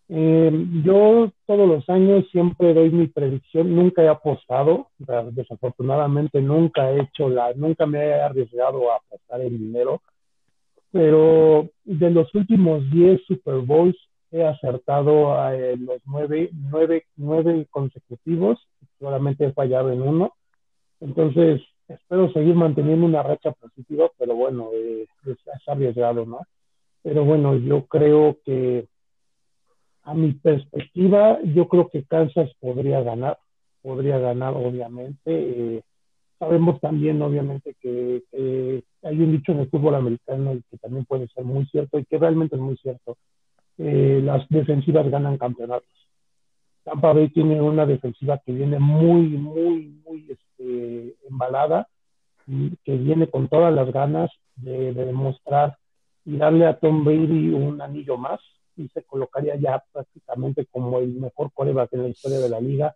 Eh, 0.07 0.51
yo 0.83 1.31
todos 1.45 1.67
los 1.67 1.89
años 1.89 2.25
siempre 2.31 2.73
doy 2.73 2.91
mi 2.91 3.07
predicción, 3.07 3.75
nunca 3.75 4.03
he 4.03 4.07
apostado, 4.07 4.87
desafortunadamente 5.31 6.41
nunca 6.41 6.91
he 6.91 7.01
hecho 7.01 7.29
la, 7.29 7.53
nunca 7.53 7.85
me 7.85 7.99
he 7.99 8.21
arriesgado 8.21 8.91
a 8.91 8.95
apostar 8.95 9.41
el 9.41 9.59
dinero, 9.59 10.01
pero 10.91 11.69
de 11.83 12.09
los 12.09 12.33
últimos 12.33 12.89
10 12.89 13.21
Super 13.27 13.55
Bowls 13.55 13.97
he 14.31 14.45
acertado 14.45 15.39
a 15.39 15.55
eh, 15.55 15.75
los 15.77 16.01
nueve, 16.05 16.49
nueve, 16.53 17.05
nueve 17.15 17.67
consecutivos, 17.69 18.59
solamente 18.99 19.45
he 19.45 19.53
fallado 19.53 19.91
en 19.91 20.01
uno. 20.01 20.33
Entonces, 20.99 21.61
espero 21.87 22.31
seguir 22.31 22.55
manteniendo 22.55 23.05
una 23.05 23.23
racha 23.23 23.51
positiva, 23.51 24.09
pero 24.17 24.35
bueno, 24.35 24.69
eh, 24.73 25.07
es, 25.25 25.37
arriesgado, 25.67 26.25
¿no? 26.25 26.39
Pero 27.01 27.25
bueno, 27.25 27.55
yo 27.55 27.85
creo 27.85 28.37
que 28.45 28.87
a 30.03 30.13
mi 30.13 30.33
perspectiva, 30.33 31.39
yo 31.43 31.67
creo 31.67 31.89
que 31.89 32.03
Kansas 32.03 32.51
podría 32.59 33.01
ganar, 33.01 33.37
podría 33.81 34.19
ganar 34.19 34.53
obviamente. 34.55 35.21
Eh, 35.25 35.81
sabemos 36.37 36.79
también, 36.81 37.21
obviamente, 37.21 37.75
que 37.81 38.23
hay 39.03 39.21
un 39.21 39.31
dicho 39.31 39.53
en 39.53 39.59
el 39.59 39.69
fútbol 39.69 39.95
americano 39.95 40.57
que 40.69 40.77
también 40.77 41.05
puede 41.05 41.27
ser 41.29 41.45
muy 41.45 41.65
cierto 41.67 41.97
y 41.99 42.05
que 42.05 42.17
realmente 42.17 42.55
es 42.55 42.61
muy 42.61 42.77
cierto 42.77 43.17
eh, 43.79 44.21
las 44.23 44.47
defensivas 44.49 45.09
ganan 45.09 45.37
campeonatos. 45.37 45.89
Tampa 46.83 47.13
Bay 47.13 47.29
tiene 47.29 47.61
una 47.61 47.85
defensiva 47.85 48.39
que 48.45 48.51
viene 48.51 48.79
muy, 48.79 49.29
muy, 49.29 50.01
muy 50.05 50.27
este, 50.29 51.15
embalada, 51.27 51.87
y 52.49 52.75
que 52.83 52.97
viene 52.97 53.27
con 53.27 53.47
todas 53.47 53.73
las 53.73 53.91
ganas 53.93 54.31
de, 54.55 54.91
demostrar 54.93 55.77
y 56.25 56.35
darle 56.37 56.65
a 56.65 56.79
Tom 56.79 57.05
Brady 57.05 57.49
un 57.53 57.79
anillo 57.79 58.17
más 58.17 58.39
y 58.75 58.87
se 58.89 59.03
colocaría 59.03 59.55
ya 59.57 59.83
prácticamente 59.91 60.65
como 60.65 60.97
el 60.99 61.13
mejor 61.13 61.51
coreback 61.53 61.93
en 61.93 62.03
la 62.03 62.09
historia 62.09 62.39
de 62.39 62.49
la 62.49 62.59
liga, 62.59 62.95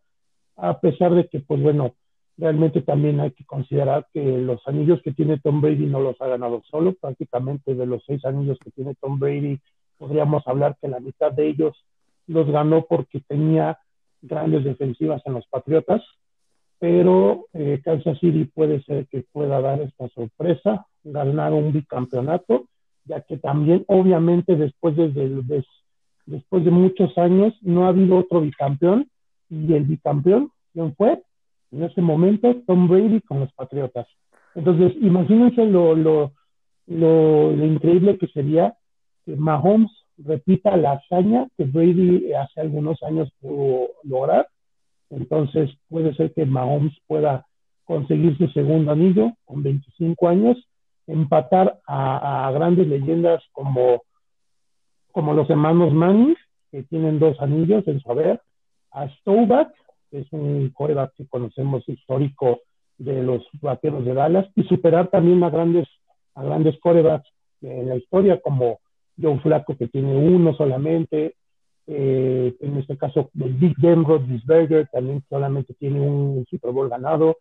a 0.55 0.79
pesar 0.79 1.13
de 1.13 1.27
que, 1.27 1.39
pues 1.41 1.61
bueno, 1.61 1.93
realmente 2.37 2.81
también 2.81 3.19
hay 3.19 3.31
que 3.31 3.45
considerar 3.45 4.07
que 4.11 4.23
los 4.23 4.67
anillos 4.67 5.01
que 5.03 5.11
tiene 5.11 5.39
Tom 5.39 5.61
Brady 5.61 5.85
no 5.85 5.99
los 5.99 6.19
ha 6.21 6.27
ganado 6.27 6.63
solo, 6.69 6.93
prácticamente 6.93 7.75
de 7.75 7.85
los 7.85 8.03
seis 8.05 8.25
anillos 8.25 8.57
que 8.63 8.71
tiene 8.71 8.95
Tom 8.95 9.19
Brady, 9.19 9.59
podríamos 10.03 10.45
hablar 10.47 10.75
que 10.81 10.89
la 10.89 10.99
mitad 10.99 11.31
de 11.31 11.47
ellos 11.47 11.85
los 12.27 12.49
ganó 12.49 12.85
porque 12.85 13.21
tenía 13.21 13.79
grandes 14.21 14.65
defensivas 14.65 15.21
en 15.25 15.33
los 15.33 15.47
Patriotas, 15.47 16.01
pero 16.77 17.45
eh, 17.53 17.81
Kansas 17.83 18.19
City 18.19 18.43
puede 18.45 18.83
ser 18.83 19.07
que 19.07 19.23
pueda 19.31 19.61
dar 19.61 19.79
esta 19.79 20.09
sorpresa, 20.09 20.85
ganar 21.03 21.53
un 21.53 21.71
bicampeonato 21.71 22.65
ya 23.05 23.21
que 23.21 23.37
también 23.37 23.83
obviamente 23.87 24.55
después 24.55 24.95
de, 24.95 25.09
después 26.25 26.65
de 26.65 26.71
muchos 26.71 27.17
años 27.17 27.53
no 27.61 27.85
ha 27.85 27.89
habido 27.89 28.17
otro 28.17 28.41
bicampeón 28.41 29.09
y 29.49 29.73
el 29.73 29.83
bicampeón, 29.83 30.51
¿quién 30.73 30.95
fue? 30.95 31.21
En 31.71 31.83
ese 31.83 32.01
momento, 32.01 32.55
Tom 32.67 32.87
Brady 32.87 33.21
con 33.21 33.39
los 33.39 33.51
Patriotas. 33.53 34.07
Entonces, 34.55 34.93
imagínense 35.01 35.65
lo, 35.65 35.95
lo, 35.95 36.31
lo, 36.87 37.51
increíble 37.65 38.17
que 38.17 38.27
sería 38.27 38.75
que 39.25 39.35
Mahomes 39.35 39.91
repita 40.17 40.77
la 40.77 40.93
hazaña 40.93 41.47
que 41.57 41.65
Brady 41.65 42.33
hace 42.33 42.61
algunos 42.61 43.01
años 43.03 43.31
pudo 43.41 43.89
lograr. 44.03 44.47
Entonces, 45.09 45.71
puede 45.89 46.13
ser 46.15 46.33
que 46.33 46.45
Mahomes 46.45 46.93
pueda 47.07 47.45
conseguir 47.85 48.37
su 48.37 48.47
segundo 48.49 48.91
anillo 48.91 49.33
con 49.45 49.63
25 49.63 50.27
años, 50.27 50.57
empatar 51.07 51.79
a, 51.85 52.49
grandes 52.53 52.87
leyendas 52.87 53.43
como, 53.51 54.03
como 55.11 55.33
los 55.33 55.49
hermanos 55.49 55.93
Manning, 55.93 56.35
que 56.71 56.83
tienen 56.83 57.19
dos 57.19 57.39
anillos 57.39 57.87
en 57.87 57.99
su 57.99 58.11
haber, 58.11 58.41
a 58.91 59.07
Staubach, 59.09 59.71
que 60.09 60.19
es 60.19 60.27
un 60.31 60.69
coreback 60.69 61.13
que 61.15 61.27
conocemos 61.27 61.87
histórico 61.87 62.61
de 62.97 63.21
los 63.21 63.43
vaqueros 63.61 64.05
de 64.05 64.13
Dallas, 64.13 64.47
y 64.55 64.63
superar 64.63 65.09
también 65.09 65.43
a 65.43 65.49
grandes, 65.49 65.87
a 66.35 66.43
grandes 66.43 66.79
corebacks 66.79 67.27
en 67.61 67.89
la 67.89 67.97
historia, 67.97 68.39
como 68.41 68.79
Joe 69.21 69.39
Flaco, 69.39 69.75
que 69.77 69.87
tiene 69.87 70.15
uno 70.15 70.53
solamente, 70.55 71.35
eh, 71.87 72.55
en 72.59 72.77
este 72.77 72.97
caso 72.97 73.29
el 73.39 73.53
Big 73.53 73.75
Ben 73.77 74.05
Roethlisberger 74.05 74.87
también 74.87 75.23
solamente 75.29 75.73
tiene 75.73 75.99
un 75.99 76.45
Super 76.49 76.71
Bowl 76.71 76.89
ganado, 76.89 77.37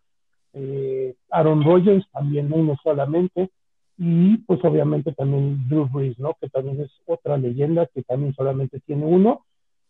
eh, 0.53 1.15
Aaron 1.31 1.63
Rodgers 1.65 2.05
también 2.13 2.53
uno 2.53 2.77
solamente, 2.83 3.51
y 3.99 4.39
pues 4.39 4.61
obviamente 4.65 5.13
también 5.13 5.69
Drew 5.69 5.89
Brees, 5.89 6.19
¿no? 6.19 6.35
Que 6.41 6.49
también 6.49 6.81
es 6.81 6.91
otra 7.07 7.37
leyenda 7.37 7.87
que 7.87 8.03
también 8.03 8.35
solamente 8.35 8.81
tiene 8.81 9.05
uno, 9.05 9.45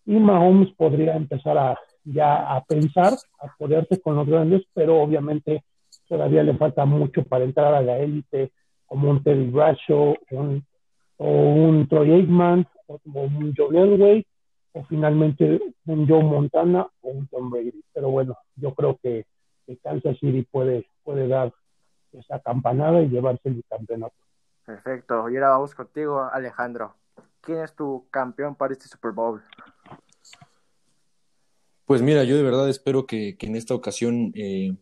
y 0.04 0.16
Mahomes 0.16 0.72
podría 0.74 1.16
empezar 1.16 1.56
a 1.58 1.78
ya 2.04 2.56
a 2.56 2.64
pensar, 2.64 3.14
a 3.40 3.56
poderse 3.56 4.00
con 4.00 4.16
los 4.16 4.26
grandes, 4.26 4.62
pero 4.74 5.00
obviamente 5.00 5.64
todavía 6.08 6.42
le 6.42 6.56
falta 6.56 6.84
mucho 6.84 7.24
para 7.24 7.44
entrar 7.44 7.74
a 7.74 7.82
la 7.82 7.98
élite, 7.98 8.50
como 8.86 9.10
un 9.10 9.22
Teddy 9.22 9.46
Bradshaw, 9.50 10.16
un, 10.32 10.64
o 11.16 11.28
un 11.28 11.88
Troy 11.88 12.12
Aikman, 12.12 12.66
o 12.86 13.00
un 13.04 13.54
Joe 13.56 13.78
Elway, 13.80 14.26
o 14.72 14.84
finalmente 14.84 15.60
un 15.86 16.08
Joe 16.08 16.22
Montana 16.22 16.86
o 17.00 17.10
un 17.10 17.26
Tom 17.28 17.50
Brady. 17.50 17.82
Pero 17.92 18.10
bueno, 18.10 18.36
yo 18.56 18.74
creo 18.74 18.98
que 19.02 19.26
que 19.66 19.78
Kansas 19.78 20.18
City 20.18 20.42
puede, 20.50 20.86
puede 21.02 21.28
dar 21.28 21.52
esa 22.12 22.40
campanada 22.40 23.00
y 23.00 23.08
llevarse 23.08 23.48
el 23.48 23.64
campeonato. 23.68 24.14
Perfecto. 24.64 25.28
Y 25.30 25.36
ahora 25.36 25.50
vamos 25.50 25.74
contigo, 25.74 26.28
Alejandro. 26.32 26.94
¿Quién 27.40 27.58
es 27.60 27.74
tu 27.74 28.06
campeón 28.10 28.54
para 28.54 28.72
este 28.72 28.86
Super 28.86 29.12
Bowl? 29.12 29.42
Pues 31.84 32.00
mira, 32.00 32.24
yo 32.24 32.36
de 32.36 32.42
verdad 32.42 32.68
espero 32.68 33.06
que, 33.06 33.36
en 33.40 33.56
esta 33.56 33.74
ocasión 33.74 34.32
eh, 34.34 34.76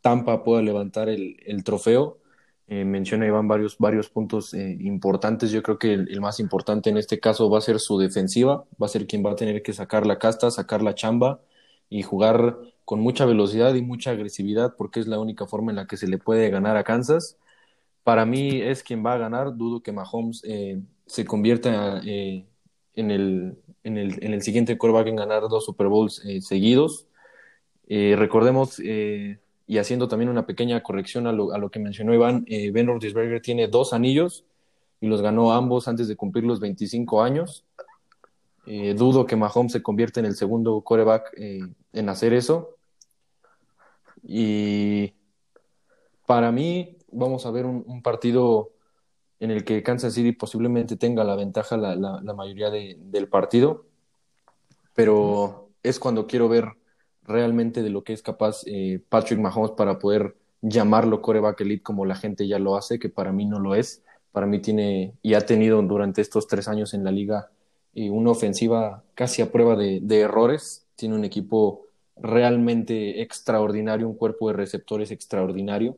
Tampa 0.00 0.42
pueda 0.42 0.62
levantar 0.62 1.08
el, 1.08 1.64
trofeo. 1.64 2.18
Eh, 2.68 2.84
menciona 2.84 3.26
Iván 3.26 3.46
varios, 3.46 3.78
varios 3.78 4.08
puntos 4.10 4.52
eh, 4.52 4.76
importantes. 4.80 5.50
Yo 5.52 5.62
creo 5.62 5.78
que 5.78 5.92
el, 5.92 6.20
más 6.20 6.40
importante 6.40 6.90
en 6.90 6.96
este 6.96 7.20
caso 7.20 7.48
va 7.48 7.58
a 7.58 7.60
ser 7.60 7.78
su 7.78 7.98
defensiva. 7.98 8.64
Va 8.80 8.86
a 8.86 8.88
ser 8.88 9.06
quien 9.06 9.24
va 9.24 9.32
a 9.32 9.36
tener 9.36 9.62
que 9.62 9.72
sacar 9.72 10.06
la 10.06 10.18
casta, 10.18 10.50
sacar 10.50 10.82
la 10.82 10.94
chamba 10.94 11.40
y 11.88 12.02
jugar 12.02 12.58
con 12.84 13.00
mucha 13.00 13.24
velocidad 13.26 13.74
y 13.74 13.82
mucha 13.82 14.10
agresividad 14.10 14.74
porque 14.76 15.00
es 15.00 15.06
la 15.06 15.20
única 15.20 15.46
forma 15.46 15.70
en 15.72 15.76
la 15.76 15.86
que 15.86 15.96
se 15.96 16.08
le 16.08 16.18
puede 16.18 16.50
ganar 16.50 16.76
a 16.76 16.84
Kansas. 16.84 17.38
Para 18.04 18.26
mí 18.26 18.60
es 18.62 18.82
quien 18.82 19.04
va 19.04 19.14
a 19.14 19.18
ganar. 19.18 19.56
Dudo 19.56 19.82
que 19.82 19.92
Mahomes 19.92 20.42
eh, 20.44 20.80
se 21.06 21.24
convierta 21.24 22.00
en, 22.04 23.10
el, 23.10 23.58
en, 23.84 23.96
el, 23.98 24.18
en, 24.22 24.34
el, 24.34 24.42
siguiente 24.42 24.76
quarterback 24.78 25.08
en 25.08 25.16
ganar 25.16 25.42
dos 25.48 25.64
Super 25.64 25.88
Bowls 25.88 26.22
seguidos. 26.40 27.06
recordemos, 27.88 28.80
y 29.66 29.78
haciendo 29.78 30.08
también 30.08 30.28
una 30.28 30.46
pequeña 30.46 30.82
corrección 30.82 31.26
a 31.26 31.32
lo, 31.32 31.52
a 31.52 31.58
lo 31.58 31.70
que 31.70 31.78
mencionó 31.78 32.14
Iván, 32.14 32.44
Ben 32.46 32.86
Roethlisberger 32.86 33.42
tiene 33.42 33.68
dos 33.68 33.92
anillos 33.92 34.44
y 35.00 35.08
los 35.08 35.22
ganó 35.22 35.52
ambos 35.52 35.88
antes 35.88 36.08
de 36.08 36.16
cumplir 36.16 36.44
los 36.44 36.60
25 36.60 37.22
años. 37.22 37.64
dudo 38.64 39.26
que 39.26 39.36
Mahomes 39.36 39.72
se 39.72 39.82
convierta 39.82 40.20
en 40.20 40.26
el 40.26 40.36
segundo 40.36 40.80
quarterback 40.82 41.32
en 41.36 42.08
hacer 42.08 42.32
eso. 42.32 42.76
Y 44.22 45.14
para 46.26 46.50
mí, 46.50 46.96
vamos 47.12 47.46
a 47.46 47.50
ver 47.50 47.66
un, 47.66 48.02
partido 48.02 48.72
en 49.38 49.50
el 49.50 49.64
que 49.64 49.82
Kansas 49.82 50.14
City 50.14 50.32
posiblemente 50.32 50.96
tenga 50.96 51.24
la 51.24 51.36
ventaja 51.36 51.76
la, 51.76 51.94
la, 51.94 52.34
mayoría 52.34 52.70
del 52.70 53.28
partido, 53.28 53.86
pero 54.94 55.70
es 55.82 55.98
cuando 56.00 56.26
quiero 56.26 56.48
ver 56.48 56.72
realmente 57.26 57.82
de 57.82 57.90
lo 57.90 58.04
que 58.04 58.12
es 58.12 58.22
capaz 58.22 58.62
eh, 58.66 59.00
Patrick 59.08 59.38
Mahomes 59.40 59.72
para 59.72 59.98
poder 59.98 60.36
llamarlo 60.62 61.22
coreback 61.22 61.60
elite 61.60 61.82
como 61.82 62.04
la 62.06 62.14
gente 62.14 62.46
ya 62.46 62.58
lo 62.58 62.76
hace, 62.76 62.98
que 62.98 63.08
para 63.08 63.32
mí 63.32 63.44
no 63.44 63.58
lo 63.58 63.74
es. 63.74 64.02
Para 64.32 64.46
mí 64.46 64.58
tiene 64.60 65.14
y 65.22 65.34
ha 65.34 65.40
tenido 65.46 65.80
durante 65.82 66.20
estos 66.20 66.46
tres 66.46 66.68
años 66.68 66.94
en 66.94 67.04
la 67.04 67.10
liga 67.10 67.50
eh, 67.94 68.10
una 68.10 68.30
ofensiva 68.30 69.02
casi 69.14 69.42
a 69.42 69.50
prueba 69.50 69.76
de, 69.76 70.20
errores. 70.20 70.86
Tiene 70.96 71.14
un 71.14 71.24
equipo 71.24 71.86
realmente 72.16 73.22
extraordinario, 73.22 74.08
un 74.08 74.16
cuerpo 74.16 74.48
de 74.48 74.54
receptores 74.54 75.10
extraordinario. 75.10 75.96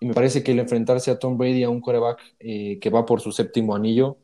Y 0.00 0.06
me 0.06 0.14
parece 0.14 0.42
que 0.42 0.52
el 0.52 0.58
enfrentarse 0.58 1.10
a 1.10 1.18
Tom 1.18 1.36
Brady, 1.36 1.62
a 1.62 1.70
un 1.70 1.80
quarterback 1.80 2.20
eh, 2.40 2.78
que 2.80 2.90
va 2.90 3.04
por 3.04 3.20
su 3.20 3.32
séptimo 3.32 3.74
anillo, 3.76 4.16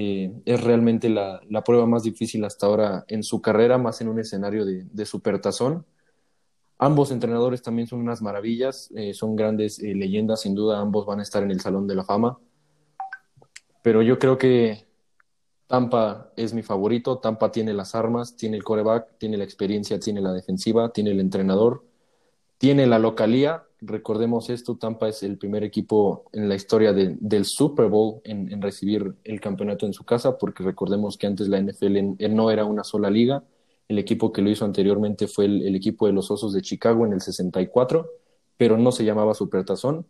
eh, 0.00 0.32
es 0.44 0.62
realmente 0.62 1.08
la, 1.08 1.40
prueba 1.64 1.86
más 1.86 2.04
difícil 2.04 2.44
hasta 2.44 2.66
ahora 2.66 3.04
en 3.08 3.24
su 3.24 3.42
carrera, 3.42 3.78
más 3.78 4.00
en 4.00 4.08
un 4.08 4.20
escenario 4.20 4.64
de, 4.64 4.84
de 4.84 5.06
supertazón. 5.06 5.84
Ambos 6.78 7.10
entrenadores 7.10 7.62
también 7.62 7.88
son 7.88 7.98
unas 8.00 8.22
maravillas, 8.22 8.92
eh, 8.94 9.12
son 9.12 9.34
grandes 9.34 9.80
leyendas, 9.80 10.42
sin 10.42 10.54
duda 10.54 10.78
ambos 10.78 11.04
van 11.04 11.18
a 11.18 11.22
estar 11.22 11.42
en 11.42 11.50
el 11.50 11.60
Salón 11.60 11.88
de 11.88 11.96
la 11.96 12.04
Fama. 12.04 12.38
Pero 13.82 14.02
yo 14.02 14.20
creo 14.20 14.38
que 14.38 14.86
Tampa 15.66 16.32
es 16.36 16.54
mi 16.54 16.62
favorito. 16.62 17.18
Tampa 17.18 17.52
tiene 17.52 17.74
las 17.74 17.94
armas, 17.94 18.36
tiene 18.36 18.56
el 18.56 18.64
coreback, 18.64 19.18
tiene 19.18 19.36
la 19.36 19.44
experiencia, 19.44 20.00
tiene 20.00 20.20
la 20.20 20.32
defensiva, 20.32 20.92
tiene 20.92 21.10
el 21.10 21.20
entrenador, 21.20 21.84
tiene 22.56 22.86
la 22.86 22.98
localía. 22.98 23.64
Recordemos 23.80 24.50
esto, 24.50 24.76
Tampa 24.76 25.08
es 25.08 25.22
el 25.22 25.38
primer 25.38 25.62
equipo 25.62 26.24
en 26.32 26.48
la 26.48 26.56
historia 26.56 26.92
del 26.92 27.44
Super 27.44 27.86
Bowl 27.86 28.20
en, 28.24 28.60
recibir 28.60 29.14
el 29.22 29.40
campeonato 29.40 29.86
en 29.86 29.92
su 29.92 30.04
casa, 30.04 30.36
porque 30.36 30.64
recordemos 30.64 31.16
que 31.16 31.28
antes 31.28 31.48
la 31.48 31.60
NFL 31.60 32.16
no 32.28 32.50
era 32.50 32.64
una 32.64 32.82
sola 32.82 33.08
liga. 33.08 33.44
El 33.86 34.00
equipo 34.00 34.32
que 34.32 34.42
lo 34.42 34.50
hizo 34.50 34.64
anteriormente 34.64 35.28
fue 35.28 35.44
el, 35.44 35.74
equipo 35.76 36.08
de 36.08 36.12
los 36.12 36.28
Osos 36.30 36.52
de 36.52 36.60
Chicago 36.60 37.06
en 37.06 37.12
el 37.12 37.20
64, 37.20 38.10
pero 38.56 38.76
no 38.76 38.90
se 38.90 39.04
llamaba 39.04 39.32
Supertazón. 39.34 40.04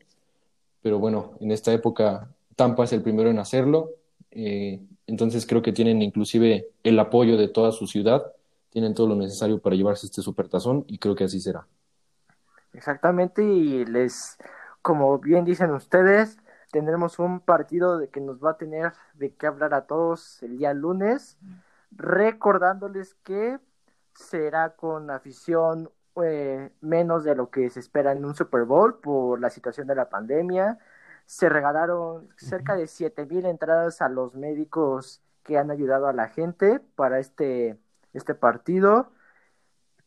Pero 0.80 0.98
bueno, 0.98 1.32
en 1.40 1.52
esta 1.52 1.70
época 1.72 2.34
Tampa 2.56 2.84
es 2.84 2.92
el 2.94 3.02
primero 3.02 3.28
en 3.28 3.38
hacerlo. 3.38 3.90
Eh, 4.30 4.80
entonces 5.06 5.46
creo 5.46 5.60
que 5.60 5.72
tienen 5.72 6.00
inclusive 6.00 6.68
el 6.84 6.98
apoyo 6.98 7.36
de 7.36 7.48
toda 7.48 7.72
su 7.72 7.86
ciudad, 7.86 8.32
tienen 8.70 8.94
todo 8.94 9.08
lo 9.08 9.14
necesario 9.14 9.58
para 9.60 9.76
llevarse 9.76 10.06
este 10.06 10.22
supertazón 10.22 10.86
y 10.88 10.96
creo 10.96 11.14
que 11.14 11.24
así 11.24 11.38
será. 11.38 11.66
Exactamente, 12.72 13.42
y 13.42 13.84
les, 13.84 14.38
como 14.82 15.18
bien 15.18 15.44
dicen 15.44 15.70
ustedes, 15.72 16.38
tendremos 16.70 17.18
un 17.18 17.40
partido 17.40 17.98
de 17.98 18.08
que 18.08 18.20
nos 18.20 18.42
va 18.44 18.52
a 18.52 18.58
tener 18.58 18.92
de 19.14 19.34
qué 19.34 19.46
hablar 19.46 19.74
a 19.74 19.86
todos 19.86 20.42
el 20.42 20.58
día 20.58 20.74
lunes, 20.74 21.38
recordándoles 21.90 23.14
que 23.24 23.58
será 24.14 24.76
con 24.76 25.10
afición 25.10 25.90
eh, 26.22 26.70
menos 26.80 27.24
de 27.24 27.34
lo 27.34 27.50
que 27.50 27.70
se 27.70 27.80
espera 27.80 28.12
en 28.12 28.24
un 28.24 28.34
Super 28.34 28.64
Bowl 28.64 28.98
por 29.00 29.40
la 29.40 29.50
situación 29.50 29.86
de 29.86 29.94
la 29.94 30.08
pandemia 30.10 30.78
se 31.28 31.50
regalaron 31.50 32.26
cerca 32.38 32.74
de 32.74 32.88
mil 33.28 33.44
entradas 33.44 34.00
a 34.00 34.08
los 34.08 34.34
médicos 34.34 35.20
que 35.42 35.58
han 35.58 35.70
ayudado 35.70 36.06
a 36.08 36.14
la 36.14 36.28
gente 36.28 36.80
para 36.96 37.18
este, 37.18 37.78
este 38.14 38.34
partido. 38.34 39.12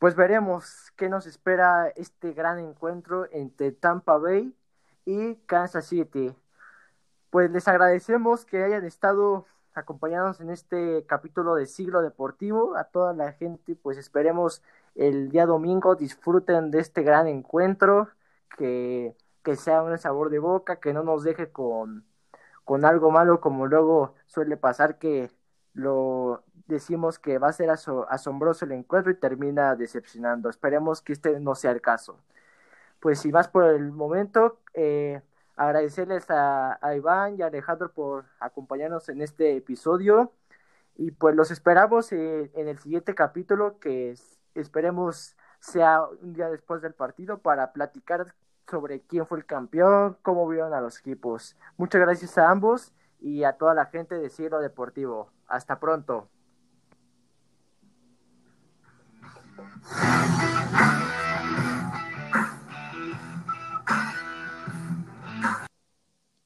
Pues 0.01 0.15
veremos 0.15 0.91
qué 0.95 1.09
nos 1.09 1.27
espera 1.27 1.89
este 1.95 2.33
gran 2.33 2.57
encuentro 2.57 3.27
entre 3.31 3.71
Tampa 3.71 4.17
Bay 4.17 4.51
y 5.05 5.35
Kansas 5.45 5.85
City. 5.85 6.35
Pues 7.29 7.51
les 7.51 7.67
agradecemos 7.67 8.43
que 8.43 8.63
hayan 8.63 8.83
estado 8.83 9.45
acompañados 9.75 10.41
en 10.41 10.49
este 10.49 11.05
capítulo 11.05 11.53
de 11.53 11.67
Siglo 11.67 12.01
Deportivo. 12.01 12.75
A 12.77 12.85
toda 12.85 13.13
la 13.13 13.33
gente, 13.33 13.75
pues 13.75 13.99
esperemos 13.99 14.63
el 14.95 15.29
día 15.29 15.45
domingo 15.45 15.95
disfruten 15.95 16.71
de 16.71 16.79
este 16.79 17.03
gran 17.03 17.27
encuentro 17.27 18.09
que 18.57 19.15
que 19.43 19.55
sea 19.55 19.83
un 19.83 19.95
sabor 19.99 20.31
de 20.31 20.39
boca, 20.39 20.79
que 20.79 20.93
no 20.93 21.03
nos 21.03 21.23
deje 21.23 21.51
con, 21.51 22.05
con 22.63 22.85
algo 22.85 23.11
malo 23.11 23.39
como 23.41 23.67
luego 23.67 24.15
suele 24.25 24.57
pasar 24.57 24.97
que 24.97 25.31
lo 25.73 26.43
decimos 26.67 27.19
que 27.19 27.37
va 27.37 27.49
a 27.49 27.53
ser 27.53 27.69
asombroso 27.69 28.65
el 28.65 28.71
encuentro 28.71 29.11
y 29.11 29.15
termina 29.15 29.75
decepcionando. 29.75 30.49
Esperemos 30.49 31.01
que 31.01 31.13
este 31.13 31.39
no 31.39 31.55
sea 31.55 31.71
el 31.71 31.81
caso. 31.81 32.17
Pues 32.99 33.19
si 33.19 33.31
más 33.31 33.47
por 33.47 33.65
el 33.65 33.91
momento, 33.91 34.59
eh, 34.73 35.21
agradecerles 35.55 36.25
a, 36.29 36.79
Iván 36.95 37.35
y 37.37 37.41
a 37.41 37.47
Alejandro 37.47 37.91
por 37.91 38.25
acompañarnos 38.39 39.09
en 39.09 39.21
este 39.21 39.57
episodio 39.57 40.31
y 40.95 41.11
pues 41.11 41.35
los 41.35 41.51
esperamos 41.51 42.11
en, 42.11 42.49
el 42.53 42.77
siguiente 42.79 43.15
capítulo 43.15 43.79
que 43.79 44.15
esperemos 44.55 45.35
sea 45.59 46.03
un 46.21 46.33
día 46.33 46.49
después 46.49 46.81
del 46.81 46.93
partido 46.93 47.39
para 47.39 47.73
platicar 47.73 48.33
sobre 48.69 49.01
quién 49.01 49.25
fue 49.25 49.37
el 49.39 49.45
campeón, 49.45 50.17
cómo 50.21 50.47
vieron 50.47 50.73
a 50.73 50.81
los 50.81 50.99
equipos. 50.99 51.55
Muchas 51.77 52.01
gracias 52.01 52.37
a 52.37 52.49
ambos 52.49 52.93
y 53.19 53.43
a 53.43 53.53
toda 53.53 53.73
la 53.73 53.85
gente 53.85 54.15
de 54.15 54.29
Cielo 54.29 54.59
Deportivo. 54.59 55.29
Hasta 55.51 55.77
pronto. 55.79 56.29